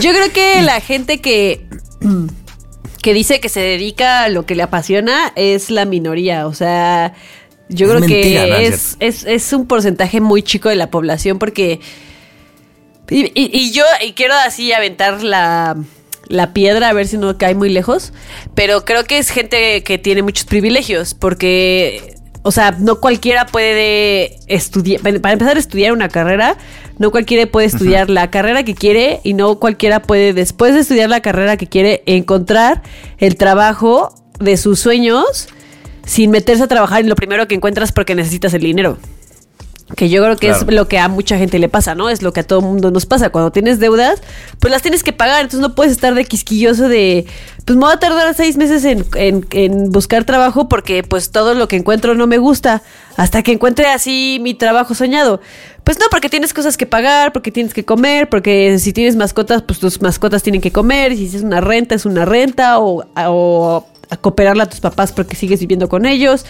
Yo 0.00 0.12
creo 0.12 0.32
que 0.32 0.62
la 0.62 0.80
gente 0.80 1.20
que, 1.20 1.66
que 3.02 3.12
dice 3.12 3.38
que 3.38 3.50
se 3.50 3.60
dedica 3.60 4.22
a 4.24 4.28
lo 4.30 4.46
que 4.46 4.54
le 4.54 4.62
apasiona 4.62 5.30
es 5.36 5.70
la 5.70 5.84
minoría. 5.84 6.46
O 6.46 6.54
sea, 6.54 7.12
yo 7.68 7.92
Es 7.92 7.92
creo 7.98 8.08
que 8.08 8.64
Es 8.66 8.96
es, 8.98 9.24
es, 9.24 9.24
es 9.26 9.52
un 9.52 9.66
porcentaje 9.66 10.22
muy 10.22 10.42
chico 10.42 10.70
de 10.70 10.76
la 10.76 10.90
población 10.90 11.38
porque... 11.38 11.80
Y, 13.10 13.26
y- 13.38 13.50
y 13.52 13.72
yo 13.72 13.84
y 14.06 14.12
quiero 14.12 14.32
así 14.36 14.72
aventar 14.72 15.22
la, 15.22 15.76
la 16.32 16.54
piedra 16.54 16.88
a 16.88 16.92
ver 16.94 17.06
si 17.06 17.18
no 17.18 17.36
cae 17.36 17.54
muy 17.54 17.68
lejos, 17.68 18.12
pero 18.54 18.86
creo 18.86 19.04
que 19.04 19.18
es 19.18 19.28
gente 19.28 19.82
que 19.84 19.98
tiene 19.98 20.22
muchos 20.22 20.46
privilegios 20.46 21.14
porque... 21.14 22.16
O 22.44 22.50
sea, 22.50 22.72
no 22.72 22.98
cualquiera 22.98 23.46
puede 23.46 24.40
estudiar, 24.48 25.00
para 25.00 25.32
empezar 25.34 25.56
a 25.56 25.60
estudiar 25.60 25.92
una 25.92 26.08
carrera, 26.08 26.56
no 26.98 27.12
cualquiera 27.12 27.48
puede 27.48 27.68
estudiar 27.68 28.10
la 28.10 28.32
carrera 28.32 28.64
que 28.64 28.74
quiere 28.74 29.20
y 29.22 29.34
no 29.34 29.60
cualquiera 29.60 30.02
puede, 30.02 30.32
después 30.32 30.74
de 30.74 30.80
estudiar 30.80 31.08
la 31.08 31.20
carrera 31.20 31.56
que 31.56 31.68
quiere, 31.68 32.02
encontrar 32.04 32.82
el 33.18 33.36
trabajo 33.36 34.12
de 34.40 34.56
sus 34.56 34.80
sueños 34.80 35.46
sin 36.04 36.32
meterse 36.32 36.64
a 36.64 36.66
trabajar 36.66 37.02
en 37.02 37.08
lo 37.08 37.14
primero 37.14 37.46
que 37.46 37.54
encuentras 37.54 37.92
porque 37.92 38.16
necesitas 38.16 38.52
el 38.54 38.62
dinero. 38.62 38.98
Que 39.96 40.08
yo 40.08 40.22
creo 40.22 40.36
que 40.36 40.48
Claro. 40.48 40.64
es 40.68 40.74
lo 40.74 40.88
que 40.88 40.98
a 40.98 41.08
mucha 41.08 41.36
gente 41.36 41.58
le 41.58 41.68
pasa, 41.68 41.94
¿no? 41.94 42.08
Es 42.08 42.22
lo 42.22 42.32
que 42.32 42.40
a 42.40 42.42
todo 42.44 42.60
mundo 42.62 42.90
nos 42.90 43.04
pasa. 43.04 43.30
Cuando 43.30 43.52
tienes 43.52 43.78
deudas, 43.78 44.20
pues 44.58 44.70
las 44.72 44.80
tienes 44.82 45.02
que 45.02 45.12
pagar. 45.12 45.40
Entonces 45.42 45.60
no 45.60 45.74
puedes 45.74 45.92
estar 45.92 46.14
de 46.14 46.24
quisquilloso 46.24 46.88
de, 46.88 47.26
pues 47.66 47.76
me 47.76 47.84
voy 47.84 47.92
a 47.92 47.98
tardar 47.98 48.34
seis 48.34 48.56
meses 48.56 48.84
en, 48.84 49.04
en- 49.16 49.46
en 49.50 49.90
buscar 49.90 50.24
trabajo 50.24 50.68
porque 50.68 51.02
pues 51.02 51.30
todo 51.30 51.54
lo 51.54 51.68
que 51.68 51.76
encuentro 51.76 52.14
no 52.14 52.26
me 52.26 52.38
gusta. 52.38 52.82
Hasta 53.16 53.42
que 53.42 53.52
encuentre 53.52 53.86
así 53.88 54.38
mi 54.40 54.54
trabajo 54.54 54.94
soñado. 54.94 55.40
Pues 55.84 55.98
no, 55.98 56.06
porque 56.10 56.30
tienes 56.30 56.54
cosas 56.54 56.76
que 56.78 56.86
pagar, 56.86 57.32
porque 57.32 57.50
tienes 57.52 57.74
que 57.74 57.84
comer, 57.84 58.28
porque 58.30 58.78
si 58.78 58.92
tienes 58.94 59.16
mascotas, 59.16 59.62
pues 59.62 59.78
tus 59.78 60.00
mascotas 60.00 60.42
tienen 60.42 60.62
que 60.62 60.70
comer. 60.72 61.12
Y 61.12 61.28
si 61.28 61.36
es 61.36 61.42
una 61.42 61.60
renta, 61.60 61.94
es 61.94 62.06
una 62.06 62.24
renta. 62.24 62.78
O, 62.78 63.04
o 63.14 63.86
a 64.08 64.16
cooperarle 64.16 64.62
a 64.62 64.66
tus 64.66 64.80
papás 64.80 65.12
porque 65.12 65.36
sigues 65.36 65.60
viviendo 65.60 65.88
con 65.88 66.06
ellos. 66.06 66.46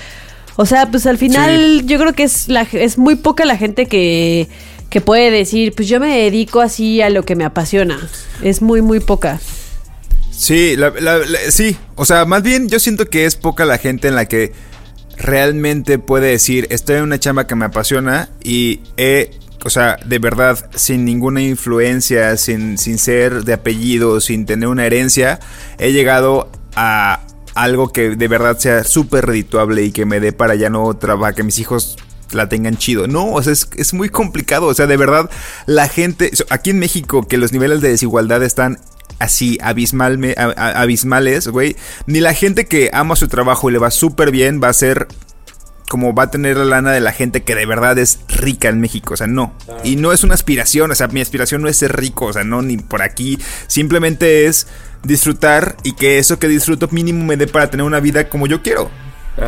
O 0.57 0.67
sea, 0.67 0.91
pues 0.91 1.07
al 1.07 1.19
final 1.19 1.83
yo 1.87 1.99
creo 1.99 2.13
que 2.13 2.25
es, 2.25 2.49
la, 2.49 2.63
es 2.73 2.99
muy 2.99 3.15
poca 3.17 3.45
la 3.45 3.57
gente 3.57 3.87
que, 3.87 4.49
que 4.91 5.01
puede 5.01 5.31
decir, 5.31 5.73
pues 5.75 5.89
yo 5.89 5.99
me 6.01 6.17
dedico 6.19 6.61
así 6.61 7.01
a 7.01 7.09
lo 7.11 7.25
que 7.25 7.37
me 7.37 7.45
apasiona. 7.45 7.99
Es 8.43 8.61
muy, 8.63 8.83
muy 8.83 9.01
poca. 9.01 9.41
Sí, 10.31 10.77
la- 10.77 10.91
la- 10.99 11.19
la- 11.19 11.51
sí. 11.51 11.77
O 11.95 12.05
sea, 12.05 12.25
más 12.25 12.43
bien 12.43 12.69
yo 12.69 12.79
siento 12.81 13.07
que 13.07 13.25
es 13.27 13.37
poca 13.37 13.65
la 13.65 13.79
gente 13.79 14.09
en 14.09 14.15
la 14.15 14.27
que 14.27 14.53
realmente 15.17 15.99
puede 15.99 16.29
decir, 16.31 16.67
estoy 16.71 16.97
en 16.97 17.03
una 17.05 17.19
chamba 17.21 17.47
que 17.47 17.55
me 17.55 17.65
apasiona 17.67 18.29
y 18.43 18.81
he, 18.97 19.31
o 19.65 19.71
sea, 19.71 19.97
de 20.05 20.19
verdad, 20.19 20.71
sin 20.75 21.05
ninguna 21.05 21.43
influencia, 21.43 22.37
sin, 22.37 22.77
sin 22.79 22.99
ser 22.99 23.45
de 23.45 23.53
apellido, 23.53 24.21
sin 24.21 24.47
tener 24.47 24.69
una 24.69 24.85
herencia, 24.87 25.39
he 25.79 25.93
llegado 25.93 26.51
a 26.75 27.21
algo 27.55 27.93
que 27.93 28.11
de 28.17 28.29
verdad 28.29 28.59
sea 28.59 28.85
súper 28.85 29.27
redituable 29.27 29.83
y 29.83 29.93
que 29.93 30.05
me 30.07 30.21
dé 30.21 30.33
para 30.33 30.55
ya 30.55 30.71
no 30.71 30.93
trabajar, 30.95 31.35
que 31.35 31.43
mis 31.43 31.59
hijos 31.59 31.97
la 32.33 32.49
tengan 32.49 32.77
chido. 32.77 33.07
No, 33.09 33.33
o 33.33 33.43
sea, 33.43 33.53
es, 33.53 33.69
es 33.77 33.93
muy 33.93 34.09
complicado. 34.09 34.67
O 34.67 34.75
sea, 34.75 34.87
de 34.87 34.97
verdad, 34.97 35.29
la 35.67 35.89
gente, 35.89 36.31
aquí 36.51 36.71
en 36.71 36.79
México, 36.79 37.27
que 37.29 37.37
los 37.37 37.53
niveles 37.53 37.81
de 37.83 37.91
desigualdad 37.91 38.43
están 38.43 38.79
así 39.19 39.59
abismalme, 39.63 40.35
a- 40.39 40.55
a- 40.57 40.81
abismales, 40.81 41.49
güey. 41.49 41.77
Ni 42.07 42.21
la 42.21 42.33
gente 42.35 42.65
que 42.67 42.91
ama 42.93 43.17
su 43.17 43.29
trabajo 43.29 43.69
y 43.69 43.73
le 43.75 43.79
va 43.79 43.91
súper 43.91 44.31
bien 44.31 44.61
va 44.63 44.69
a 44.69 44.73
ser 44.73 45.07
como 45.89 46.15
va 46.15 46.25
a 46.25 46.31
tener 46.31 46.57
la 46.57 46.65
lana 46.65 46.93
de 46.93 47.01
la 47.01 47.13
gente 47.13 47.43
que 47.43 47.55
de 47.55 47.67
verdad 47.67 47.99
es 47.99 48.21
rica 48.29 48.69
en 48.69 48.81
México, 48.81 49.15
o 49.15 49.17
sea, 49.17 49.27
no. 49.27 49.53
Y 49.85 49.97
no 49.97 50.13
es 50.13 50.25
una 50.25 50.35
aspiración, 50.35 50.91
o 50.91 50.95
sea, 50.95 51.09
mi 51.09 51.21
aspiración 51.21 51.61
no 51.63 51.69
es 51.69 51.77
ser 51.77 51.97
rico, 51.97 52.27
o 52.27 52.33
sea, 52.33 52.45
no, 52.45 52.63
ni 52.63 52.77
por 52.79 53.03
aquí. 53.03 53.39
Simplemente 53.67 54.47
es 54.47 54.67
disfrutar 55.03 55.77
y 55.83 55.93
que 55.93 56.19
eso 56.19 56.39
que 56.39 56.49
disfruto 56.49 56.89
mínimo 56.91 57.25
me 57.25 57.37
dé 57.37 57.47
para 57.47 57.71
tener 57.71 57.85
una 57.85 58.01
vida 58.01 58.29
como 58.29 58.47
yo 58.47 58.63
quiero. 58.63 58.91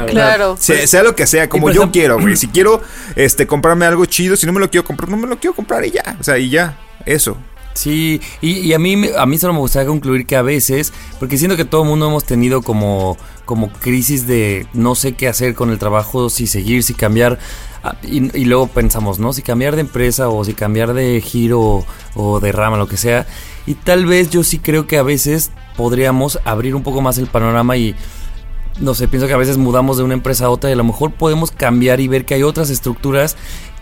Claro. 0.09 0.57
Sea, 0.59 0.87
sea 0.87 1.03
lo 1.03 1.15
que 1.15 1.27
sea, 1.27 1.49
como 1.49 1.71
yo 1.71 1.83
ejemplo- 1.83 1.93
quiero, 1.93 2.19
güey. 2.21 2.37
Si 2.45 2.49
quiero 2.49 2.83
este 3.17 3.47
comprarme 3.47 3.87
algo 3.87 4.05
chido, 4.07 4.37
si 4.37 4.47
no 4.47 4.53
me 4.53 4.61
lo 4.61 4.71
quiero 4.71 4.85
comprar, 4.85 5.09
no 5.11 5.17
me 5.17 5.27
lo 5.27 5.39
quiero 5.39 5.55
comprar 5.55 5.85
y 5.85 5.91
ya. 5.91 6.17
O 6.21 6.25
sea, 6.25 6.39
y 6.39 6.51
ya. 6.51 6.79
Eso. 7.07 7.37
Sí, 7.75 8.21
y, 8.41 8.59
y 8.59 8.73
a 8.73 8.79
mí 8.79 8.97
a 9.19 9.27
mí 9.27 9.37
solo 9.37 9.53
me 9.53 9.59
gustaría 9.59 9.89
concluir 9.89 10.27
que 10.27 10.37
a 10.37 10.43
veces, 10.43 10.93
porque 11.19 11.37
siento 11.37 11.57
que 11.57 11.65
todo 11.65 11.83
el 11.83 11.89
mundo 11.89 12.07
hemos 12.07 12.25
tenido 12.25 12.63
como, 12.63 13.17
como 13.45 13.73
crisis 13.73 14.29
de 14.29 14.69
no 14.75 14.95
sé 14.95 15.15
qué 15.15 15.27
hacer 15.27 15.55
con 15.55 15.71
el 15.71 15.79
trabajo, 15.81 16.31
si 16.31 16.47
seguir, 16.47 16.85
si 16.85 16.95
cambiar, 16.95 17.41
ah, 17.83 17.97
y 18.05 18.45
luego 18.45 18.69
pensamos, 18.69 19.19
¿no? 19.19 19.33
Si 19.33 19.43
cambiar 19.43 19.75
de 19.75 19.81
empresa 19.81 20.29
o 20.29 20.45
si 20.45 20.55
cambiar 20.55 20.95
de 20.95 21.21
giro 21.21 21.85
o 22.15 22.41
de 22.41 22.53
rama, 22.53 22.77
lo 22.77 22.87
que 22.87 22.97
sea, 22.97 23.27
y 23.67 23.75
tal 23.75 24.07
vez 24.07 24.31
yo 24.31 24.45
sí 24.45 24.61
creo 24.61 24.87
que 24.87 24.99
a 24.99 25.03
veces 25.03 25.51
podríamos 25.77 26.39
abrir 26.45 26.77
un 26.77 26.85
poco 26.85 27.01
más 27.01 27.19
el 27.19 27.27
panorama 27.27 27.77
y 27.77 27.97
no 28.81 28.95
sé, 28.95 29.09
pienso 29.09 29.27
que 29.27 29.35
a 29.35 29.39
veces 29.39 29.57
mudamos 29.57 29.97
de 29.97 30.03
una 30.03 30.15
empresa 30.15 30.47
a 30.47 30.51
otra 30.51 30.71
y 30.71 30.73
a 30.73 30.77
lo 30.77 30.85
mejor 30.85 31.13
podemos 31.13 31.51
cambiar 31.51 32.01
y 32.01 32.09
ver 32.09 32.25
que 32.25 32.35
hay 32.35 32.43
otras 32.43 32.71
estructuras 32.71 33.37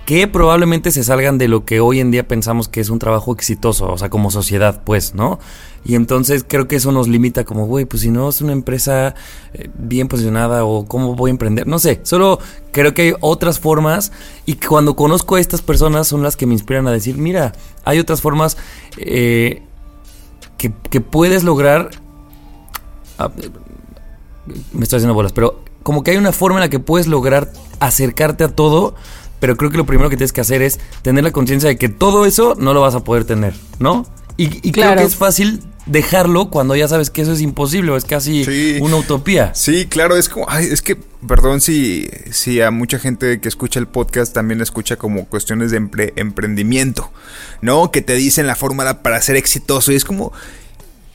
que 0.05 0.27
probablemente 0.27 0.91
se 0.91 1.05
salgan 1.05 1.39
de 1.39 1.49
lo 1.49 1.65
que 1.65 1.81
hoy 1.81 2.01
en 2.01 2.11
día 2.11 2.27
pensamos 2.27 2.69
que 2.69 2.81
es 2.81 2.91
un 2.91 2.99
trabajo 2.99 3.33
exitoso, 3.33 3.93
o 3.93 3.99
sea, 3.99 4.11
como 4.11 4.31
sociedad, 4.31 4.83
pues, 4.85 5.15
¿no? 5.15 5.39
Y 5.85 5.95
entonces 5.95 6.45
creo 6.47 6.69
que 6.69 6.77
eso 6.77 6.93
nos 6.93 7.09
limita 7.09 7.45
como, 7.45 7.67
güey, 7.67 7.85
pues 7.85 8.03
si 8.03 8.11
no 8.11 8.29
es 8.29 8.41
una 8.41 8.53
empresa 8.53 9.15
eh, 9.55 9.69
bien 9.75 10.09
posicionada 10.09 10.65
o 10.65 10.87
cómo 10.87 11.15
voy 11.15 11.31
a 11.31 11.33
emprender, 11.33 11.67
no 11.67 11.79
sé, 11.79 12.01
solo 12.03 12.39
creo 12.73 12.95
que 12.95 13.03
hay 13.03 13.15
otras 13.21 13.61
formas 13.61 14.13
y 14.45 14.55
cuando 14.57 14.97
conozco 14.97 15.37
a 15.37 15.41
estas 15.41 15.63
personas 15.63 16.09
son 16.09 16.23
las 16.23 16.37
que 16.37 16.47
me 16.47 16.55
inspiran 16.55 16.87
a 16.87 16.93
decir, 16.93 17.17
mira, 17.17 17.53
hay 17.85 17.99
otras 17.99 18.21
formas 18.21 18.57
eh, 18.97 19.63
que, 20.57 21.01
puedes 21.01 21.43
lograr... 21.43 21.91
ah, 23.19 23.31
me 24.73 24.83
estoy 24.83 24.99
haciendo 24.99 25.15
bolas, 25.15 25.33
pero 25.33 25.63
como 25.83 26.03
que 26.03 26.13
hay 26.13 26.17
una 26.17 26.33
forma 26.33 26.59
en 26.59 26.63
la 26.63 26.71
que 26.71 26.79
puedes 26.79 27.07
lograr 27.07 27.53
acercarte 27.81 28.45
a 28.45 28.49
todo, 28.49 28.95
pero 29.43 29.57
creo 29.57 29.73
que 29.73 29.77
lo 29.77 29.85
primero 29.87 30.09
que 30.09 30.17
tienes 30.17 30.33
que 30.33 30.41
hacer 30.41 30.63
es 30.63 30.79
tener 31.03 31.25
la 31.25 31.33
conciencia 31.33 31.69
de 31.69 31.77
que 31.77 31.89
todo 31.89 32.27
eso 32.27 32.55
no 32.61 32.73
lo 32.75 32.81
vas 32.81 32.95
a 32.95 33.03
poder 33.03 33.25
tener, 33.25 33.55
¿no? 33.81 34.07
Y, 34.37 34.45
y 34.67 34.71
creo 34.71 34.87
Claro. 34.87 35.01
que 35.01 35.07
es 35.09 35.17
fácil 35.17 35.65
dejarlo 35.85 36.49
cuando 36.49 36.77
ya 36.77 36.87
sabes 36.87 37.11
que 37.11 37.23
eso 37.23 37.33
es 37.33 37.41
imposible 37.41 37.91
o 37.91 37.97
es 37.97 38.05
casi 38.05 38.45
Sí. 38.45 38.79
una 38.81 38.95
utopía. 38.97 39.51
Sí, 39.53 39.87
claro, 39.87 40.17
es 40.17 40.29
como, 40.29 40.47
ay, 40.49 40.67
es 40.71 40.81
que, 40.81 40.95
perdón 41.27 41.61
si, 41.61 42.09
si 42.31 42.61
a 42.61 42.71
mucha 42.71 43.01
gente 43.01 43.41
que 43.41 43.49
escucha 43.49 43.81
el 43.81 43.89
podcast 43.89 44.33
también 44.33 44.61
escucha 44.61 44.95
como 44.97 45.27
cuestiones 45.27 45.73
de 45.73 45.81
empre- 45.81 46.13
emprendimiento, 46.15 47.11
¿no? 47.63 47.91
Que 47.91 48.01
te 48.01 48.15
dicen 48.15 48.47
la 48.47 48.55
fórmula 48.55 49.03
para 49.03 49.21
ser 49.21 49.35
exitoso 49.35 49.91
y 49.91 49.97
es 49.97 50.05
como, 50.05 50.33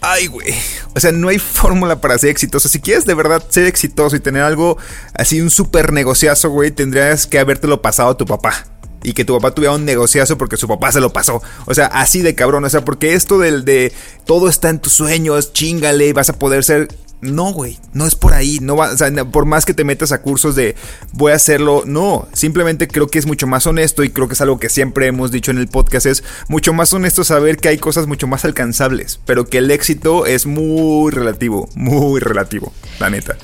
ay, 0.01 0.27
güey, 0.27 0.53
o 0.95 0.99
sea, 0.99 1.11
no 1.11 1.29
hay 1.29 1.39
fórmula 1.39 2.01
para 2.01 2.17
ser 2.17 2.29
exitoso. 2.29 2.69
Si 2.69 2.79
quieres 2.79 3.05
de 3.05 3.13
verdad 3.13 3.43
ser 3.49 3.65
exitoso 3.65 4.15
y 4.15 4.19
tener 4.19 4.43
algo 4.43 4.77
así, 5.13 5.41
un 5.41 5.49
súper 5.49 5.91
negociazo, 5.93 6.49
güey, 6.49 6.71
tendrías 6.71 7.27
que 7.27 7.39
habértelo 7.39 7.81
pasado 7.81 8.09
a 8.09 8.17
tu 8.17 8.25
papá. 8.25 8.65
Y 9.03 9.13
que 9.13 9.23
tu 9.23 9.35
papá 9.35 9.51
tuviera 9.53 9.75
un 9.75 9.85
negociazo 9.85 10.37
porque 10.37 10.57
su 10.57 10.67
papá 10.67 10.91
se 10.91 10.99
lo 10.99 11.13
pasó. 11.13 11.41
O 11.65 11.73
sea, 11.73 11.85
así 11.85 12.23
de 12.23 12.35
cabrón. 12.35 12.65
O 12.65 12.69
sea, 12.69 12.83
porque 12.83 13.13
esto 13.13 13.37
del 13.37 13.63
de 13.63 13.93
todo 14.25 14.49
está 14.49 14.69
en 14.69 14.79
tus 14.79 14.93
sueños, 14.93 15.53
chingale, 15.53 16.11
vas 16.13 16.29
a 16.29 16.33
poder 16.39 16.63
ser. 16.63 16.87
No, 17.19 17.51
güey, 17.51 17.79
no 17.93 18.05
es 18.05 18.13
por 18.13 18.33
ahí. 18.33 18.59
No 18.61 18.75
va, 18.75 18.91
o 18.91 18.97
sea, 18.97 19.11
por 19.25 19.45
más 19.45 19.65
que 19.65 19.73
te 19.73 19.83
metas 19.83 20.11
a 20.11 20.21
cursos 20.21 20.55
de 20.55 20.75
voy 21.13 21.31
a 21.31 21.35
hacerlo, 21.35 21.81
no. 21.85 22.27
Simplemente 22.33 22.87
creo 22.87 23.07
que 23.07 23.17
es 23.17 23.25
mucho 23.25 23.47
más 23.47 23.65
honesto 23.65 24.03
y 24.03 24.09
creo 24.09 24.27
que 24.27 24.35
es 24.35 24.41
algo 24.41 24.59
que 24.59 24.69
siempre 24.69 25.07
hemos 25.07 25.31
dicho 25.31 25.49
en 25.49 25.57
el 25.57 25.67
podcast. 25.67 26.05
Es 26.05 26.23
mucho 26.47 26.73
más 26.73 26.93
honesto 26.93 27.23
saber 27.23 27.57
que 27.57 27.69
hay 27.69 27.79
cosas 27.79 28.05
mucho 28.05 28.27
más 28.27 28.45
alcanzables, 28.45 29.19
pero 29.25 29.47
que 29.47 29.57
el 29.57 29.71
éxito 29.71 30.27
es 30.27 30.45
muy 30.45 31.11
relativo, 31.11 31.67
muy 31.73 32.19
relativo, 32.19 32.71
la 32.99 33.09
neta. 33.09 33.35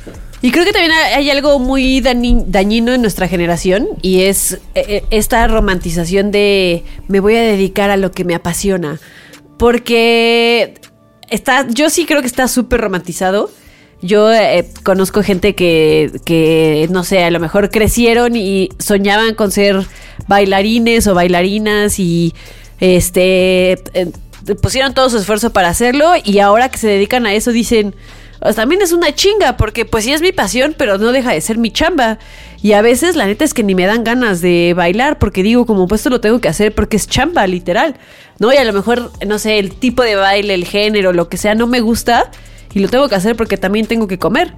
Y 0.44 0.52
creo 0.52 0.66
que 0.66 0.74
también 0.74 0.92
hay 0.92 1.30
algo 1.32 1.58
muy 1.58 2.02
dañi- 2.02 2.44
dañino 2.46 2.94
en 2.94 3.02
nuestra 3.02 3.28
generación 3.30 3.88
y 4.02 4.24
es 4.24 4.54
eh, 4.54 4.60
eh, 4.76 5.04
esta 5.10 5.48
romantización 5.48 6.32
de 6.32 6.84
me 7.08 7.22
voy 7.22 7.38
a 7.38 7.42
dedicar 7.42 7.90
a 7.90 7.98
lo 7.98 8.12
que 8.12 8.24
me 8.26 8.36
apasiona. 8.36 9.00
Porque 9.58 10.76
está, 11.30 11.66
yo 11.70 11.90
sí 11.90 12.06
creo 12.06 12.22
que 12.22 12.28
está 12.28 12.48
súper 12.48 12.82
romantizado. 12.82 13.50
Yo 14.04 14.30
eh, 14.34 14.68
conozco 14.84 15.24
gente 15.24 15.56
que, 15.56 16.12
que, 16.26 16.90
no 16.92 17.06
sé, 17.06 17.24
a 17.24 17.32
lo 17.32 17.40
mejor 17.40 17.70
crecieron 17.72 18.36
y 18.36 18.68
soñaban 18.78 19.34
con 19.34 19.50
ser 19.50 19.80
bailarines 20.28 21.08
o 21.08 21.16
bailarinas 21.16 22.00
y 22.00 22.34
este 22.82 23.82
pusieron 24.62 24.94
todo 24.94 25.10
su 25.10 25.18
esfuerzo 25.18 25.54
para 25.54 25.70
hacerlo 25.70 26.12
y 26.22 26.40
ahora 26.40 26.68
que 26.68 26.78
se 26.78 26.88
dedican 26.88 27.26
a 27.26 27.34
eso 27.34 27.54
dicen, 27.54 27.96
"Pues, 28.42 28.58
también 28.58 28.82
es 28.82 28.92
una 28.92 29.16
chinga 29.16 29.56
porque 29.56 29.86
pues 29.86 30.04
sí 30.04 30.12
es 30.12 30.22
mi 30.22 30.34
pasión, 30.34 30.76
pero 30.78 30.98
no 30.98 31.14
deja 31.14 31.32
de 31.32 31.40
ser 31.40 31.58
mi 31.58 31.72
chamba. 31.72 32.20
Y 32.62 32.74
a 32.74 32.82
veces 32.82 33.16
la 33.16 33.26
neta 33.26 33.46
es 33.46 33.54
que 33.54 33.64
ni 33.64 33.74
me 33.74 33.86
dan 33.86 34.04
ganas 34.04 34.42
de 34.42 34.74
bailar 34.76 35.18
porque 35.18 35.44
digo, 35.44 35.66
como 35.66 35.88
pues 35.88 36.02
esto 36.02 36.10
lo 36.10 36.20
tengo 36.20 36.42
que 36.42 36.50
hacer 36.50 36.76
porque 36.76 36.98
es 36.98 37.08
chamba, 37.08 37.48
literal. 37.48 37.96
¿No? 38.38 38.52
Y 38.52 38.58
a 38.58 38.66
lo 38.66 38.74
mejor, 38.74 39.12
no 39.26 39.40
sé, 39.40 39.60
el 39.60 39.74
tipo 39.74 40.04
de 40.04 40.16
baile, 40.16 40.56
el 40.56 40.66
género, 40.66 41.14
lo 41.14 41.30
que 41.30 41.38
sea, 41.38 41.56
no 41.56 41.68
me 41.68 41.80
gusta 41.80 42.30
y 42.74 42.80
lo 42.80 42.88
tengo 42.90 43.08
que 43.10 43.16
hacer 43.16 43.36
porque 43.36 43.58
también 43.58 43.86
tengo 43.86 44.08
que 44.08 44.18
comer. 44.20 44.54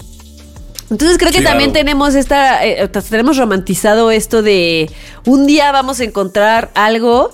Entonces 0.90 1.18
creo 1.18 1.32
que 1.32 1.40
Claro. 1.40 1.52
también 1.52 1.74
tenemos 1.74 2.14
esta, 2.16 2.64
eh, 2.64 2.88
tenemos 3.10 3.38
romantizado 3.38 4.12
esto 4.12 4.42
de 4.44 4.90
un 5.26 5.48
día 5.48 5.72
vamos 5.72 6.00
a 6.00 6.04
encontrar 6.04 6.70
algo 6.76 7.32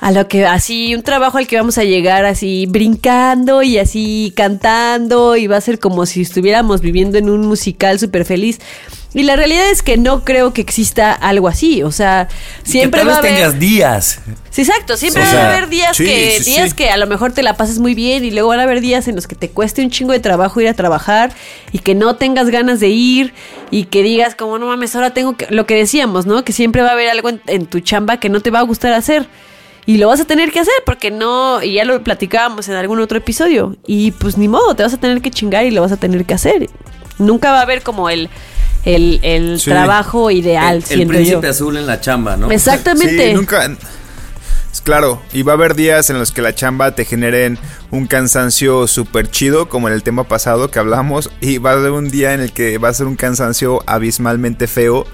a 0.00 0.12
lo 0.12 0.28
que 0.28 0.46
así, 0.46 0.94
un 0.94 1.02
trabajo 1.02 1.36
al 1.36 1.46
que 1.46 1.56
vamos 1.56 1.76
a 1.76 1.84
llegar 1.84 2.24
así 2.24 2.66
brincando 2.66 3.62
y 3.62 3.76
así 3.76 4.32
cantando 4.34 5.36
y 5.36 5.46
va 5.46 5.58
a 5.58 5.60
ser 5.60 5.78
como 5.78 6.06
si 6.06 6.22
estuviéramos 6.22 6.80
viviendo 6.80 7.18
en 7.18 7.28
un 7.28 7.46
musical 7.46 7.98
súper 7.98 8.24
feliz. 8.24 8.60
Y 9.12 9.24
la 9.24 9.34
realidad 9.34 9.68
es 9.68 9.82
que 9.82 9.98
no 9.98 10.24
creo 10.24 10.52
que 10.52 10.60
exista 10.60 11.12
algo 11.12 11.48
así, 11.48 11.82
o 11.82 11.90
sea, 11.90 12.28
siempre 12.62 13.00
que 13.00 13.06
tal 13.06 13.08
va 13.08 13.16
a 13.16 13.18
haber... 13.18 13.34
tengas 13.34 13.58
días. 13.58 14.20
Sí, 14.50 14.62
exacto. 14.62 14.96
Siempre 14.96 15.24
O 15.24 15.26
sea, 15.26 15.46
a 15.46 15.52
haber 15.52 15.68
días 15.68 15.96
sí, 15.96 16.04
que 16.04 16.38
sí, 16.40 16.52
días 16.52 16.74
que 16.74 16.90
a 16.90 16.96
lo 16.96 17.08
mejor 17.08 17.32
te 17.32 17.42
la 17.42 17.56
pases 17.56 17.80
muy 17.80 17.94
bien 17.94 18.24
y 18.24 18.30
luego 18.30 18.50
van 18.50 18.60
a 18.60 18.62
haber 18.62 18.80
días 18.80 19.08
en 19.08 19.16
los 19.16 19.26
que 19.26 19.34
te 19.34 19.50
cueste 19.50 19.82
un 19.82 19.90
chingo 19.90 20.12
de 20.12 20.20
trabajo 20.20 20.60
ir 20.60 20.68
a 20.68 20.74
trabajar 20.74 21.32
y 21.72 21.80
que 21.80 21.96
no 21.96 22.16
tengas 22.16 22.50
ganas 22.50 22.78
de 22.78 22.88
ir 22.88 23.34
y 23.72 23.84
que 23.84 24.04
digas 24.04 24.36
como 24.36 24.58
no 24.58 24.66
mames, 24.66 24.94
ahora 24.94 25.12
tengo 25.12 25.36
que 25.36 25.48
lo 25.50 25.66
que 25.66 25.74
decíamos, 25.74 26.24
¿no? 26.26 26.44
Que 26.44 26.52
siempre 26.52 26.82
va 26.82 26.90
a 26.90 26.92
haber 26.92 27.10
algo 27.10 27.30
en, 27.30 27.42
en 27.48 27.66
tu 27.66 27.80
chamba 27.80 28.18
que 28.18 28.28
no 28.28 28.40
te 28.40 28.50
va 28.50 28.60
a 28.60 28.62
gustar 28.62 28.92
hacer. 28.92 29.26
Y 29.86 29.96
lo 29.98 30.08
vas 30.08 30.20
a 30.20 30.24
tener 30.24 30.52
que 30.52 30.60
hacer 30.60 30.74
porque 30.86 31.10
no, 31.10 31.62
y 31.62 31.74
ya 31.74 31.84
lo 31.84 32.02
platicábamos 32.02 32.68
en 32.68 32.74
algún 32.74 33.00
otro 33.00 33.18
episodio. 33.18 33.76
Y 33.86 34.12
pues 34.12 34.36
ni 34.38 34.46
modo, 34.48 34.74
te 34.74 34.82
vas 34.82 34.94
a 34.94 34.98
tener 34.98 35.20
que 35.22 35.30
chingar 35.30 35.64
y 35.64 35.70
lo 35.70 35.80
vas 35.82 35.92
a 35.92 35.96
tener 35.96 36.24
que 36.24 36.34
hacer. 36.34 36.68
Nunca 37.18 37.50
va 37.50 37.58
a 37.58 37.62
haber 37.62 37.82
como 37.82 38.08
el, 38.10 38.28
el, 38.84 39.20
el 39.22 39.60
Sí. 39.60 39.70
trabajo 39.70 40.30
ideal, 40.30 40.76
el, 40.76 40.82
el 40.82 40.84
siento 40.84 41.14
príncipe 41.14 41.42
yo. 41.42 41.50
azul 41.50 41.76
en 41.76 41.86
la 41.86 42.00
chamba, 42.00 42.36
¿no? 42.36 42.50
Exactamente. 42.50 43.28
Sí, 43.28 43.34
nunca. 43.34 43.64
es 43.64 44.80
Claro, 44.82 45.20
y 45.32 45.42
va 45.42 45.52
a 45.52 45.56
haber 45.56 45.74
días 45.74 46.08
en 46.10 46.18
los 46.18 46.30
que 46.30 46.40
la 46.42 46.54
chamba 46.54 46.94
te 46.94 47.04
generen 47.04 47.58
un 47.90 48.06
cansancio 48.06 48.86
súper 48.86 49.28
chido, 49.30 49.68
como 49.68 49.88
en 49.88 49.94
el 49.94 50.02
tema 50.04 50.24
pasado 50.24 50.70
que 50.70 50.78
hablamos, 50.78 51.30
y 51.40 51.58
va 51.58 51.70
a 51.70 51.74
haber 51.74 51.90
un 51.90 52.08
día 52.08 52.32
en 52.34 52.40
el 52.40 52.52
que 52.52 52.78
va 52.78 52.88
a 52.88 52.94
ser 52.94 53.06
un 53.06 53.16
cansancio 53.16 53.82
abismalmente 53.86 54.68
feo, 54.68 55.06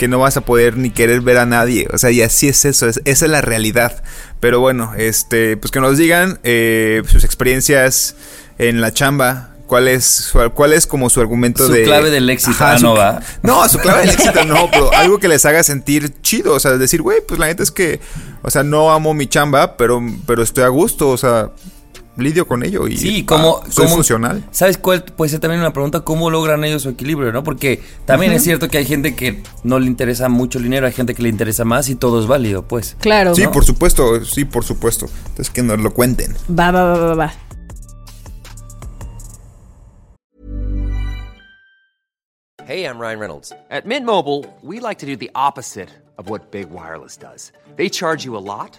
que 0.00 0.08
no 0.08 0.18
vas 0.18 0.36
a 0.36 0.40
poder 0.40 0.76
ni 0.78 0.90
querer 0.90 1.20
ver 1.20 1.36
a 1.36 1.44
nadie. 1.46 1.86
O 1.92 1.98
sea, 1.98 2.10
y 2.10 2.22
así 2.22 2.48
es 2.48 2.64
eso, 2.64 2.88
es- 2.88 3.00
esa 3.04 3.24
es 3.26 3.30
la 3.30 3.42
realidad. 3.42 4.02
Pero 4.40 4.58
bueno, 4.58 4.94
este, 4.96 5.56
pues 5.58 5.70
que 5.70 5.78
nos 5.80 5.98
digan 5.98 6.40
eh, 6.42 7.02
sus 7.06 7.22
experiencias 7.22 8.16
en 8.58 8.80
la 8.80 8.92
chamba. 8.92 9.46
¿Cuál 9.66 9.86
es, 9.86 10.04
su- 10.04 10.50
cuál 10.54 10.72
es 10.72 10.86
como 10.88 11.10
su 11.10 11.20
argumento 11.20 11.64
Su 11.64 11.70
de. 11.72 11.84
clave 11.84 12.10
del 12.10 12.28
éxito, 12.28 12.56
ah, 12.58 12.76
su 12.76 12.84
no 12.86 12.94
va. 12.94 13.20
no, 13.44 13.68
su 13.68 13.78
clave 13.78 14.00
del 14.00 14.10
éxito 14.10 14.44
no, 14.44 14.68
pero 14.68 14.90
algo 14.96 15.18
que 15.20 15.28
les 15.28 15.44
haga 15.46 15.62
sentir 15.62 16.12
chido. 16.22 16.54
O 16.54 16.58
sea, 16.60 16.76
decir, 16.76 17.02
güey, 17.02 17.18
pues 17.28 17.38
la 17.38 17.46
neta 17.46 17.62
es 17.62 17.70
que, 17.70 18.00
o 18.42 18.50
sea, 18.50 18.64
no 18.64 18.90
amo 18.90 19.14
mi 19.14 19.28
chamba, 19.28 19.76
pero, 19.76 20.02
pero 20.26 20.42
estoy 20.42 20.64
a 20.64 20.68
gusto. 20.68 21.10
O 21.10 21.16
sea, 21.16 21.50
lidio 22.20 22.46
con 22.46 22.62
ello 22.64 22.86
y 22.88 22.96
Sí, 22.96 23.20
ah, 23.22 23.26
como, 23.26 23.62
soy 23.70 23.84
como- 23.86 23.96
funcional. 23.96 24.44
¿Sabes 24.50 24.78
cuál 24.78 25.02
puede 25.04 25.30
ser 25.30 25.40
también 25.40 25.60
una 25.60 25.72
pregunta? 25.72 26.00
¿Cómo 26.00 26.30
logran 26.30 26.62
ellos 26.64 26.82
su 26.82 26.90
equilibrio, 26.90 27.32
no? 27.32 27.42
Porque 27.42 27.82
también 28.04 28.32
es 28.32 28.44
cierto 28.44 28.68
que 28.68 28.78
hay 28.78 28.84
gente 28.86 29.14
que 29.14 29.42
no 29.64 29.78
le 29.78 29.86
interesa 29.86 30.28
mucho 30.28 30.58
el 30.58 30.64
dinero, 30.64 30.86
hay 30.86 30.92
gente 30.92 31.14
que 31.14 31.22
le 31.22 31.28
interesa 31.28 31.64
más 31.64 31.88
y 31.88 31.94
todo 31.94 32.20
es 32.20 32.26
válido, 32.26 32.62
pues. 32.68 32.96
Claro. 33.00 33.34
Sí, 33.34 33.42
¿no? 33.44 33.50
por 33.52 33.64
supuesto, 33.64 34.24
sí, 34.24 34.44
por 34.44 34.64
supuesto. 34.64 35.06
Entonces 35.28 35.50
que 35.50 35.62
nos 35.62 35.78
lo 35.80 35.92
cuenten. 35.92 36.34
Va, 36.50 36.70
va, 36.70 36.84
va, 36.84 36.98
va, 36.98 37.14
va. 37.14 37.32
Hey, 42.64 42.84
I'm 42.84 42.98
Ryan 42.98 43.18
Reynolds. 43.18 43.52
At 43.70 43.84
Mint 43.86 44.06
Mobile, 44.06 44.44
we 44.62 44.78
like 44.80 44.98
to 44.98 45.06
do 45.06 45.16
the 45.16 45.30
opposite 45.34 45.88
of 46.18 46.28
what 46.28 46.50
Big 46.52 46.70
Wireless 46.70 47.16
does. 47.16 47.52
They 47.76 47.88
charge 47.88 48.24
you 48.24 48.36
a 48.36 48.38
lot, 48.44 48.78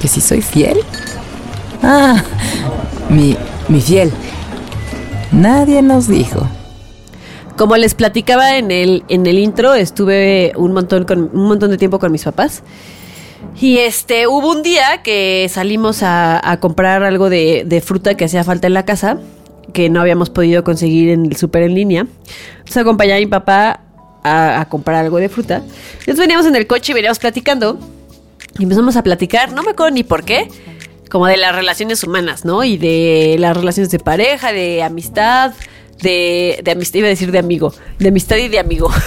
¿Que 0.00 0.08
si 0.08 0.20
soy 0.20 0.42
fiel? 0.42 0.78
Ah, 1.82 2.22
mi, 3.08 3.36
mi 3.68 3.80
fiel. 3.80 4.12
Nadie 5.32 5.82
nos 5.82 6.08
dijo. 6.08 6.48
Como 7.56 7.76
les 7.76 7.94
platicaba 7.94 8.58
en 8.58 8.70
el, 8.70 9.04
en 9.08 9.26
el 9.26 9.38
intro, 9.38 9.74
estuve 9.74 10.52
un 10.56 10.72
montón, 10.72 11.04
con, 11.04 11.30
un 11.32 11.46
montón 11.46 11.70
de 11.70 11.78
tiempo 11.78 11.98
con 11.98 12.12
mis 12.12 12.24
papás. 12.24 12.62
Y 13.58 13.78
este, 13.78 14.26
hubo 14.26 14.50
un 14.50 14.62
día 14.62 15.02
que 15.02 15.48
salimos 15.50 16.00
a, 16.02 16.58
comprar 16.60 17.02
algo 17.02 17.30
de, 17.30 17.64
de 17.66 17.80
fruta 17.80 18.14
que 18.14 18.26
hacía 18.26 18.44
falta 18.44 18.66
en 18.66 18.74
la 18.74 18.84
casa. 18.84 19.18
que 19.72 19.88
no 19.88 20.00
habíamos 20.00 20.30
podido 20.30 20.64
conseguir 20.64 21.08
en 21.10 21.26
el 21.26 21.36
súper 21.36 21.62
en 21.62 21.74
línea. 21.74 22.06
Entonces 22.58 22.76
acompañé 22.76 23.14
a 23.14 23.18
mi 23.18 23.26
papá 23.26 23.80
a, 24.22 24.60
a 24.60 24.68
comprar 24.68 25.04
algo 25.04 25.16
de 25.18 25.28
fruta. 25.28 25.62
Entonces 25.92 26.18
veníamos 26.18 26.46
en 26.46 26.56
el 26.56 26.66
coche 26.66 26.92
y 26.92 26.94
veníamos 26.94 27.18
platicando. 27.18 27.78
Y 28.58 28.62
empezamos 28.62 28.96
a 28.96 29.02
platicar, 29.02 29.52
no 29.52 29.62
me 29.62 29.70
acuerdo 29.72 29.94
ni 29.94 30.04
por 30.04 30.24
qué, 30.24 30.48
como 31.10 31.26
de 31.26 31.36
las 31.36 31.54
relaciones 31.54 32.02
humanas, 32.04 32.44
¿no? 32.44 32.64
Y 32.64 32.76
de 32.78 33.36
las 33.38 33.56
relaciones 33.56 33.90
de 33.90 33.98
pareja, 33.98 34.52
de 34.52 34.82
amistad, 34.82 35.52
de, 36.00 36.60
de 36.62 36.70
amistad, 36.70 36.98
iba 36.98 37.06
a 37.06 37.10
decir 37.10 37.30
de 37.32 37.38
amigo, 37.38 37.74
de 37.98 38.08
amistad 38.08 38.36
y 38.36 38.48
de 38.48 38.58
amigo. 38.58 38.90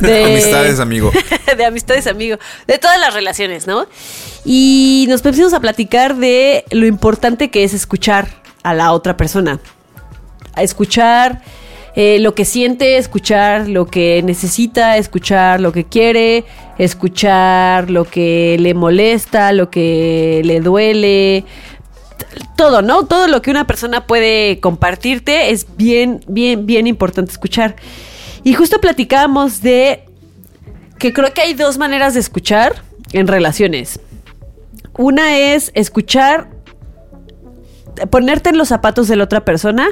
De- 0.00 0.24
Amistades, 0.24 0.80
amigo. 0.80 1.12
de 1.56 1.64
amistades, 1.64 2.06
amigo. 2.08 2.36
De 2.66 2.78
todas 2.78 2.98
las 3.00 3.14
relaciones, 3.14 3.66
¿no? 3.66 3.86
Y 4.44 5.06
nos 5.08 5.22
pusimos 5.22 5.52
a 5.54 5.60
platicar 5.60 6.16
de 6.16 6.64
lo 6.70 6.86
importante 6.86 7.50
que 7.50 7.62
es 7.64 7.72
escuchar 7.74 8.28
a 8.64 8.74
la 8.74 8.92
otra 8.92 9.16
persona. 9.16 9.60
A 10.54 10.62
escuchar 10.62 11.42
eh, 11.94 12.18
lo 12.20 12.34
que 12.34 12.46
siente, 12.46 12.96
escuchar 12.96 13.68
lo 13.68 13.86
que 13.86 14.22
necesita, 14.22 14.96
escuchar 14.96 15.60
lo 15.60 15.72
que 15.72 15.84
quiere, 15.84 16.44
escuchar 16.78 17.90
lo 17.90 18.04
que 18.04 18.56
le 18.58 18.72
molesta, 18.72 19.52
lo 19.52 19.68
que 19.68 20.40
le 20.44 20.60
duele. 20.60 21.44
Todo, 22.56 22.80
¿no? 22.80 23.04
Todo 23.04 23.26
lo 23.26 23.42
que 23.42 23.50
una 23.50 23.66
persona 23.66 24.06
puede 24.06 24.58
compartirte 24.60 25.50
es 25.50 25.66
bien, 25.76 26.20
bien, 26.28 26.64
bien 26.64 26.86
importante 26.86 27.30
escuchar. 27.30 27.76
Y 28.42 28.54
justo 28.54 28.80
platicábamos 28.80 29.60
de 29.60 30.04
que 30.98 31.12
creo 31.12 31.34
que 31.34 31.42
hay 31.42 31.52
dos 31.52 31.76
maneras 31.76 32.14
de 32.14 32.20
escuchar 32.20 32.82
en 33.12 33.26
relaciones. 33.26 34.00
Una 34.96 35.36
es 35.36 35.72
escuchar, 35.74 36.48
ponerte 38.08 38.48
en 38.48 38.56
los 38.56 38.68
zapatos 38.68 39.08
de 39.08 39.16
la 39.16 39.24
otra 39.24 39.44
persona 39.44 39.90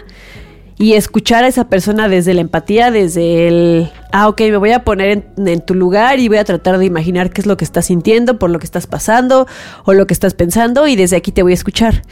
y 0.80 0.94
escuchar 0.94 1.44
a 1.44 1.48
esa 1.48 1.68
persona 1.68 2.08
desde 2.08 2.32
la 2.32 2.40
empatía, 2.40 2.90
desde 2.90 3.48
el, 3.48 3.92
ah, 4.12 4.28
ok, 4.28 4.40
me 4.40 4.56
voy 4.56 4.72
a 4.72 4.82
poner 4.82 5.10
en, 5.36 5.46
en 5.46 5.60
tu 5.60 5.74
lugar 5.74 6.18
y 6.20 6.28
voy 6.28 6.38
a 6.38 6.44
tratar 6.44 6.78
de 6.78 6.86
imaginar 6.86 7.28
qué 7.28 7.42
es 7.42 7.46
lo 7.46 7.58
que 7.58 7.66
estás 7.66 7.84
sintiendo, 7.84 8.38
por 8.38 8.48
lo 8.48 8.58
que 8.58 8.64
estás 8.64 8.86
pasando 8.86 9.46
o 9.84 9.92
lo 9.92 10.06
que 10.06 10.14
estás 10.14 10.32
pensando 10.32 10.88
y 10.88 10.96
desde 10.96 11.16
aquí 11.16 11.32
te 11.32 11.42
voy 11.42 11.52
a 11.52 11.54
escuchar. 11.54 12.02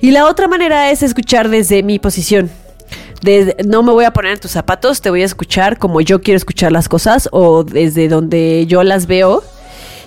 Y 0.00 0.10
la 0.10 0.26
otra 0.26 0.48
manera 0.48 0.90
es 0.90 1.04
escuchar 1.04 1.50
desde 1.50 1.84
mi 1.84 2.00
posición. 2.00 2.50
No 3.64 3.84
me 3.84 3.92
voy 3.92 4.06
a 4.06 4.12
poner 4.12 4.32
en 4.32 4.40
tus 4.40 4.50
zapatos, 4.50 5.00
te 5.00 5.10
voy 5.10 5.22
a 5.22 5.26
escuchar 5.26 5.78
como 5.78 6.00
yo 6.00 6.20
quiero 6.20 6.36
escuchar 6.36 6.72
las 6.72 6.88
cosas 6.88 7.28
o 7.30 7.62
desde 7.62 8.08
donde 8.08 8.66
yo 8.66 8.82
las 8.82 9.06
veo. 9.06 9.44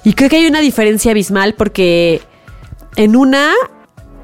Y 0.04 0.12
creo 0.12 0.30
que 0.30 0.36
hay 0.36 0.47
una 0.47 0.60
diferencia 0.60 1.12
abismal 1.12 1.54
porque 1.54 2.20
en 2.97 3.16
una 3.16 3.54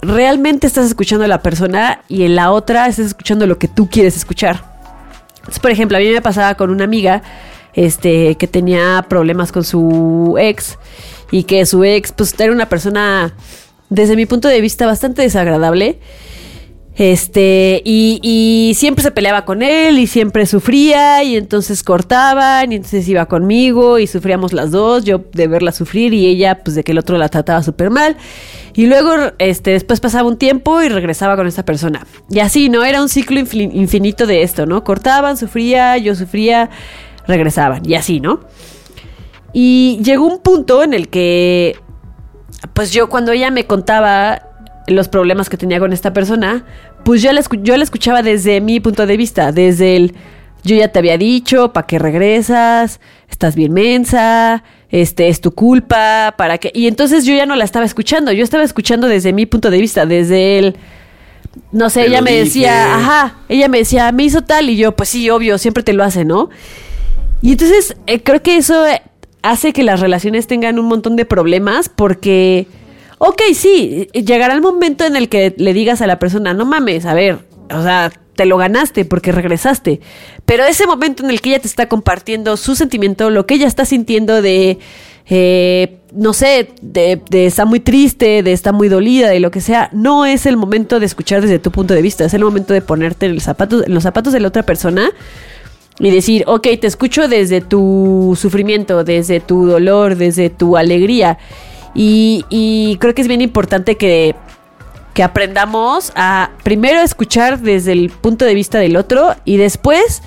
realmente 0.02 0.68
estás 0.68 0.86
escuchando 0.86 1.26
a 1.26 1.28
la 1.28 1.42
persona 1.42 2.02
y 2.08 2.24
en 2.24 2.36
la 2.36 2.52
otra 2.52 2.88
estás 2.88 3.08
escuchando 3.08 3.46
lo 3.48 3.58
que 3.58 3.68
tú 3.68 3.90
quieres 3.90 4.16
escuchar. 4.16 4.64
Entonces, 5.38 5.60
por 5.60 5.72
ejemplo, 5.72 5.98
a 5.98 6.00
mí 6.00 6.10
me 6.10 6.22
pasaba 6.22 6.56
con 6.56 6.70
una 6.70 6.84
amiga 6.84 7.22
este, 7.74 8.36
que 8.36 8.48
tenía 8.48 9.06
problemas 9.08 9.52
con 9.52 9.64
su 9.64 10.36
ex 10.40 10.78
y 11.32 11.44
que 11.44 11.66
su 11.66 11.84
ex 11.84 12.12
pues 12.12 12.36
era 12.40 12.52
una 12.52 12.68
persona 12.68 13.34
desde 13.90 14.16
mi 14.16 14.26
punto 14.26 14.48
de 14.48 14.62
vista 14.62 14.86
bastante 14.86 15.22
desagradable. 15.22 16.00
Este, 17.00 17.82
y, 17.86 18.74
siempre 18.76 19.02
se 19.02 19.12
peleaba 19.12 19.46
con 19.46 19.64
él 19.64 20.00
y 20.00 20.06
siempre 20.06 20.46
sufría 20.46 21.24
y 21.24 21.38
entonces 21.38 21.82
cortaban 21.82 22.74
y 22.74 22.76
entonces 22.76 23.08
iba 23.08 23.26
conmigo 23.26 24.00
y 24.00 24.06
sufríamos 24.06 24.52
las 24.52 24.72
dos, 24.72 25.06
yo 25.06 25.24
de 25.32 25.48
verla 25.48 25.72
sufrir 25.72 26.14
y 26.14 26.28
ella 26.28 26.62
pues 26.62 26.76
de 26.76 26.84
que 26.84 26.92
el 26.92 26.98
otro 26.98 27.18
la 27.18 27.30
trataba 27.30 27.64
súper 27.64 27.90
mal. 27.90 28.18
Y 28.76 28.88
luego, 28.88 29.14
este, 29.38 29.72
después 29.72 30.02
pasaba 30.02 30.28
un 30.28 30.36
tiempo 30.36 30.82
y 30.82 30.90
regresaba 30.90 31.38
con 31.38 31.48
esa 31.48 31.64
persona. 31.64 32.06
Y 32.30 32.40
así, 32.40 32.68
¿no? 32.68 32.84
Era 32.84 33.02
un 33.02 33.08
ciclo 33.08 33.40
infin- 33.40 33.74
infinito 33.74 34.28
de 34.28 34.42
esto, 34.42 34.66
¿no? 34.66 34.84
Cortaban, 34.84 35.38
sufría, 35.38 35.98
yo 35.98 36.16
sufría, 36.16 36.70
regresaban 37.28 37.82
y 37.90 37.96
así, 37.96 38.20
¿no? 38.20 38.42
Y 39.54 40.02
llegó 40.04 40.26
un 40.26 40.40
punto 40.40 40.84
en 40.84 40.94
el 40.94 41.08
que, 41.08 41.78
pues 42.74 42.92
yo 42.92 43.08
cuando 43.08 43.32
ella 43.32 43.52
me 43.52 43.66
contaba 43.66 44.50
los 44.90 45.08
problemas 45.08 45.50
que 45.50 45.58
tenía 45.58 45.80
con 45.80 45.94
esta 45.94 46.14
persona, 46.14 46.66
pues 47.10 47.24
yo 47.24 47.34
la, 47.34 47.42
escu- 47.42 47.64
yo 47.64 47.76
la 47.76 47.84
escuchaba 47.84 48.22
desde 48.22 48.62
mi 48.62 48.80
punto 48.80 49.08
de 49.08 49.18
vista, 49.18 49.52
desde 49.52 49.96
el, 49.96 50.14
yo 50.64 50.76
ya 50.76 50.90
te 50.90 51.00
había 51.00 51.18
dicho, 51.18 51.74
¿para 51.74 51.88
qué 51.88 51.98
regresas? 51.98 53.00
Estás 53.28 53.56
bien 53.56 53.74
mensa, 53.74 54.64
este 54.90 55.28
es 55.28 55.42
tu 55.42 55.50
culpa, 55.56 56.36
¿para 56.38 56.60
qué? 56.60 56.72
Y 56.72 56.86
entonces 56.86 57.26
yo 57.26 57.34
ya 57.34 57.48
no 57.48 57.56
la 57.56 57.64
estaba 57.64 57.84
escuchando, 57.84 58.32
yo 58.32 58.44
estaba 58.44 58.64
escuchando 58.64 59.08
desde 59.08 59.34
mi 59.34 59.48
punto 59.48 59.72
de 59.72 59.80
vista, 59.80 60.06
desde 60.06 60.60
el, 60.60 60.76
no 61.72 61.90
sé, 61.90 62.02
Te 62.02 62.08
ella 62.10 62.22
me 62.22 62.30
dije. 62.30 62.44
decía, 62.44 62.96
ajá, 62.96 63.38
ella 63.50 63.68
me 63.70 63.80
decía, 63.80 64.12
me 64.12 64.24
hizo 64.26 64.44
tal 64.44 64.70
y 64.70 64.78
yo, 64.78 64.96
pues 64.96 65.10
sí, 65.10 65.32
obvio, 65.32 65.58
siempre 65.58 65.82
te 65.82 65.94
lo 65.94 66.04
hace, 66.04 66.26
¿no? 66.26 66.52
Y 67.42 67.54
entonces 67.54 67.96
eh, 68.06 68.22
creo 68.22 68.44
que 68.44 68.56
eso 68.58 68.86
eh, 68.86 69.02
hace 69.42 69.74
que 69.74 69.82
las 69.82 70.00
relaciones 70.00 70.46
tengan 70.46 70.78
un 70.78 70.86
montón 70.86 71.16
de 71.16 71.26
problemas 71.26 71.90
porque, 71.90 72.68
ok, 73.20 73.42
sí, 73.54 74.08
llegará 74.14 74.54
el 74.54 74.62
momento 74.62 75.06
en 75.06 75.16
el 75.16 75.30
que 75.30 75.54
le 75.58 75.74
digas 75.74 76.02
a 76.02 76.08
la 76.08 76.20
persona, 76.20 76.54
no 76.54 76.66
mames, 76.66 77.06
a 77.06 77.14
ver, 77.14 77.40
o 77.70 77.84
sea, 77.84 78.12
te 78.36 78.46
lo 78.46 78.58
ganaste 78.58 79.06
porque 79.06 79.32
regresaste. 79.32 80.00
Pero 80.46 80.64
ese 80.64 80.88
momento 80.88 81.24
en 81.24 81.30
el 81.30 81.42
que 81.42 81.50
ella 81.50 81.60
te 81.60 81.68
está 81.68 81.88
compartiendo 81.90 82.58
su 82.58 82.76
sentimiento, 82.76 83.30
lo 83.30 83.46
que 83.46 83.56
ella 83.56 83.68
está 83.68 83.84
sintiendo 83.84 84.42
de, 84.42 84.80
eh, 85.30 85.98
no 86.14 86.32
sé, 86.34 86.70
de, 86.82 87.22
de 87.30 87.46
está 87.46 87.66
muy 87.66 87.82
triste, 87.82 88.42
de 88.42 88.54
está 88.54 88.72
muy 88.72 88.88
dolida, 88.88 89.28
de 89.28 89.42
lo 89.42 89.52
que 89.52 89.60
sea, 89.60 89.90
no 89.92 90.26
es 90.26 90.46
el 90.46 90.56
momento 90.56 91.02
de 91.02 91.06
escuchar 91.06 91.42
desde 91.42 91.60
tu 91.60 91.72
punto 91.72 91.94
de 91.94 92.02
vista, 92.02 92.24
es 92.24 92.34
el 92.34 92.44
momento 92.44 92.74
de 92.74 92.82
ponerte 92.82 93.26
en, 93.26 93.32
en 93.34 93.94
los 93.94 94.04
zapatos 94.04 94.34
de 94.34 94.40
la 94.40 94.48
otra 94.48 94.64
persona 94.64 95.12
y 96.00 96.10
decir, 96.10 96.46
ok, 96.48 96.68
te 96.80 96.88
escucho 96.88 97.28
desde 97.28 97.60
tu 97.60 98.38
sufrimiento, 98.40 99.04
desde 99.04 99.42
tu 99.42 99.66
dolor, 99.66 100.16
desde 100.16 100.50
tu 100.50 100.78
alegría. 100.78 101.38
Y, 102.02 102.98
creo 103.02 103.14
que 103.14 103.22
es 103.22 103.28
bien 103.28 103.42
importante 103.42 103.98
que, 103.98 104.34
que 105.14 105.22
aprendamos 105.22 106.14
a 106.16 106.52
primero 106.64 107.02
escuchar 107.02 107.60
desde 107.60 107.92
el 107.92 108.10
punto 108.10 108.46
de 108.46 108.54
vista 108.54 108.80
del 108.80 108.96
otro 108.96 109.36
y 109.44 109.58
después 109.58 110.22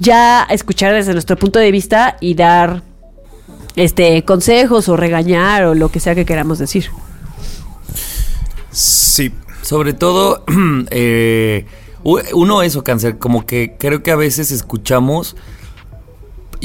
ya 0.00 0.42
escuchar 0.50 0.94
desde 0.94 1.12
nuestro 1.12 1.36
punto 1.36 1.60
de 1.60 1.70
vista 1.70 2.16
y 2.20 2.34
dar 2.34 2.82
este 3.76 4.24
consejos 4.24 4.88
o 4.88 4.96
regañar 4.96 5.64
o 5.66 5.74
lo 5.76 5.90
que 5.90 6.00
sea 6.00 6.16
que 6.16 6.24
queramos 6.24 6.58
decir. 6.58 6.90
Sí. 8.72 9.32
Sobre 9.62 9.94
todo, 9.94 10.44
eh, 10.90 11.66
uno 12.04 12.62
eso, 12.62 12.84
cáncer, 12.84 13.18
como 13.18 13.46
que 13.46 13.74
creo 13.78 14.02
que 14.02 14.12
a 14.12 14.16
veces 14.16 14.52
escuchamos 14.52 15.36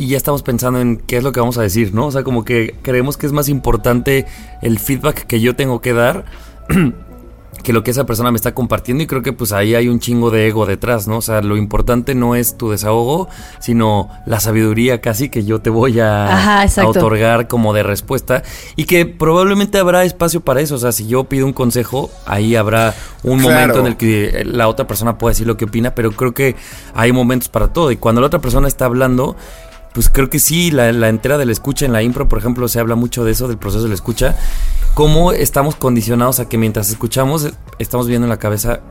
y 0.02 0.08
ya 0.08 0.18
estamos 0.18 0.42
pensando 0.42 0.82
en 0.82 0.98
qué 0.98 1.18
es 1.18 1.24
lo 1.24 1.32
que 1.32 1.40
vamos 1.40 1.60
a 1.60 1.62
decir, 1.62 1.94
¿no? 1.94 2.08
O 2.08 2.12
sea, 2.12 2.24
como 2.24 2.44
que 2.44 2.76
creemos 2.82 3.18
que 3.18 3.28
es 3.28 3.34
más 3.34 3.50
importante 3.50 4.26
el 4.64 4.80
feedback 4.80 5.28
que 5.28 5.40
yo 5.42 5.56
tengo 5.56 5.80
que 5.80 5.94
dar 5.94 6.26
que 7.64 7.74
lo 7.74 7.84
que 7.84 7.92
esa 7.92 8.06
persona 8.08 8.32
me 8.32 8.38
está 8.38 8.56
compartiendo 8.56 9.04
y 9.04 9.08
creo 9.08 9.22
que 9.22 9.34
pues 9.34 9.52
ahí 9.52 9.76
hay 9.76 9.88
un 9.88 10.00
chingo 10.00 10.32
de 10.32 10.48
ego 10.48 10.66
detrás, 10.66 11.08
¿no? 11.08 11.18
O 11.18 11.22
sea, 11.22 11.42
lo 11.44 11.56
importante 11.56 12.16
no 12.16 12.34
es 12.34 12.58
tu 12.58 12.72
desahogo, 12.72 13.30
sino 13.60 14.10
la 14.26 14.40
sabiduría 14.40 15.02
casi 15.02 15.30
que 15.30 15.44
yo 15.46 15.60
te 15.62 15.70
voy 15.70 16.00
a, 16.00 16.34
Ajá, 16.34 16.60
a 16.62 16.64
exacto. 16.64 16.90
otorgar 16.90 17.48
como 17.48 17.74
de 17.74 17.84
respuesta 17.84 18.42
y 18.76 18.86
que 18.86 19.06
probablemente 19.06 19.78
habrá 19.78 20.04
espacio 20.04 20.42
para 20.42 20.62
eso, 20.62 20.74
o 20.76 20.80
sea, 20.80 20.92
si 20.92 21.06
yo 21.06 21.26
pido 21.26 21.46
un 21.46 21.54
consejo, 21.54 22.10
ahí 22.26 22.56
habrá 22.56 22.96
un 23.22 23.38
Claro. 23.40 23.54
momento 23.54 23.80
en 23.82 23.86
el 23.86 23.98
que 23.98 24.44
la 24.46 24.68
otra 24.68 24.88
persona 24.88 25.20
puede 25.20 25.34
decir 25.34 25.46
lo 25.46 25.58
que 25.58 25.66
opina, 25.66 25.94
pero 25.94 26.12
creo 26.14 26.34
que 26.34 26.56
hay 26.96 27.12
momentos 27.12 27.50
para 27.50 27.68
todo 27.72 27.92
y 27.92 27.98
cuando 27.98 28.22
la 28.22 28.28
otra 28.28 28.40
persona 28.42 28.68
está 28.68 28.86
hablando 28.86 29.36
pues 29.94 30.10
creo 30.10 30.30
que 30.30 30.40
sí, 30.40 30.72
la, 30.72 30.92
la 30.92 31.10
entera 31.10 31.38
de 31.38 31.46
la 31.46 31.52
escucha 31.52 31.86
en 31.86 31.94
la 31.94 32.02
impro, 32.02 32.28
por 32.28 32.40
ejemplo, 32.40 32.68
se 32.68 32.80
habla 32.80 32.96
mucho 32.96 33.24
de 33.24 33.32
eso, 33.32 33.48
del 33.48 33.58
proceso 33.58 33.84
de 33.84 33.90
la 33.90 33.96
escucha, 33.96 34.38
cómo 34.94 35.32
estamos 35.32 35.76
condicionados 35.76 36.40
a 36.40 36.48
que 36.48 36.58
mientras 36.58 36.90
escuchamos, 36.90 37.50
estamos 37.80 38.08
viendo 38.08 38.26
en 38.26 38.30
la 38.30 38.40
cabeza 38.40 38.82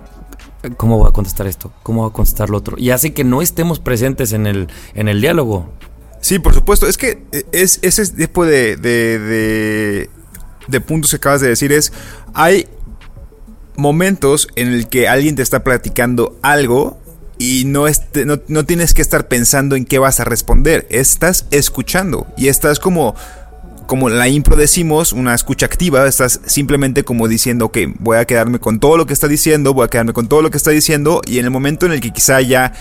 cómo 0.77 0.99
voy 0.99 1.09
a 1.09 1.13
contestar 1.13 1.47
esto, 1.47 1.73
cómo 1.83 2.03
voy 2.03 2.11
a 2.11 2.13
contestar 2.13 2.51
lo 2.51 2.59
otro, 2.59 2.77
y 2.79 2.91
hace 2.91 3.15
que 3.15 3.25
no 3.25 3.41
estemos 3.43 3.79
presentes 3.79 4.33
en 4.33 4.47
el, 4.47 4.69
en 4.95 5.09
el 5.09 5.21
diálogo. 5.21 5.73
Sí, 6.21 6.39
por 6.39 6.53
supuesto. 6.55 6.87
Es 6.87 6.99
que 6.99 7.25
eh, 7.33 7.45
es, 7.53 7.79
ese 7.83 8.07
tipo 8.07 8.45
de, 8.45 8.77
de, 8.77 9.19
de, 9.19 10.11
de 10.69 10.81
puntos 10.81 11.11
que 11.11 11.17
acabas 11.17 11.41
de 11.41 11.49
decir 11.49 11.73
es, 11.73 11.93
hay 12.35 12.69
momentos 13.77 14.49
en 14.57 14.69
el 14.69 14.89
que 14.89 15.09
alguien 15.09 15.37
te 15.37 15.43
está 15.43 15.65
platicando 15.65 16.37
algo 16.43 17.00
y 17.41 17.65
no, 17.65 17.87
este, 17.89 18.27
no, 18.27 18.39
no 18.49 18.67
tienes 18.67 18.93
que 18.93 19.01
estar 19.01 19.27
pensando 19.27 19.75
en 19.75 19.87
qué 19.87 19.99
vas 19.99 20.21
a 20.21 20.25
responder. 20.25 20.87
Estás 20.91 21.47
escuchando 21.51 22.27
y 22.37 22.49
estás 22.49 22.79
como, 22.79 23.15
como 23.87 24.11
la 24.11 24.29
impro 24.29 24.57
decimos, 24.57 25.15
una 25.15 25.35
escucha 25.35 25.65
activa. 25.65 26.07
Estás 26.07 26.41
simplemente 26.45 27.03
como 27.03 27.29
diciendo, 27.29 27.65
ok, 27.65 27.79
voy 27.99 28.19
a 28.19 28.27
quedarme 28.27 28.59
con 28.59 28.79
todo 28.79 28.99
lo 28.99 29.07
que 29.07 29.15
está 29.15 29.27
diciendo, 29.27 29.73
voy 29.73 29.87
a 29.87 29.89
quedarme 29.89 30.13
con 30.13 30.29
todo 30.29 30.43
lo 30.43 30.51
que 30.51 30.59
está 30.59 30.71
diciendo 30.71 31.23
y 31.27 31.39
en 31.39 31.47
el 31.47 31.51
momento 31.51 31.87
en 31.87 31.93
el 31.93 32.03
que 32.03 32.11
quizá 32.11 32.43
ya 32.43 32.75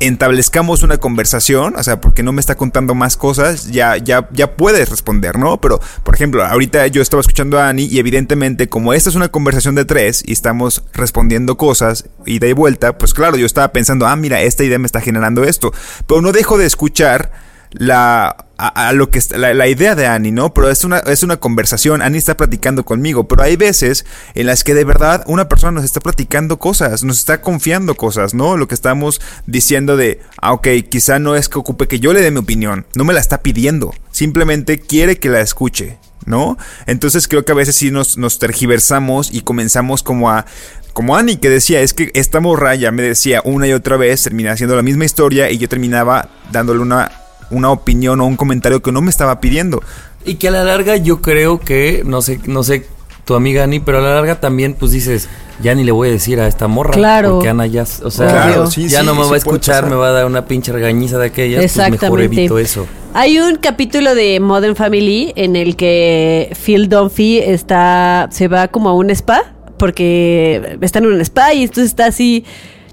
entablezcamos 0.00 0.82
una 0.82 0.98
conversación, 0.98 1.74
o 1.76 1.82
sea, 1.82 2.00
porque 2.00 2.22
no 2.22 2.32
me 2.32 2.40
está 2.40 2.56
contando 2.56 2.94
más 2.94 3.16
cosas, 3.16 3.70
ya, 3.70 3.96
ya, 3.96 4.28
ya 4.32 4.56
puedes 4.56 4.88
responder, 4.90 5.38
¿no? 5.38 5.60
Pero, 5.60 5.80
por 6.02 6.14
ejemplo, 6.14 6.44
ahorita 6.44 6.86
yo 6.88 7.02
estaba 7.02 7.20
escuchando 7.20 7.58
a 7.58 7.68
Ani 7.68 7.84
y 7.84 7.98
evidentemente 7.98 8.68
como 8.68 8.92
esta 8.92 9.10
es 9.10 9.16
una 9.16 9.28
conversación 9.28 9.74
de 9.74 9.84
tres 9.84 10.22
y 10.26 10.32
estamos 10.32 10.84
respondiendo 10.92 11.56
cosas 11.56 12.06
y 12.26 12.38
vuelta, 12.52 12.98
pues 12.98 13.14
claro, 13.14 13.36
yo 13.36 13.46
estaba 13.46 13.72
pensando, 13.72 14.06
ah, 14.06 14.16
mira, 14.16 14.42
esta 14.42 14.64
idea 14.64 14.78
me 14.78 14.86
está 14.86 15.00
generando 15.00 15.44
esto, 15.44 15.72
pero 16.06 16.20
no 16.20 16.32
dejo 16.32 16.58
de 16.58 16.66
escuchar 16.66 17.53
la 17.74 18.36
a, 18.56 18.92
lo 18.92 19.10
que 19.10 19.20
la, 19.36 19.52
la, 19.52 19.66
idea 19.66 19.94
de 19.94 20.06
Annie, 20.06 20.30
¿no? 20.30 20.54
Pero 20.54 20.70
es 20.70 20.84
una, 20.84 20.98
es 20.98 21.22
una 21.22 21.38
conversación, 21.38 22.02
Annie 22.02 22.18
está 22.18 22.36
platicando 22.36 22.84
conmigo, 22.84 23.26
pero 23.26 23.42
hay 23.42 23.56
veces 23.56 24.06
en 24.34 24.46
las 24.46 24.62
que 24.62 24.74
de 24.74 24.84
verdad 24.84 25.24
una 25.26 25.48
persona 25.48 25.72
nos 25.72 25.84
está 25.84 26.00
platicando 26.00 26.58
cosas, 26.58 27.02
nos 27.02 27.18
está 27.18 27.40
confiando 27.40 27.96
cosas, 27.96 28.32
¿no? 28.32 28.56
Lo 28.56 28.68
que 28.68 28.74
estamos 28.74 29.20
diciendo 29.46 29.96
de, 29.96 30.20
ah, 30.40 30.52
ok, 30.52 30.68
quizá 30.88 31.18
no 31.18 31.34
es 31.34 31.48
que 31.48 31.58
ocupe 31.58 31.88
que 31.88 32.00
yo 32.00 32.12
le 32.12 32.20
dé 32.20 32.30
mi 32.30 32.38
opinión, 32.38 32.86
no 32.94 33.04
me 33.04 33.12
la 33.12 33.20
está 33.20 33.42
pidiendo, 33.42 33.92
simplemente 34.12 34.78
quiere 34.78 35.18
que 35.18 35.28
la 35.28 35.40
escuche, 35.40 35.98
¿no? 36.24 36.56
Entonces 36.86 37.26
creo 37.26 37.44
que 37.44 37.52
a 37.52 37.56
veces 37.56 37.74
sí 37.74 37.90
nos, 37.90 38.18
nos 38.18 38.38
tergiversamos 38.38 39.32
y 39.32 39.40
comenzamos 39.40 40.02
como 40.02 40.30
a 40.30 40.46
como 40.92 41.16
Annie 41.16 41.38
que 41.38 41.50
decía, 41.50 41.80
es 41.80 41.92
que 41.92 42.12
esta 42.14 42.38
morra 42.38 42.76
ya 42.76 42.92
me 42.92 43.02
decía 43.02 43.42
una 43.44 43.66
y 43.66 43.72
otra 43.72 43.96
vez, 43.96 44.22
termina 44.22 44.52
haciendo 44.52 44.76
la 44.76 44.82
misma 44.82 45.04
historia 45.04 45.50
y 45.50 45.58
yo 45.58 45.68
terminaba 45.68 46.28
dándole 46.52 46.78
una 46.78 47.23
una 47.54 47.70
opinión 47.70 48.20
o 48.20 48.26
un 48.26 48.36
comentario 48.36 48.82
que 48.82 48.92
no 48.92 49.00
me 49.00 49.10
estaba 49.10 49.40
pidiendo. 49.40 49.82
Y 50.24 50.36
que 50.36 50.48
a 50.48 50.50
la 50.50 50.64
larga 50.64 50.96
yo 50.96 51.20
creo 51.20 51.60
que, 51.60 52.02
no 52.04 52.22
sé, 52.22 52.40
no 52.46 52.62
sé 52.62 52.86
tu 53.24 53.34
amiga 53.34 53.64
Ani, 53.64 53.80
pero 53.80 53.98
a 53.98 54.00
la 54.02 54.14
larga 54.14 54.40
también 54.40 54.74
pues 54.74 54.92
dices, 54.92 55.28
ya 55.62 55.74
ni 55.74 55.84
le 55.84 55.92
voy 55.92 56.08
a 56.08 56.12
decir 56.12 56.40
a 56.40 56.46
esta 56.46 56.68
morra. 56.68 56.92
Claro. 56.92 57.32
Porque 57.32 57.48
Ana 57.48 57.66
ya, 57.66 57.84
o 58.02 58.10
sea, 58.10 58.66
ya 58.74 59.02
no 59.02 59.14
me 59.14 59.24
va 59.24 59.34
a 59.34 59.36
escuchar, 59.36 59.88
me 59.88 59.96
va 59.96 60.08
a 60.08 60.12
dar 60.12 60.26
una 60.26 60.46
pinche 60.46 60.72
regañiza 60.72 61.18
de 61.18 61.26
aquella. 61.26 61.62
Exactamente. 61.62 62.08
Pues 62.08 62.22
mejor 62.22 62.38
evito 62.38 62.58
eso. 62.58 62.86
Hay 63.14 63.38
un 63.38 63.56
capítulo 63.56 64.14
de 64.14 64.40
Modern 64.40 64.76
Family 64.76 65.32
en 65.36 65.56
el 65.56 65.76
que 65.76 66.54
Phil 66.64 66.88
Dunphy 66.88 67.38
está, 67.38 68.28
se 68.30 68.48
va 68.48 68.68
como 68.68 68.88
a 68.88 68.94
un 68.94 69.10
spa, 69.10 69.54
porque 69.78 70.78
está 70.80 70.98
en 70.98 71.06
un 71.06 71.20
spa 71.20 71.54
y 71.54 71.62
entonces 71.62 71.86
está 71.86 72.06
así 72.06 72.44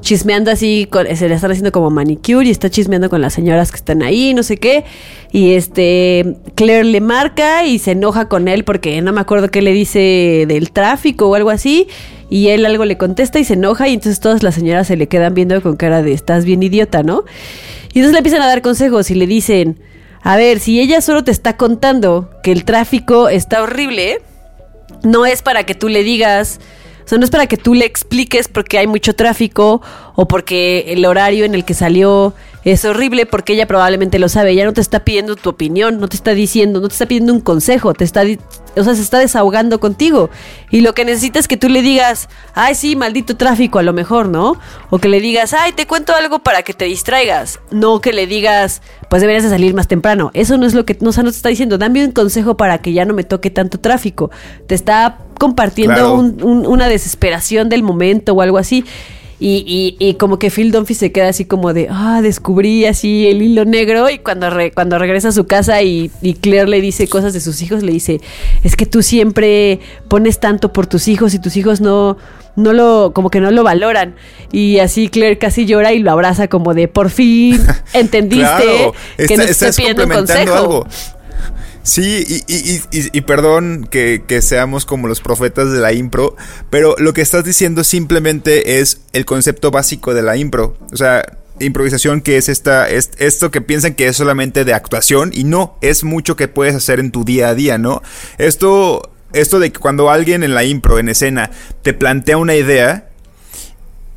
chismeando 0.01 0.51
así, 0.51 0.89
se 1.15 1.29
le 1.29 1.35
están 1.35 1.51
haciendo 1.51 1.71
como 1.71 1.89
manicure 1.89 2.47
y 2.47 2.51
está 2.51 2.69
chismeando 2.69 3.09
con 3.09 3.21
las 3.21 3.33
señoras 3.33 3.71
que 3.71 3.77
están 3.77 4.03
ahí, 4.03 4.33
no 4.33 4.43
sé 4.43 4.57
qué. 4.57 4.83
Y 5.31 5.53
este, 5.53 6.35
Claire 6.55 6.83
le 6.83 6.99
marca 6.99 7.65
y 7.65 7.79
se 7.79 7.91
enoja 7.91 8.27
con 8.27 8.47
él 8.47 8.63
porque 8.63 9.01
no 9.01 9.13
me 9.13 9.21
acuerdo 9.21 9.49
qué 9.49 9.61
le 9.61 9.71
dice 9.71 10.45
del 10.47 10.71
tráfico 10.71 11.29
o 11.29 11.35
algo 11.35 11.49
así. 11.51 11.87
Y 12.29 12.49
él 12.49 12.65
algo 12.65 12.85
le 12.85 12.97
contesta 12.97 13.39
y 13.39 13.43
se 13.43 13.53
enoja 13.53 13.87
y 13.87 13.93
entonces 13.93 14.19
todas 14.19 14.41
las 14.41 14.55
señoras 14.55 14.87
se 14.87 14.97
le 14.97 15.07
quedan 15.07 15.33
viendo 15.33 15.61
con 15.61 15.75
cara 15.75 16.01
de 16.01 16.13
estás 16.13 16.45
bien 16.45 16.63
idiota, 16.63 17.03
¿no? 17.03 17.23
Y 17.93 17.99
entonces 17.99 18.13
le 18.13 18.19
empiezan 18.19 18.41
a 18.41 18.47
dar 18.47 18.61
consejos 18.61 19.11
y 19.11 19.15
le 19.15 19.27
dicen, 19.27 19.79
a 20.21 20.37
ver, 20.37 20.59
si 20.59 20.79
ella 20.79 21.01
solo 21.01 21.23
te 21.23 21.31
está 21.31 21.57
contando 21.57 22.29
que 22.41 22.51
el 22.51 22.63
tráfico 22.63 23.27
está 23.27 23.61
horrible, 23.61 24.21
no 25.03 25.25
es 25.25 25.41
para 25.41 25.65
que 25.65 25.75
tú 25.75 25.89
le 25.89 26.03
digas 26.03 26.59
o 27.03 27.07
sea, 27.07 27.17
no 27.17 27.23
es 27.23 27.31
para 27.31 27.47
que 27.47 27.57
tú 27.57 27.73
le 27.73 27.85
expliques 27.85 28.47
porque 28.47 28.77
hay 28.77 28.87
mucho 28.87 29.15
tráfico 29.15 29.81
o 30.15 30.27
porque 30.27 30.85
el 30.87 31.05
horario 31.05 31.45
en 31.45 31.55
el 31.55 31.65
que 31.65 31.73
salió 31.73 32.33
es 32.63 32.85
horrible 32.85 33.25
porque 33.25 33.53
ella 33.53 33.65
probablemente 33.65 34.19
lo 34.19 34.29
sabe. 34.29 34.51
Ella 34.51 34.65
no 34.65 34.73
te 34.73 34.81
está 34.81 35.03
pidiendo 35.03 35.35
tu 35.35 35.49
opinión, 35.49 35.99
no 35.99 36.07
te 36.07 36.15
está 36.15 36.31
diciendo, 36.33 36.79
no 36.79 36.87
te 36.87 36.93
está 36.93 37.05
pidiendo 37.07 37.33
un 37.33 37.41
consejo, 37.41 37.93
te 37.93 38.03
está, 38.03 38.23
o 38.75 38.83
sea, 38.83 38.95
se 38.95 39.01
está 39.01 39.17
desahogando 39.19 39.79
contigo. 39.79 40.29
Y 40.69 40.81
lo 40.81 40.93
que 40.93 41.03
necesitas 41.03 41.41
es 41.41 41.47
que 41.47 41.57
tú 41.57 41.69
le 41.69 41.81
digas, 41.81 42.29
ay, 42.53 42.75
sí, 42.75 42.95
maldito 42.95 43.35
tráfico, 43.35 43.79
a 43.79 43.83
lo 43.83 43.93
mejor, 43.93 44.29
¿no? 44.29 44.59
O 44.89 44.99
que 44.99 45.07
le 45.07 45.19
digas, 45.19 45.53
ay, 45.53 45.73
te 45.73 45.87
cuento 45.87 46.13
algo 46.13 46.39
para 46.39 46.61
que 46.61 46.73
te 46.73 46.85
distraigas. 46.85 47.59
No 47.71 47.99
que 47.99 48.13
le 48.13 48.27
digas, 48.27 48.81
pues 49.09 49.21
deberías 49.21 49.43
de 49.43 49.49
salir 49.49 49.73
más 49.73 49.87
temprano. 49.87 50.29
Eso 50.33 50.57
no 50.57 50.67
es 50.67 50.73
lo 50.73 50.85
que, 50.85 50.95
no, 51.01 51.09
o 51.09 51.13
sea, 51.13 51.23
no 51.23 51.31
te 51.31 51.37
está 51.37 51.49
diciendo, 51.49 51.77
dame 51.77 52.05
un 52.05 52.11
consejo 52.11 52.57
para 52.57 52.77
que 52.79 52.93
ya 52.93 53.05
no 53.05 53.13
me 53.13 53.23
toque 53.23 53.49
tanto 53.49 53.79
tráfico. 53.79 54.29
Te 54.67 54.75
está 54.75 55.17
compartiendo 55.39 56.13
una 56.13 56.87
desesperación 56.87 57.69
del 57.69 57.81
momento 57.81 58.33
o 58.33 58.41
algo 58.41 58.59
así. 58.59 58.85
Y, 59.43 59.95
y, 59.97 60.13
como 60.15 60.37
que 60.37 60.51
Phil 60.51 60.71
Dunphy 60.71 60.93
se 60.93 61.11
queda 61.11 61.29
así 61.29 61.45
como 61.45 61.73
de, 61.73 61.87
ah, 61.89 62.21
descubrí 62.21 62.85
así 62.85 63.25
el 63.27 63.41
hilo 63.41 63.65
negro 63.65 64.07
y 64.07 64.19
cuando, 64.19 64.47
cuando 64.75 64.99
regresa 64.99 65.29
a 65.29 65.31
su 65.31 65.47
casa 65.47 65.81
y, 65.81 66.11
y, 66.21 66.35
Claire 66.35 66.67
le 66.67 66.79
dice 66.79 67.07
cosas 67.07 67.33
de 67.33 67.39
sus 67.39 67.59
hijos, 67.63 67.81
le 67.81 67.91
dice, 67.91 68.21
es 68.63 68.75
que 68.75 68.85
tú 68.85 69.01
siempre 69.01 69.79
pones 70.07 70.39
tanto 70.39 70.71
por 70.71 70.85
tus 70.85 71.07
hijos 71.07 71.33
y 71.33 71.39
tus 71.39 71.57
hijos 71.57 71.81
no, 71.81 72.17
no 72.55 72.73
lo, 72.73 73.13
como 73.15 73.31
que 73.31 73.39
no 73.39 73.49
lo 73.49 73.63
valoran. 73.63 74.13
Y 74.51 74.77
así 74.77 75.09
Claire 75.09 75.39
casi 75.39 75.65
llora 75.65 75.91
y 75.91 75.99
lo 75.99 76.11
abraza 76.11 76.47
como 76.47 76.75
de, 76.75 76.87
por 76.87 77.09
fin 77.09 77.59
entendiste 77.93 78.91
que 79.17 79.37
no 79.37 79.43
estoy 79.43 79.71
pidiendo 79.71 80.07
consejo. 80.07 80.53
Algo. 80.53 80.87
Sí, 81.83 82.23
y, 82.27 82.53
y, 82.53 82.81
y, 82.91 83.17
y 83.17 83.21
perdón 83.21 83.87
que, 83.89 84.23
que, 84.27 84.41
seamos 84.41 84.85
como 84.85 85.07
los 85.07 85.19
profetas 85.19 85.71
de 85.71 85.79
la 85.79 85.93
impro, 85.93 86.35
pero 86.69 86.95
lo 86.99 87.13
que 87.13 87.21
estás 87.21 87.43
diciendo 87.43 87.83
simplemente 87.83 88.79
es 88.79 89.01
el 89.13 89.25
concepto 89.25 89.71
básico 89.71 90.13
de 90.13 90.21
la 90.21 90.37
impro. 90.37 90.77
O 90.93 90.97
sea, 90.97 91.23
improvisación 91.59 92.21
que 92.21 92.37
es 92.37 92.49
esta, 92.49 92.89
es 92.89 93.11
esto 93.17 93.51
que 93.51 93.61
piensan 93.61 93.93
que 93.93 94.07
es 94.07 94.17
solamente 94.17 94.65
de 94.65 94.73
actuación 94.73 95.31
y 95.33 95.43
no, 95.43 95.77
es 95.81 96.03
mucho 96.03 96.35
que 96.35 96.47
puedes 96.47 96.75
hacer 96.75 96.99
en 96.99 97.11
tu 97.11 97.23
día 97.23 97.49
a 97.49 97.55
día, 97.55 97.77
¿no? 97.77 98.01
Esto, 98.37 99.11
esto 99.33 99.59
de 99.59 99.71
que 99.71 99.79
cuando 99.79 100.09
alguien 100.09 100.43
en 100.43 100.53
la 100.53 100.63
impro, 100.63 100.99
en 100.99 101.09
escena, 101.09 101.51
te 101.81 101.93
plantea 101.93 102.37
una 102.37 102.55
idea, 102.55 103.09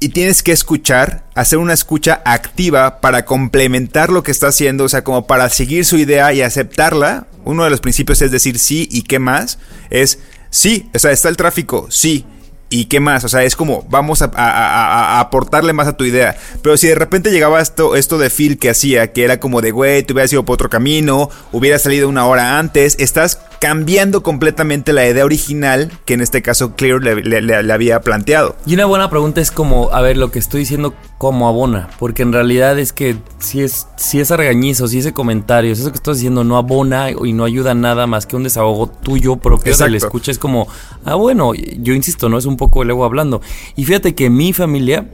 y 0.04 0.10
tienes 0.10 0.42
que 0.42 0.52
escuchar, 0.52 1.24
hacer 1.34 1.58
una 1.58 1.72
escucha 1.72 2.20
activa 2.26 3.00
para 3.00 3.24
complementar 3.24 4.10
lo 4.10 4.22
que 4.22 4.32
está 4.32 4.48
haciendo, 4.48 4.84
o 4.84 4.88
sea, 4.90 5.02
como 5.02 5.26
para 5.26 5.48
seguir 5.48 5.86
su 5.86 5.96
idea 5.96 6.30
y 6.34 6.42
aceptarla. 6.42 7.26
Uno 7.46 7.64
de 7.64 7.70
los 7.70 7.80
principios 7.80 8.20
es 8.20 8.30
decir 8.30 8.58
sí 8.58 8.86
y 8.90 9.00
qué 9.00 9.18
más. 9.18 9.58
Es 9.88 10.18
sí, 10.50 10.90
o 10.92 10.98
sea, 10.98 11.10
está 11.10 11.30
el 11.30 11.38
tráfico, 11.38 11.86
sí. 11.88 12.26
¿Y 12.68 12.84
qué 12.84 13.00
más? 13.00 13.24
O 13.24 13.30
sea, 13.30 13.44
es 13.44 13.56
como, 13.56 13.86
vamos 13.88 14.20
a, 14.20 15.20
aportarle 15.20 15.72
más 15.72 15.88
a 15.88 15.96
tu 15.96 16.04
idea. 16.04 16.36
Pero 16.60 16.76
si 16.76 16.88
de 16.88 16.96
repente 16.96 17.30
llegaba 17.30 17.62
esto, 17.62 17.96
esto 17.96 18.18
de 18.18 18.28
Phil 18.28 18.58
que 18.58 18.68
hacía, 18.68 19.10
que 19.10 19.24
era 19.24 19.40
como 19.40 19.62
de, 19.62 19.70
güey, 19.70 20.02
tú 20.02 20.12
hubieras 20.12 20.30
ido 20.34 20.44
por 20.44 20.54
otro 20.54 20.68
camino, 20.68 21.30
hubiera 21.50 21.78
salido 21.78 22.10
una 22.10 22.26
hora 22.26 22.58
antes, 22.58 22.96
estás 22.98 23.40
cambiando 23.60 24.22
completamente 24.22 24.92
la 24.92 25.06
idea 25.08 25.24
original 25.24 25.90
que 26.04 26.14
en 26.14 26.20
este 26.20 26.42
caso 26.42 26.74
Clear 26.76 27.00
le, 27.02 27.72
había 27.72 28.00
planteado. 28.00 28.56
Y 28.66 28.74
una 28.74 28.86
buena 28.86 29.10
pregunta 29.10 29.40
es 29.40 29.50
como, 29.50 29.90
a 29.92 30.00
ver, 30.00 30.16
lo 30.16 30.30
que 30.30 30.38
estoy 30.38 30.60
diciendo 30.60 30.94
como 31.18 31.48
abona, 31.48 31.88
porque 31.98 32.22
en 32.22 32.32
realidad 32.32 32.78
es 32.78 32.92
que 32.92 33.16
si 33.38 33.62
es 33.62 33.86
si 33.96 34.20
esa 34.20 34.36
regañiza 34.36 34.84
o 34.84 34.88
si 34.88 34.98
ese 34.98 35.12
comentario, 35.12 35.72
eso 35.72 35.90
que 35.90 35.96
estás 35.96 36.18
diciendo 36.18 36.44
no 36.44 36.56
abona 36.56 37.10
y 37.10 37.32
no 37.32 37.44
ayuda 37.44 37.74
nada 37.74 38.06
más 38.06 38.26
que 38.26 38.36
un 38.36 38.42
desahogo 38.42 38.88
tuyo 38.88 39.36
propio 39.36 39.72
Exacto. 39.72 39.90
le 39.90 39.96
escucha, 39.98 40.30
es 40.30 40.38
como, 40.38 40.68
ah, 41.04 41.14
bueno, 41.14 41.52
yo 41.54 41.94
insisto, 41.94 42.28
no 42.28 42.38
es 42.38 42.46
un 42.46 42.56
poco 42.56 42.82
el 42.82 42.90
ego 42.90 43.04
hablando. 43.04 43.40
Y 43.76 43.84
fíjate 43.84 44.14
que 44.14 44.28
mi 44.30 44.52
familia 44.52 45.06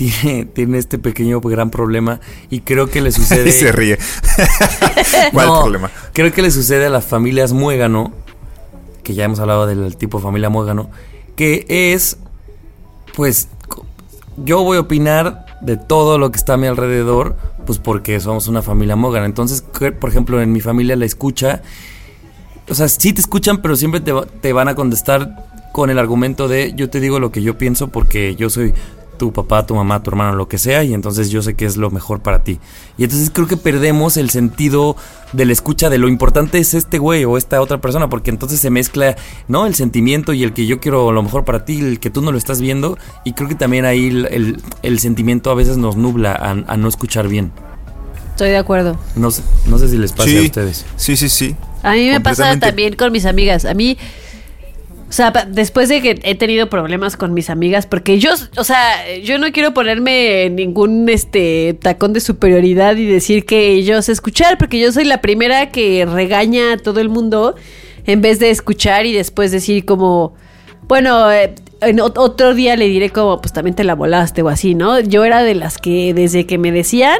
tiene, 0.00 0.46
tiene 0.46 0.78
este 0.78 0.98
pequeño 0.98 1.42
gran 1.42 1.68
problema 1.68 2.20
y 2.48 2.60
creo 2.60 2.88
que 2.88 3.02
le 3.02 3.12
sucede. 3.12 3.46
y 3.50 3.52
se 3.52 3.70
ríe. 3.70 3.98
¿Cuál 5.32 5.48
problema? 5.48 5.90
Creo 6.14 6.32
que 6.32 6.40
le 6.40 6.50
sucede 6.50 6.86
a 6.86 6.88
las 6.88 7.04
familias 7.04 7.52
muégano, 7.52 8.10
que 9.02 9.12
ya 9.12 9.24
hemos 9.24 9.40
hablado 9.40 9.66
del 9.66 9.98
tipo 9.98 10.18
familia 10.18 10.48
muégano, 10.48 10.88
que 11.36 11.66
es, 11.68 12.16
pues, 13.14 13.48
yo 14.38 14.62
voy 14.64 14.78
a 14.78 14.80
opinar 14.80 15.44
de 15.60 15.76
todo 15.76 16.16
lo 16.16 16.32
que 16.32 16.38
está 16.38 16.54
a 16.54 16.56
mi 16.56 16.66
alrededor, 16.66 17.36
pues 17.66 17.78
porque 17.78 18.18
somos 18.20 18.48
una 18.48 18.62
familia 18.62 18.96
muégano. 18.96 19.26
Entonces, 19.26 19.60
por 19.60 20.08
ejemplo, 20.08 20.40
en 20.40 20.50
mi 20.50 20.62
familia 20.62 20.96
la 20.96 21.04
escucha. 21.04 21.60
O 22.70 22.74
sea, 22.74 22.88
sí 22.88 23.12
te 23.12 23.20
escuchan, 23.20 23.60
pero 23.60 23.76
siempre 23.76 24.00
te, 24.00 24.14
te 24.40 24.54
van 24.54 24.68
a 24.68 24.74
contestar 24.74 25.44
con 25.72 25.90
el 25.90 25.98
argumento 25.98 26.48
de 26.48 26.72
yo 26.74 26.88
te 26.88 27.00
digo 27.00 27.20
lo 27.20 27.30
que 27.30 27.42
yo 27.42 27.58
pienso 27.58 27.88
porque 27.88 28.34
yo 28.34 28.50
soy 28.50 28.72
tu 29.20 29.34
papá, 29.34 29.66
tu 29.66 29.74
mamá, 29.74 30.02
tu 30.02 30.08
hermano, 30.08 30.34
lo 30.34 30.48
que 30.48 30.56
sea, 30.56 30.82
y 30.82 30.94
entonces 30.94 31.28
yo 31.28 31.42
sé 31.42 31.52
que 31.52 31.66
es 31.66 31.76
lo 31.76 31.90
mejor 31.90 32.20
para 32.20 32.42
ti. 32.42 32.58
Y 32.96 33.04
entonces 33.04 33.30
creo 33.30 33.46
que 33.46 33.58
perdemos 33.58 34.16
el 34.16 34.30
sentido 34.30 34.96
de 35.34 35.44
la 35.44 35.52
escucha 35.52 35.90
de 35.90 35.98
lo 35.98 36.08
importante 36.08 36.56
es 36.58 36.72
este 36.72 36.96
güey 36.96 37.26
o 37.26 37.36
esta 37.36 37.60
otra 37.60 37.82
persona, 37.82 38.08
porque 38.08 38.30
entonces 38.30 38.60
se 38.60 38.70
mezcla, 38.70 39.16
¿no? 39.46 39.66
El 39.66 39.74
sentimiento 39.74 40.32
y 40.32 40.42
el 40.42 40.54
que 40.54 40.64
yo 40.64 40.80
quiero 40.80 41.12
lo 41.12 41.22
mejor 41.22 41.44
para 41.44 41.66
ti, 41.66 41.80
el 41.80 42.00
que 42.00 42.08
tú 42.08 42.22
no 42.22 42.32
lo 42.32 42.38
estás 42.38 42.62
viendo, 42.62 42.96
y 43.22 43.34
creo 43.34 43.46
que 43.46 43.54
también 43.54 43.84
ahí 43.84 44.08
el, 44.08 44.98
sentimiento 44.98 45.50
a 45.50 45.54
veces 45.54 45.76
nos 45.76 45.96
nubla 45.96 46.32
a, 46.32 46.76
no 46.78 46.88
escuchar 46.88 47.28
bien. 47.28 47.52
Estoy 48.30 48.48
de 48.48 48.56
acuerdo. 48.56 48.98
No 49.16 49.30
sé, 49.30 49.42
no 49.66 49.76
sé 49.76 49.90
si 49.90 49.98
les 49.98 50.12
pasa 50.12 50.30
a 50.30 50.42
ustedes. 50.42 50.86
Sí, 50.96 51.14
sí, 51.14 51.28
sí. 51.28 51.54
A 51.82 51.92
mí 51.92 52.08
me 52.08 52.22
pasa 52.22 52.58
también 52.58 52.96
con 52.96 53.12
mis 53.12 53.26
amigas. 53.26 53.66
A 53.66 53.74
mí 53.74 53.98
o 55.10 55.12
sea, 55.12 55.32
después 55.48 55.88
de 55.90 56.00
que 56.00 56.18
he 56.22 56.34
tenido 56.36 56.70
problemas 56.70 57.16
con 57.18 57.34
mis 57.34 57.50
amigas, 57.50 57.84
porque 57.84 58.18
yo, 58.18 58.30
o 58.56 58.64
sea, 58.64 58.80
yo 59.22 59.38
no 59.38 59.50
quiero 59.52 59.74
ponerme 59.74 60.48
ningún 60.50 61.08
este 61.08 61.76
tacón 61.82 62.12
de 62.12 62.20
superioridad 62.20 62.96
y 62.96 63.04
decir 63.06 63.44
que 63.44 63.82
yo 63.82 64.00
sé 64.02 64.12
escuchar, 64.12 64.56
porque 64.56 64.78
yo 64.78 64.92
soy 64.92 65.04
la 65.04 65.20
primera 65.20 65.70
que 65.70 66.06
regaña 66.06 66.74
a 66.74 66.76
todo 66.78 67.00
el 67.00 67.08
mundo 67.08 67.56
en 68.06 68.22
vez 68.22 68.38
de 68.38 68.50
escuchar 68.50 69.04
y 69.04 69.12
después 69.12 69.50
decir 69.52 69.84
como, 69.84 70.32
Bueno, 70.88 71.30
eh, 71.30 71.54
en 71.82 71.98
ot- 71.98 72.16
otro 72.18 72.54
día 72.54 72.76
le 72.76 72.86
diré 72.88 73.10
como, 73.10 73.40
pues 73.40 73.52
también 73.52 73.74
te 73.76 73.84
la 73.84 73.94
volaste 73.94 74.42
o 74.42 74.48
así, 74.48 74.74
¿no? 74.74 74.98
Yo 75.00 75.24
era 75.24 75.42
de 75.42 75.54
las 75.54 75.76
que 75.78 76.14
desde 76.14 76.46
que 76.46 76.56
me 76.58 76.72
decían, 76.72 77.18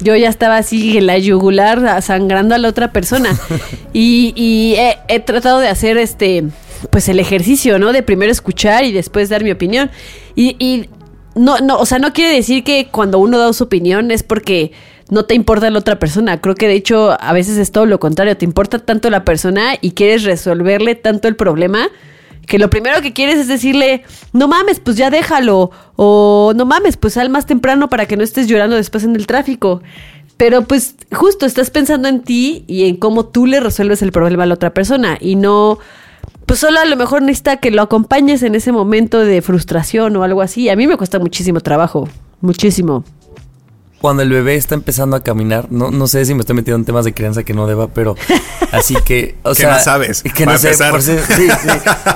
yo 0.00 0.16
ya 0.16 0.28
estaba 0.28 0.56
así 0.58 0.96
en 0.98 1.06
la 1.06 1.16
yugular 1.18 2.02
sangrando 2.02 2.54
a 2.54 2.58
la 2.58 2.68
otra 2.68 2.92
persona. 2.92 3.30
y 3.92 4.32
y 4.36 4.74
he, 4.76 4.98
he 5.08 5.20
tratado 5.20 5.60
de 5.60 5.68
hacer 5.68 5.96
este, 5.98 6.44
pues 6.90 7.08
el 7.08 7.20
ejercicio, 7.20 7.78
¿no? 7.78 7.92
De 7.92 8.02
primero 8.02 8.32
escuchar 8.32 8.84
y 8.84 8.92
después 8.92 9.28
dar 9.28 9.44
mi 9.44 9.50
opinión. 9.50 9.90
Y, 10.34 10.56
y 10.58 10.88
no, 11.34 11.58
no, 11.58 11.78
o 11.78 11.86
sea, 11.86 11.98
no 11.98 12.12
quiere 12.12 12.34
decir 12.34 12.64
que 12.64 12.88
cuando 12.90 13.18
uno 13.18 13.38
da 13.38 13.52
su 13.52 13.64
opinión 13.64 14.10
es 14.10 14.22
porque 14.22 14.72
no 15.10 15.24
te 15.24 15.34
importa 15.34 15.70
la 15.70 15.78
otra 15.78 15.98
persona. 15.98 16.40
Creo 16.40 16.54
que 16.54 16.68
de 16.68 16.74
hecho 16.74 17.16
a 17.20 17.32
veces 17.32 17.58
es 17.58 17.72
todo 17.72 17.86
lo 17.86 18.00
contrario. 18.00 18.36
Te 18.36 18.44
importa 18.44 18.78
tanto 18.78 19.10
la 19.10 19.24
persona 19.24 19.74
y 19.80 19.92
quieres 19.92 20.24
resolverle 20.24 20.94
tanto 20.94 21.28
el 21.28 21.36
problema 21.36 21.88
que 22.46 22.58
lo 22.58 22.70
primero 22.70 23.00
que 23.02 23.12
quieres 23.12 23.38
es 23.38 23.48
decirle, 23.48 24.02
no 24.32 24.48
mames, 24.48 24.80
pues 24.80 24.96
ya 24.96 25.10
déjalo. 25.10 25.70
O 25.96 26.52
no 26.56 26.64
mames, 26.64 26.96
pues 26.96 27.14
sal 27.14 27.30
más 27.30 27.46
temprano 27.46 27.88
para 27.88 28.06
que 28.06 28.16
no 28.16 28.24
estés 28.24 28.46
llorando 28.46 28.76
después 28.76 29.04
en 29.04 29.16
el 29.16 29.26
tráfico. 29.26 29.82
Pero 30.36 30.62
pues 30.62 30.96
justo 31.12 31.46
estás 31.46 31.70
pensando 31.70 32.08
en 32.08 32.20
ti 32.20 32.64
y 32.66 32.88
en 32.88 32.96
cómo 32.96 33.26
tú 33.26 33.46
le 33.46 33.60
resuelves 33.60 34.02
el 34.02 34.12
problema 34.12 34.42
a 34.42 34.46
la 34.46 34.54
otra 34.54 34.74
persona 34.74 35.16
y 35.20 35.36
no 35.36 35.78
pues 36.46 36.60
solo 36.60 36.80
a 36.80 36.84
lo 36.84 36.96
mejor 36.96 37.22
necesita 37.22 37.56
que 37.58 37.70
lo 37.70 37.82
acompañes 37.82 38.42
en 38.42 38.54
ese 38.54 38.72
momento 38.72 39.20
de 39.20 39.40
frustración 39.42 40.16
o 40.16 40.22
algo 40.22 40.42
así. 40.42 40.68
A 40.68 40.76
mí 40.76 40.86
me 40.86 40.96
cuesta 40.96 41.18
muchísimo 41.18 41.60
trabajo, 41.60 42.08
muchísimo. 42.40 43.04
Cuando 44.02 44.22
el 44.24 44.28
bebé 44.30 44.56
está 44.56 44.74
empezando 44.74 45.16
a 45.16 45.22
caminar, 45.22 45.68
no, 45.70 45.90
no 45.90 46.06
sé 46.08 46.24
si 46.26 46.34
me 46.34 46.40
estoy 46.40 46.54
metiendo 46.56 46.76
en 46.78 46.84
temas 46.84 47.04
de 47.06 47.14
crianza 47.14 47.44
que 47.44 47.54
no 47.54 47.66
deba, 47.68 47.86
pero 47.88 48.14
así 48.72 48.94
que, 49.04 49.36
o 49.44 49.50
Que 49.50 49.54
sea, 49.62 49.74
no 49.74 49.80
sabes, 49.80 50.22
que 50.22 50.44
no 50.44 50.58
sé, 50.58 50.66
empezar. 50.68 50.90
por 50.90 51.00
ser- 51.02 51.22
sí, 51.24 51.48
sí. 51.48 51.68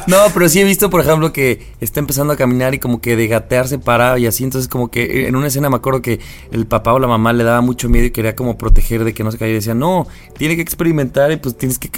No, 0.09 0.19
pero 0.35 0.49
sí 0.49 0.61
he 0.61 0.65
visto, 0.65 0.91
por 0.91 1.01
ejemplo, 1.01 1.33
que 1.33 1.65
está 1.81 2.01
empezando 2.01 2.33
a 2.33 2.37
caminar 2.37 2.75
y 2.75 2.81
como 2.81 3.01
que 3.01 3.15
de 3.17 3.29
gatear 3.29 3.69
se 3.69 3.79
para 3.79 4.19
y 4.19 4.27
así, 4.27 4.43
entonces 4.45 4.69
como 4.69 4.91
que 4.91 5.29
en 5.29 5.37
una 5.37 5.47
escena 5.47 5.71
me 5.71 5.77
acuerdo 5.77 6.03
que 6.03 6.19
el 6.51 6.67
papá 6.67 6.93
o 6.93 6.99
la 6.99 7.07
mamá 7.07 7.33
le 7.33 7.45
daba 7.45 7.61
mucho 7.61 7.89
miedo 7.89 8.05
y 8.07 8.11
quería 8.11 8.35
como 8.35 8.59
proteger 8.59 9.05
de 9.05 9.15
que 9.15 9.23
no 9.25 9.31
se 9.31 9.39
caiga 9.39 9.53
y 9.53 9.55
decía, 9.55 9.75
no, 9.75 10.07
tiene 10.37 10.57
que 10.57 10.63
experimentar 10.63 11.31
y 11.31 11.37
pues 11.37 11.57
tienes 11.57 11.79
que 11.79 11.89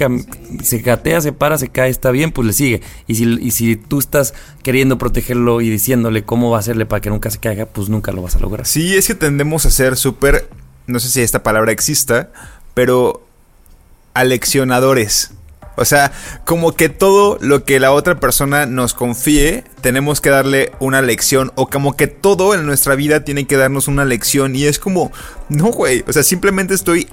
se 0.63 0.77
gatea, 0.79 1.19
se 1.21 1.31
para, 1.33 1.57
se 1.57 1.69
cae, 1.69 1.89
está 1.89 2.11
bien, 2.11 2.31
pues 2.31 2.45
le 2.45 2.53
sigue. 2.53 2.81
Y 3.07 3.15
si, 3.15 3.23
y 3.41 3.51
si 3.51 3.75
tú 3.75 3.97
estás 3.99 4.35
queriendo 4.61 4.97
protegerlo 4.99 5.61
y 5.61 5.69
diciéndole 5.71 6.23
cómo 6.23 6.51
va 6.51 6.57
a 6.57 6.59
hacerle 6.59 6.85
para 6.85 7.01
que 7.01 7.09
nunca 7.09 7.31
se 7.31 7.39
caiga, 7.39 7.65
pues 7.65 7.89
nunca 7.89 8.11
lo 8.11 8.21
vas 8.21 8.35
a 8.35 8.39
lograr. 8.39 8.67
Sí, 8.67 8.95
es 8.95 9.07
que 9.07 9.15
tendemos 9.15 9.65
a 9.65 9.69
ser 9.79 9.95
súper, 9.95 10.49
no 10.87 10.99
sé 10.99 11.07
si 11.07 11.21
esta 11.21 11.41
palabra 11.41 11.71
exista, 11.71 12.29
pero 12.73 13.25
aleccionadores. 14.13 15.31
O 15.77 15.85
sea, 15.85 16.11
como 16.43 16.75
que 16.75 16.89
todo 16.89 17.37
lo 17.39 17.63
que 17.63 17.79
la 17.79 17.93
otra 17.93 18.19
persona 18.19 18.65
nos 18.65 18.93
confíe, 18.93 19.63
tenemos 19.79 20.19
que 20.19 20.29
darle 20.29 20.73
una 20.81 21.01
lección. 21.01 21.53
O 21.55 21.69
como 21.69 21.95
que 21.95 22.07
todo 22.07 22.53
en 22.53 22.65
nuestra 22.65 22.95
vida 22.95 23.23
tiene 23.23 23.47
que 23.47 23.55
darnos 23.55 23.87
una 23.87 24.03
lección. 24.03 24.53
Y 24.57 24.65
es 24.65 24.77
como, 24.77 25.13
no, 25.47 25.67
güey. 25.67 26.03
O 26.05 26.11
sea, 26.11 26.23
simplemente 26.23 26.73
estoy 26.73 27.07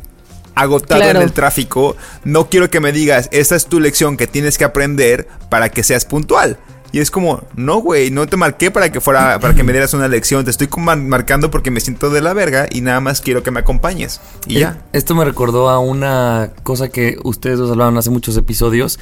agotado 0.56 1.00
Claro. 1.00 1.20
en 1.20 1.24
el 1.24 1.32
tráfico. 1.32 1.96
No 2.24 2.48
quiero 2.50 2.68
que 2.68 2.80
me 2.80 2.90
digas, 2.90 3.28
esta 3.30 3.54
es 3.54 3.66
tu 3.66 3.78
lección 3.78 4.16
que 4.16 4.26
tienes 4.26 4.58
que 4.58 4.64
aprender 4.64 5.28
para 5.48 5.68
que 5.68 5.84
seas 5.84 6.04
puntual. 6.04 6.58
Y 6.92 7.00
es 7.00 7.10
como, 7.10 7.42
no, 7.56 7.78
güey, 7.78 8.10
no 8.10 8.26
te 8.26 8.36
marqué 8.36 8.70
para 8.70 8.90
que 8.90 9.00
fuera, 9.00 9.38
para 9.40 9.54
que 9.54 9.62
me 9.62 9.72
dieras 9.72 9.92
una 9.94 10.08
lección. 10.08 10.44
Te 10.44 10.50
estoy 10.50 10.68
marcando 10.76 11.50
porque 11.50 11.70
me 11.70 11.80
siento 11.80 12.10
de 12.10 12.20
la 12.20 12.32
verga 12.32 12.68
y 12.70 12.80
nada 12.80 13.00
más 13.00 13.20
quiero 13.20 13.42
que 13.42 13.50
me 13.50 13.60
acompañes. 13.60 14.20
Y 14.46 14.60
ya. 14.60 14.80
Eh, 14.82 14.98
Esto 14.98 15.14
me 15.14 15.24
recordó 15.24 15.68
a 15.68 15.78
una 15.78 16.52
cosa 16.62 16.88
que 16.88 17.18
ustedes 17.24 17.58
dos 17.58 17.70
hablaban 17.70 17.96
hace 17.98 18.10
muchos 18.10 18.36
episodios 18.36 18.98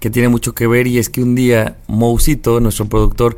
que 0.00 0.10
tiene 0.10 0.28
mucho 0.28 0.54
que 0.54 0.66
ver 0.66 0.86
y 0.86 0.98
es 0.98 1.08
que 1.08 1.22
un 1.22 1.34
día 1.34 1.76
Mousito, 1.86 2.60
nuestro 2.60 2.86
productor, 2.86 3.36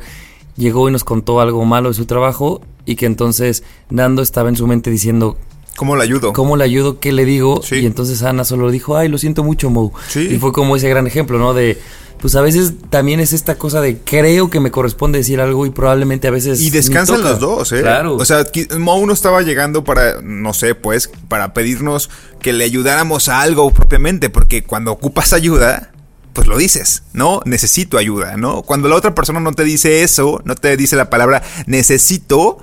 llegó 0.57 0.89
y 0.89 0.91
nos 0.91 1.03
contó 1.03 1.39
algo 1.39 1.63
malo 1.63 1.89
de 1.89 1.95
su 1.95 2.05
trabajo 2.05 2.61
y 2.85 2.95
que 2.95 3.05
entonces 3.05 3.63
Nando 3.89 4.21
estaba 4.21 4.49
en 4.49 4.57
su 4.57 4.67
mente 4.67 4.89
diciendo 4.89 5.37
¿Cómo 5.77 5.95
lo 5.95 6.01
ayudo? 6.01 6.33
¿Cómo 6.33 6.57
le 6.57 6.63
ayudo? 6.63 6.99
¿Qué 6.99 7.11
le 7.11 7.23
digo? 7.23 7.61
Sí. 7.61 7.75
Y 7.75 7.85
entonces 7.85 8.23
Ana 8.23 8.43
solo 8.43 8.71
dijo, 8.71 8.97
ay, 8.97 9.09
lo 9.09 9.19
siento 9.19 9.43
mucho, 9.43 9.69
Mo. 9.69 9.93
Sí. 10.07 10.27
Y 10.31 10.39
fue 10.39 10.51
como 10.51 10.75
ese 10.75 10.89
gran 10.89 11.05
ejemplo, 11.05 11.37
¿no? 11.37 11.53
De, 11.53 11.77
pues 12.19 12.35
a 12.35 12.41
veces 12.41 12.73
también 12.89 13.19
es 13.19 13.33
esta 13.33 13.57
cosa 13.57 13.81
de 13.81 13.99
creo 13.99 14.49
que 14.49 14.59
me 14.59 14.71
corresponde 14.71 15.19
decir 15.19 15.39
algo 15.39 15.65
y 15.65 15.69
probablemente 15.69 16.27
a 16.27 16.31
veces... 16.31 16.61
Y 16.61 16.69
descansan 16.69 17.21
los 17.21 17.39
dos, 17.39 17.71
¿eh? 17.71 17.81
Claro. 17.81 18.15
O 18.15 18.25
sea, 18.25 18.45
Mo 18.77 19.05
no 19.05 19.13
estaba 19.13 19.41
llegando 19.41 19.83
para, 19.83 20.21
no 20.21 20.53
sé, 20.53 20.75
pues, 20.75 21.09
para 21.27 21.53
pedirnos 21.53 22.09
que 22.41 22.53
le 22.53 22.63
ayudáramos 22.63 23.29
a 23.29 23.41
algo 23.41 23.69
propiamente, 23.71 24.29
porque 24.29 24.63
cuando 24.63 24.91
ocupas 24.91 25.33
ayuda, 25.33 25.91
pues 26.37 26.47
lo 26.47 26.55
dices, 26.55 27.01
¿no? 27.13 27.41
Necesito 27.45 27.97
ayuda, 27.97 28.37
¿no? 28.37 28.61
Cuando 28.61 28.87
la 28.89 28.95
otra 28.95 29.15
persona 29.15 29.39
no 29.39 29.53
te 29.53 29.63
dice 29.63 30.03
eso, 30.03 30.39
no 30.45 30.53
te 30.53 30.77
dice 30.77 30.95
la 30.95 31.09
palabra 31.09 31.41
necesito, 31.65 32.59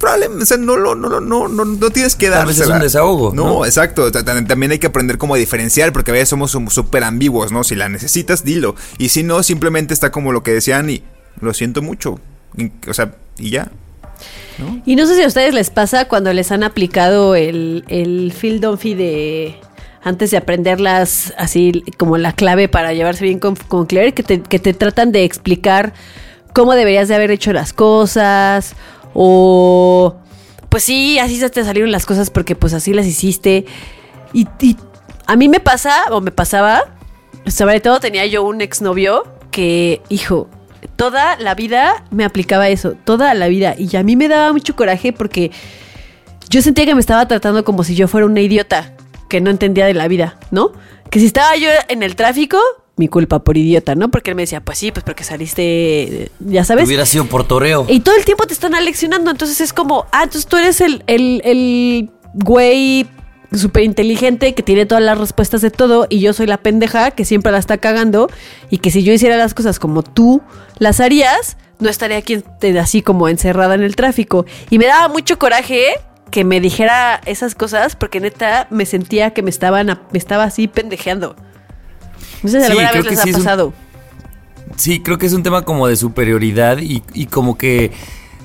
probablemente, 0.00 0.42
o 0.42 0.46
sea, 0.46 0.56
no, 0.56 0.76
lo- 0.76 0.96
no, 0.96 1.08
lo- 1.08 1.20
no, 1.20 1.46
no, 1.46 1.64
no 1.64 1.90
tienes 1.90 2.16
que 2.16 2.28
vez 2.30 2.58
es 2.58 2.66
un 2.66 2.80
desahogo, 2.80 3.32
No, 3.32 3.44
¿no? 3.44 3.64
exacto. 3.66 4.10
También 4.10 4.72
hay 4.72 4.78
que 4.80 4.88
aprender 4.88 5.16
cómo 5.18 5.36
diferenciar, 5.36 5.92
porque 5.92 6.10
a 6.10 6.14
veces 6.14 6.30
somos 6.30 6.52
som- 6.52 6.68
súper 6.70 7.04
ambiguos, 7.04 7.52
¿no? 7.52 7.62
Si 7.62 7.76
la 7.76 7.88
necesitas, 7.88 8.42
dilo. 8.42 8.74
Y 8.98 9.10
si 9.10 9.22
no, 9.22 9.42
simplemente 9.44 9.94
está 9.94 10.10
como 10.10 10.32
lo 10.32 10.42
que 10.42 10.52
decían 10.52 10.90
y 10.90 11.04
lo 11.40 11.54
siento 11.54 11.82
mucho. 11.82 12.18
Y- 12.56 12.72
O 12.88 12.94
sea, 12.94 13.14
y 13.38 13.50
ya. 13.50 13.70
Y 14.84 14.96
no 14.96 15.06
sé 15.06 15.14
si 15.16 15.22
a 15.22 15.26
ustedes 15.26 15.54
les 15.54 15.70
pasa 15.70 16.06
cuando 16.08 16.32
les 16.32 16.50
han 16.52 16.62
aplicado 16.62 17.34
el, 17.34 17.84
el 17.88 18.34
Phil 18.38 18.60
Dunphy 18.60 18.94
de 18.94 19.56
antes 20.02 20.30
de 20.30 20.36
aprenderlas 20.38 21.32
así 21.38 21.82
como 21.98 22.16
la 22.18 22.32
clave 22.32 22.68
para 22.68 22.92
llevarse 22.92 23.24
bien 23.24 23.38
con, 23.38 23.54
con 23.56 23.86
Claire, 23.86 24.12
que 24.12 24.22
te, 24.22 24.40
que 24.42 24.58
te 24.58 24.72
tratan 24.74 25.12
de 25.12 25.24
explicar 25.24 25.92
cómo 26.54 26.74
deberías 26.74 27.08
de 27.08 27.14
haber 27.14 27.30
hecho 27.30 27.52
las 27.52 27.72
cosas 27.72 28.74
o 29.14 30.16
pues 30.68 30.84
sí, 30.84 31.18
así 31.18 31.36
se 31.36 31.50
te 31.50 31.64
salieron 31.64 31.90
las 31.90 32.06
cosas 32.06 32.30
porque 32.30 32.54
pues 32.54 32.72
así 32.74 32.94
las 32.94 33.06
hiciste. 33.06 33.66
Y, 34.32 34.46
y 34.60 34.76
a 35.26 35.36
mí 35.36 35.48
me 35.48 35.60
pasa, 35.60 36.04
o 36.10 36.20
me 36.20 36.30
pasaba, 36.30 36.94
sobre 37.46 37.80
todo 37.80 38.00
tenía 38.00 38.26
yo 38.26 38.44
un 38.44 38.60
exnovio 38.60 39.24
que, 39.50 40.00
hijo, 40.08 40.48
toda 40.96 41.36
la 41.36 41.54
vida 41.54 42.04
me 42.10 42.24
aplicaba 42.24 42.68
eso, 42.68 42.92
toda 43.04 43.34
la 43.34 43.48
vida. 43.48 43.74
Y 43.76 43.96
a 43.96 44.02
mí 44.02 44.16
me 44.16 44.28
daba 44.28 44.52
mucho 44.52 44.76
coraje 44.76 45.12
porque 45.12 45.50
yo 46.48 46.62
sentía 46.62 46.84
que 46.84 46.94
me 46.94 47.00
estaba 47.00 47.26
tratando 47.26 47.64
como 47.64 47.84
si 47.84 47.94
yo 47.94 48.08
fuera 48.08 48.26
una 48.26 48.40
idiota 48.40 48.94
que 49.28 49.40
no 49.40 49.50
entendía 49.50 49.86
de 49.86 49.94
la 49.94 50.08
vida, 50.08 50.38
¿no? 50.50 50.72
Que 51.10 51.20
si 51.20 51.26
estaba 51.26 51.56
yo 51.56 51.68
en 51.88 52.02
el 52.02 52.16
tráfico, 52.16 52.58
mi 53.00 53.08
culpa 53.08 53.40
por 53.40 53.56
idiota, 53.56 53.96
¿no? 53.96 54.10
Porque 54.10 54.30
él 54.30 54.36
me 54.36 54.42
decía, 54.42 54.60
pues 54.60 54.78
sí, 54.78 54.92
pues 54.92 55.02
porque 55.02 55.24
saliste, 55.24 56.30
ya 56.38 56.62
sabes. 56.62 56.86
Hubiera 56.86 57.06
sido 57.06 57.24
por 57.24 57.48
toreo. 57.48 57.86
Y 57.88 58.00
todo 58.00 58.14
el 58.14 58.24
tiempo 58.24 58.46
te 58.46 58.52
están 58.52 58.76
aleccionando. 58.76 59.30
Entonces 59.30 59.60
es 59.60 59.72
como, 59.72 60.06
ah, 60.12 60.24
entonces 60.24 60.46
tú 60.46 60.56
eres 60.56 60.80
el, 60.80 61.02
el, 61.08 61.40
el 61.44 62.10
güey 62.34 63.08
súper 63.52 63.82
inteligente 63.82 64.54
que 64.54 64.62
tiene 64.62 64.86
todas 64.86 65.02
las 65.02 65.18
respuestas 65.18 65.60
de 65.62 65.70
todo 65.70 66.06
y 66.08 66.20
yo 66.20 66.32
soy 66.32 66.46
la 66.46 66.58
pendeja 66.58 67.10
que 67.10 67.24
siempre 67.24 67.50
la 67.50 67.58
está 67.58 67.78
cagando 67.78 68.30
y 68.68 68.78
que 68.78 68.90
si 68.92 69.02
yo 69.02 69.12
hiciera 69.12 69.36
las 69.36 69.54
cosas 69.54 69.80
como 69.80 70.02
tú 70.04 70.40
las 70.78 71.00
harías, 71.00 71.56
no 71.80 71.88
estaría 71.88 72.18
aquí 72.18 72.44
así 72.78 73.02
como 73.02 73.28
encerrada 73.28 73.74
en 73.74 73.82
el 73.82 73.96
tráfico. 73.96 74.44
Y 74.68 74.78
me 74.78 74.86
daba 74.86 75.08
mucho 75.08 75.38
coraje 75.38 75.94
que 76.30 76.44
me 76.44 76.60
dijera 76.60 77.20
esas 77.24 77.54
cosas 77.54 77.96
porque 77.96 78.20
neta 78.20 78.68
me 78.70 78.86
sentía 78.86 79.30
que 79.32 79.42
me 79.42 79.50
estaban 79.50 79.98
me 80.12 80.18
estaba 80.18 80.44
así 80.44 80.68
pendejeando. 80.68 81.34
No 82.42 82.48
sé 82.50 82.60
si 82.60 82.66
Sí, 82.66 82.70
alguna 82.72 82.90
creo 82.90 83.02
vez 83.02 83.04
que 83.04 83.10
les 83.10 83.18
ha 83.20 83.22
sí 83.24 83.30
es 83.30 83.36
un- 83.36 83.42
pasado. 83.44 83.72
Sí, 84.76 85.00
creo 85.00 85.18
que 85.18 85.26
es 85.26 85.32
un 85.32 85.42
tema 85.42 85.62
como 85.62 85.86
de 85.88 85.96
superioridad 85.96 86.78
y, 86.78 87.02
y 87.12 87.26
como 87.26 87.58
que 87.58 87.90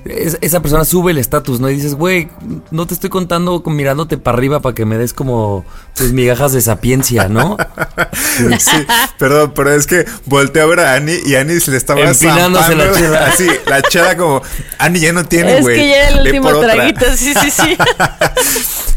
es- 0.06 0.38
esa 0.42 0.62
persona 0.62 0.84
sube 0.86 1.12
el 1.12 1.18
estatus, 1.18 1.60
¿no? 1.60 1.70
Y 1.70 1.76
dices, 1.76 1.96
güey, 1.96 2.28
no 2.72 2.86
te 2.88 2.94
estoy 2.94 3.10
contando 3.10 3.64
con- 3.64 3.76
mirándote 3.76 4.18
para 4.18 4.38
arriba 4.38 4.60
para 4.60 4.76
que 4.76 4.86
me 4.86 4.98
des 4.98 5.14
como 5.14 5.66
tus 5.96 6.12
migajas 6.12 6.52
de 6.54 6.62
sapiencia, 6.62 7.28
¿no? 7.30 7.58
Sí, 8.60 8.86
perdón, 9.18 9.54
pero 9.56 9.74
es 9.74 9.88
que 9.88 10.06
volteé 10.26 10.62
a 10.62 10.66
ver 10.66 10.80
a 10.82 10.94
Annie 10.96 11.22
y 11.26 11.36
Annie 11.36 11.60
se 11.62 11.72
le 11.72 11.78
estaba 11.78 12.02
Empinándose 12.02 12.76
la 12.76 12.92
chela. 12.92 13.26
Así, 13.34 13.48
la 13.66 13.82
chela 13.82 14.18
como, 14.18 14.42
Annie 14.78 15.00
ya 15.00 15.14
no 15.14 15.26
tiene, 15.26 15.56
Es 15.58 15.62
güey. 15.62 15.78
que 15.78 15.88
ya 15.90 15.96
era 15.96 16.08
el 16.10 16.28
último 16.28 16.50
por 16.50 16.56
otra". 16.56 16.74
traguito, 16.74 17.06
sí, 17.16 17.34
sí, 17.42 17.50
sí. 17.52 17.78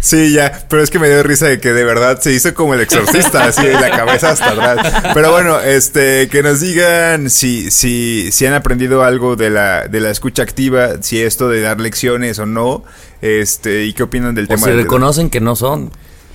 Sí, 0.01 0.32
ya, 0.32 0.64
pero 0.68 0.82
es 0.82 0.90
que 0.90 0.99
me 0.99 1.09
dio 1.09 1.22
risa 1.22 1.46
de 1.46 1.61
que 1.61 1.72
de 1.72 1.84
verdad 1.84 2.20
se 2.20 2.32
hizo 2.32 2.55
como 2.55 2.72
el 2.74 2.80
exorcista, 2.80 3.44
así 3.44 3.66
de 3.66 3.74
la 3.74 3.90
cabeza 3.90 4.30
hasta 4.30 4.51
atrás. 4.51 5.03
Pero 5.12 5.32
bueno, 5.32 5.61
este, 5.61 6.28
que 6.28 6.42
nos 6.42 6.61
digan 6.61 7.28
si, 7.30 7.70
si, 7.70 8.30
si 8.32 8.46
han 8.46 8.55
aprendido 8.55 9.03
algo 9.05 9.36
de 9.36 9.51
la, 9.51 9.86
de 9.88 10.01
la 10.01 10.11
escucha 10.11 10.42
activa, 10.44 11.03
si 11.03 11.20
esto 11.20 11.49
de 11.49 11.61
dar 11.62 11.80
lecciones 11.80 12.38
o 12.38 12.46
no, 12.46 12.84
este, 13.20 13.84
y 13.84 13.92
qué 13.92 14.05
opinan 14.05 14.34
del 14.34 14.44
O 14.44 14.49
tema 14.49 14.62
si 14.66 14.70
del- 14.70 14.82
reconocen 14.82 15.30
que 15.30 15.40
no 15.40 15.57
son 15.57 15.90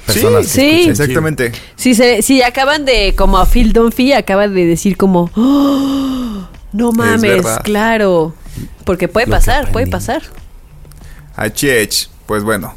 personas 0.06 0.42
que 0.42 0.48
sí. 0.48 0.70
escuchan 0.72 0.92
Exactamente. 0.92 1.52
Sí, 1.76 1.96
se, 1.96 2.22
sí, 2.22 2.42
acaban 2.42 2.86
de, 2.86 3.14
como 3.16 3.38
a 3.38 3.46
Phil 3.46 3.74
Dunphy, 3.74 4.14
acaban 4.14 4.54
de 4.54 4.66
decir 4.66 4.98
como, 4.98 5.30
"Oh, 5.36 6.48
no 6.72 6.92
mames, 6.92 7.46
claro. 7.64 8.34
Porque 8.84 9.08
puede 9.08 9.28
Lo 9.28 9.32
pasar, 9.34 9.72
puede 9.72 9.88
pasar. 9.88 10.24
HH, 11.38 12.10
pues 12.26 12.44
bueno, 12.44 12.74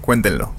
cuéntenlo. 0.00 0.54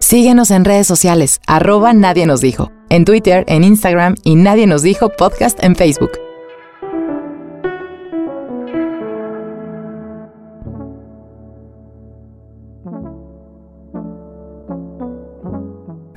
Síguenos 0.00 0.50
en 0.50 0.64
redes 0.64 0.86
sociales, 0.86 1.40
arroba 1.46 1.92
Nadie 1.92 2.26
nos 2.26 2.40
dijo, 2.40 2.70
en 2.88 3.04
Twitter, 3.04 3.44
en 3.48 3.64
Instagram 3.64 4.14
y 4.22 4.36
Nadie 4.36 4.66
nos 4.66 4.82
dijo 4.82 5.08
podcast 5.08 5.62
en 5.64 5.74
Facebook. 5.74 6.23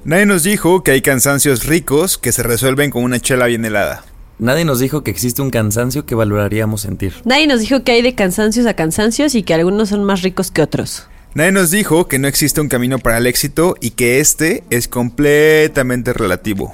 Nadie 0.08 0.26
nos 0.26 0.43
dijo 0.43 0.84
que 0.84 0.91
hay 0.91 1.01
cansancios 1.01 1.66
ricos 1.66 2.18
que 2.18 2.32
se 2.32 2.41
resuelven 2.41 2.91
con 2.91 3.03
una 3.03 3.20
chela 3.20 3.47
bien 3.47 3.66
helada. 3.66 4.05
Nadie 4.39 4.64
nos 4.64 4.80
dijo 4.80 5.03
que 5.03 5.12
existe 5.12 5.41
un 5.41 5.49
cansancio 5.49 6.05
que 6.05 6.16
valoraríamos 6.16 6.80
sentir. 6.80 7.16
Nadie 7.26 7.45
nos 7.45 7.60
dijo 7.60 7.84
que 7.84 7.91
hay 7.91 8.01
de 8.01 8.16
cansancios 8.16 8.66
a 8.68 8.74
cansancios 8.74 9.36
y 9.36 9.43
que 9.43 9.53
algunos 9.53 9.89
son 9.89 10.05
más 10.05 10.22
ricos 10.22 10.49
que 10.49 10.62
otros. 10.62 11.10
Nadie 11.34 11.51
nos 11.51 11.72
dijo 11.72 12.08
que 12.08 12.20
no 12.20 12.30
existe 12.30 12.62
un 12.62 12.70
camino 12.70 12.99
para 12.99 13.18
el 13.18 13.28
éxito 13.28 13.76
y 13.82 13.89
que 13.89 14.22
este 14.22 14.64
es 14.70 14.88
completamente 14.88 16.14
relativo. 16.14 16.74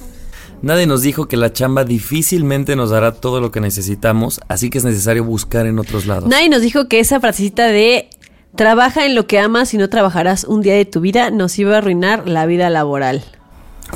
Nadie 0.61 0.85
nos 0.85 1.01
dijo 1.01 1.27
que 1.27 1.35
la 1.35 1.51
chamba 1.51 1.85
difícilmente 1.85 2.75
nos 2.75 2.91
dará 2.91 3.13
todo 3.13 3.41
lo 3.41 3.51
que 3.51 3.61
necesitamos, 3.61 4.41
así 4.47 4.69
que 4.69 4.77
es 4.77 4.83
necesario 4.83 5.23
buscar 5.23 5.65
en 5.65 5.79
otros 5.79 6.05
lados. 6.05 6.29
Nadie 6.29 6.49
nos 6.49 6.61
dijo 6.61 6.87
que 6.87 6.99
esa 6.99 7.19
frasecita 7.19 7.65
de 7.65 8.11
trabaja 8.55 9.05
en 9.05 9.15
lo 9.15 9.27
que 9.27 9.39
amas 9.39 9.73
y 9.73 9.77
no 9.77 9.89
trabajarás 9.89 10.43
un 10.43 10.61
día 10.61 10.75
de 10.75 10.85
tu 10.85 11.01
vida 11.01 11.31
nos 11.31 11.57
iba 11.59 11.75
a 11.75 11.77
arruinar 11.79 12.27
la 12.27 12.45
vida 12.45 12.69
laboral. 12.69 13.23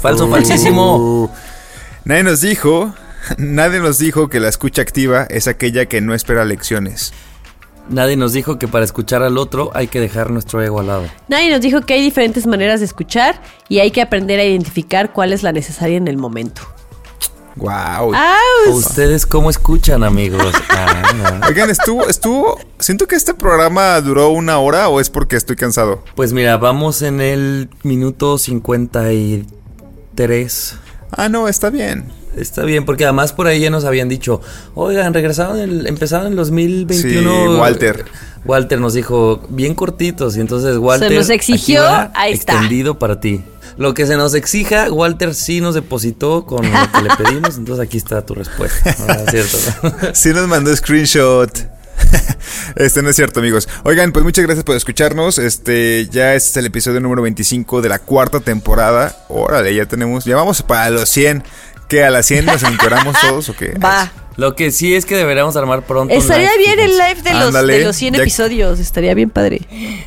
Falso, 0.01 0.27
falsísimo. 0.27 0.97
Uh. 0.97 1.29
Nadie 2.05 2.23
nos 2.23 2.41
dijo, 2.41 2.93
nadie 3.37 3.79
nos 3.79 3.99
dijo 3.99 4.29
que 4.29 4.39
la 4.39 4.49
escucha 4.49 4.81
activa 4.81 5.25
es 5.29 5.47
aquella 5.47 5.87
que 5.87 6.01
no 6.01 6.13
espera 6.13 6.45
lecciones. 6.45 7.13
Nadie 7.89 8.17
nos 8.17 8.33
dijo 8.33 8.59
que 8.59 8.67
para 8.67 8.83
escuchar 8.83 9.23
al 9.23 9.37
otro 9.37 9.71
hay 9.73 9.87
que 9.87 10.01
dejar 10.01 10.29
nuestro 10.29 10.61
ego 10.61 10.81
al 10.81 10.87
lado. 10.87 11.03
Nadie 11.29 11.49
nos 11.49 11.61
dijo 11.61 11.81
que 11.81 11.93
hay 11.93 12.01
diferentes 12.01 12.45
maneras 12.45 12.81
de 12.81 12.85
escuchar 12.85 13.41
y 13.69 13.79
hay 13.79 13.91
que 13.91 14.01
aprender 14.01 14.39
a 14.39 14.43
identificar 14.43 15.13
cuál 15.13 15.31
es 15.31 15.41
la 15.41 15.53
necesaria 15.53 15.95
en 15.95 16.07
el 16.07 16.17
momento. 16.17 16.63
Wow. 17.57 18.13
¡Aus! 18.13 18.69
¿Ustedes 18.69 19.25
cómo 19.25 19.49
escuchan, 19.49 20.03
amigos? 20.03 20.53
Ah, 20.69 21.41
Oigan, 21.47 21.71
estuvo, 21.71 22.07
estuvo. 22.07 22.59
Siento 22.77 23.07
que 23.07 23.15
este 23.15 23.33
programa 23.33 23.99
duró 24.01 24.29
una 24.29 24.59
hora 24.59 24.89
o 24.89 24.99
es 24.99 25.09
porque 25.09 25.35
estoy 25.35 25.55
cansado. 25.55 26.03
Pues 26.15 26.33
mira, 26.33 26.57
vamos 26.57 27.01
en 27.01 27.19
el 27.19 27.69
minuto 27.83 28.37
53. 28.37 30.75
Ah, 31.11 31.29
no, 31.29 31.47
está 31.47 31.71
bien. 31.71 32.11
Está 32.37 32.63
bien, 32.63 32.85
porque 32.85 33.05
además 33.05 33.33
por 33.33 33.47
ahí 33.47 33.59
ya 33.59 33.71
nos 33.71 33.85
habían 33.85 34.09
dicho, 34.09 34.41
oigan, 34.75 35.11
regresaron, 35.13 35.57
el, 35.57 35.87
empezaron 35.87 36.27
en 36.27 36.33
el 36.33 36.37
2021. 36.37 37.29
Sí, 37.29 37.59
Walter. 37.59 38.05
Walter 38.45 38.79
nos 38.79 38.93
dijo, 38.93 39.41
bien 39.49 39.73
cortitos, 39.73 40.37
y 40.37 40.41
entonces 40.41 40.77
Walter... 40.77 41.11
nos 41.11 41.31
exigió, 41.31 41.83
aquí 41.83 41.91
va, 41.91 42.11
ahí 42.13 42.33
está. 42.33 42.53
Extendido 42.53 42.99
para 42.99 43.19
ti. 43.19 43.41
Lo 43.77 43.93
que 43.93 44.05
se 44.07 44.17
nos 44.17 44.33
exija, 44.33 44.91
Walter 44.91 45.33
sí 45.35 45.61
nos 45.61 45.75
depositó 45.75 46.45
con 46.45 46.65
lo 46.71 46.91
que 46.91 47.01
le 47.01 47.15
pedimos, 47.15 47.55
entonces 47.57 47.85
aquí 47.85 47.97
está 47.97 48.25
tu 48.25 48.33
respuesta. 48.35 48.95
¿no? 49.07 49.13
Es 49.13 49.29
cierto. 49.31 49.97
Sí 50.13 50.29
nos 50.29 50.47
mandó 50.47 50.75
screenshot. 50.75 51.51
Este 52.75 53.01
no 53.01 53.09
es 53.09 53.15
cierto, 53.15 53.39
amigos. 53.39 53.67
Oigan, 53.83 54.11
pues 54.11 54.23
muchas 54.23 54.45
gracias 54.45 54.63
por 54.63 54.75
escucharnos. 54.75 55.37
Este 55.39 56.07
ya 56.11 56.35
este 56.35 56.49
es 56.51 56.57
el 56.57 56.65
episodio 56.67 56.99
número 56.99 57.21
25 57.23 57.81
de 57.81 57.89
la 57.89 57.99
cuarta 57.99 58.39
temporada. 58.39 59.25
Órale, 59.29 59.73
ya 59.73 59.85
tenemos, 59.87 60.25
ya 60.25 60.35
vamos 60.35 60.61
para 60.61 60.89
los 60.89 61.09
100. 61.09 61.43
¿Qué? 61.87 62.03
¿A 62.03 62.09
las 62.11 62.25
100 62.27 62.45
nos 62.45 62.63
encueramos 62.63 63.15
todos 63.21 63.49
o 63.49 63.55
qué? 63.55 63.73
Va. 63.83 64.11
Lo 64.35 64.55
que 64.55 64.71
sí 64.71 64.93
es 64.93 65.05
que 65.05 65.15
deberíamos 65.15 65.55
armar 65.55 65.83
pronto. 65.87 66.13
un 66.13 66.19
Estaría 66.19 66.51
live, 66.51 66.63
bien 66.75 66.79
el 66.79 66.91
live 66.97 67.21
de 67.23 67.33
los, 67.33 67.47
Ándale, 67.47 67.79
de 67.79 67.85
los 67.85 67.95
100 67.95 68.13
ya- 68.15 68.21
episodios. 68.21 68.79
Estaría 68.79 69.13
bien 69.15 69.29
padre. 69.31 69.61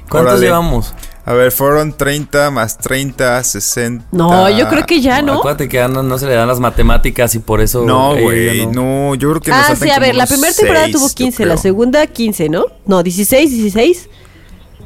¿Cuántos 0.09 0.35
Órale. 0.35 0.47
llevamos? 0.47 0.95
A 1.25 1.35
ver, 1.35 1.53
fueron 1.53 1.93
30 1.93 2.51
más 2.51 2.79
30, 2.79 3.45
60. 3.45 4.07
No, 4.13 4.49
yo 4.49 4.69
creo 4.69 4.87
que 4.87 5.01
ya, 5.01 5.21
¿no? 5.23 5.35
Acuérdate 5.35 5.69
que 5.69 5.81
Ana 5.81 6.03
no 6.03 6.19
se 6.19 6.27
le 6.27 6.35
dan 6.35 6.49
las 6.49 6.61
matemáticas 6.61 7.35
y 7.35 7.39
por 7.41 7.61
eso. 7.61 7.85
No, 7.85 8.15
ella 8.15 8.23
güey, 8.23 8.67
no. 8.67 9.15
yo 9.15 9.29
creo 9.31 9.41
que 9.41 9.51
nos 9.51 9.71
Ah, 9.71 9.77
sí, 9.77 9.91
a 9.91 9.99
ver, 9.99 10.15
la 10.15 10.27
primera 10.27 10.53
temporada 10.53 10.87
seis, 10.87 10.97
tuvo 10.97 11.09
yo 11.09 11.15
15, 11.15 11.47
la 11.47 11.57
segunda 11.57 12.07
15, 12.07 12.49
¿no? 12.49 12.65
No, 12.87 13.03
16, 13.03 13.51
16. 13.51 14.09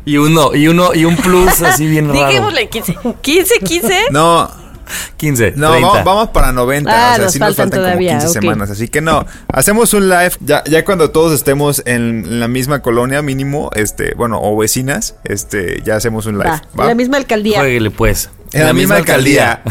Y 0.06 0.16
uno, 0.18 0.54
y 0.54 0.68
uno, 0.68 0.92
y 0.92 1.04
un 1.04 1.16
plus 1.16 1.62
así 1.62 1.86
bien 1.86 2.08
raro. 2.08 2.26
Dijémosle 2.26 2.62
en 2.62 2.68
15. 2.68 2.96
15, 3.22 3.58
15. 3.60 3.98
No, 4.10 4.50
15, 5.16 5.54
no, 5.56 5.70
30. 5.70 5.88
vamos, 5.88 6.04
vamos 6.04 6.28
para 6.30 6.52
90. 6.52 6.90
Ah, 6.90 6.94
o 6.94 7.14
sea, 7.14 7.24
nos 7.24 7.32
sí 7.32 7.38
nos 7.38 7.48
faltan 7.48 7.64
faltan 7.70 7.80
todavía, 7.80 8.10
como 8.12 8.20
15 8.22 8.38
ok. 8.38 8.42
semanas. 8.42 8.70
Así 8.70 8.88
que 8.88 9.00
no, 9.00 9.26
hacemos 9.48 9.94
un 9.94 10.08
live 10.08 10.32
ya, 10.40 10.64
ya 10.64 10.84
cuando 10.84 11.10
todos 11.10 11.32
estemos 11.32 11.82
en, 11.86 12.40
la 12.40 12.48
misma 12.48 12.82
colonia 12.82 13.22
mínimo, 13.22 13.70
este, 13.74 14.14
bueno, 14.14 14.38
o 14.42 14.56
vecinas, 14.56 15.16
este, 15.24 15.82
ya 15.84 15.96
hacemos 15.96 16.26
un 16.26 16.38
live. 16.38 16.60
Va, 16.78 16.86
la 16.86 16.94
misma 16.94 17.16
alcaldía. 17.16 17.58
Jueguele, 17.58 17.90
pues. 17.90 18.30
En 18.52 18.66
la, 18.66 18.72
misma 18.72 18.96
alcaldía. 18.96 19.62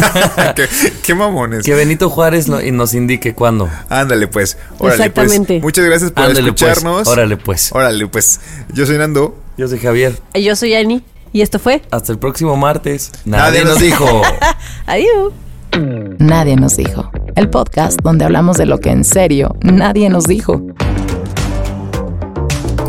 qué, 0.56 0.66
qué 1.02 1.14
mamones. 1.14 1.62
Que 1.62 1.74
Benito 1.74 2.08
Juárez 2.08 2.48
no- 2.48 2.62
y 2.62 2.70
nos 2.70 2.94
indique 2.94 3.34
cuándo. 3.34 3.68
Ándale, 3.90 4.28
pues. 4.28 4.56
Órale, 4.78 4.96
Exactamente. 4.96 5.54
Pues. 5.54 5.62
Muchas 5.62 5.84
gracias 5.84 6.10
por 6.10 6.24
Ándale, 6.24 6.50
pues. 6.52 6.62
escucharnos. 6.62 7.06
Órale, 7.06 7.36
pues. 7.36 7.70
Órale, 7.72 8.06
pues. 8.06 8.40
Yo 8.72 8.86
soy 8.86 8.96
Nando. 8.96 9.36
Yo 9.58 9.68
soy 9.68 9.78
Javier. 9.78 10.14
Yo 10.32 10.56
soy 10.56 10.74
Annie. 10.74 11.04
Y 11.32 11.42
esto 11.42 11.58
fue. 11.58 11.82
Hasta 11.90 12.12
el 12.12 12.18
próximo 12.18 12.56
martes. 12.56 13.12
Nadie 13.24 13.60
Nadie, 13.60 13.60
nos 13.64 13.68
nos 13.74 13.80
dijo. 13.80 14.22
Adiós. 14.86 15.32
Nadie 16.18 16.56
nos 16.56 16.76
dijo. 16.76 17.10
El 17.36 17.48
podcast 17.48 18.00
donde 18.02 18.24
hablamos 18.24 18.56
de 18.56 18.66
lo 18.66 18.78
que 18.78 18.90
en 18.90 19.04
serio 19.04 19.56
nadie 19.62 20.10
nos 20.10 20.24
dijo. 20.24 20.60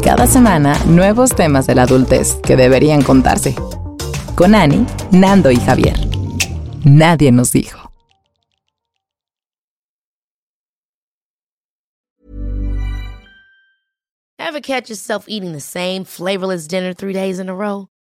Cada 0.04 0.26
semana, 0.26 0.76
nuevos 0.88 1.36
temas 1.36 1.68
de 1.68 1.76
la 1.76 1.84
adultez 1.84 2.36
que 2.44 2.56
deberían 2.56 3.04
contarse. 3.04 3.56
Con 4.36 4.56
Ani, 4.56 4.86
Nando 5.12 5.52
y 5.52 5.58
Javier. 5.58 5.96
Nadie 6.84 7.32
nos 7.32 7.52
dijo. 7.52 7.80
Ever 14.40 14.60
catch 14.60 14.90
yourself 14.90 15.26
eating 15.30 15.54
the 15.54 15.62
same 15.62 16.04
flavorless 16.04 16.68
dinner 16.68 16.94
three 16.94 17.14
days 17.14 17.40
in 17.40 17.48
a 17.48 17.56
row? 17.56 17.88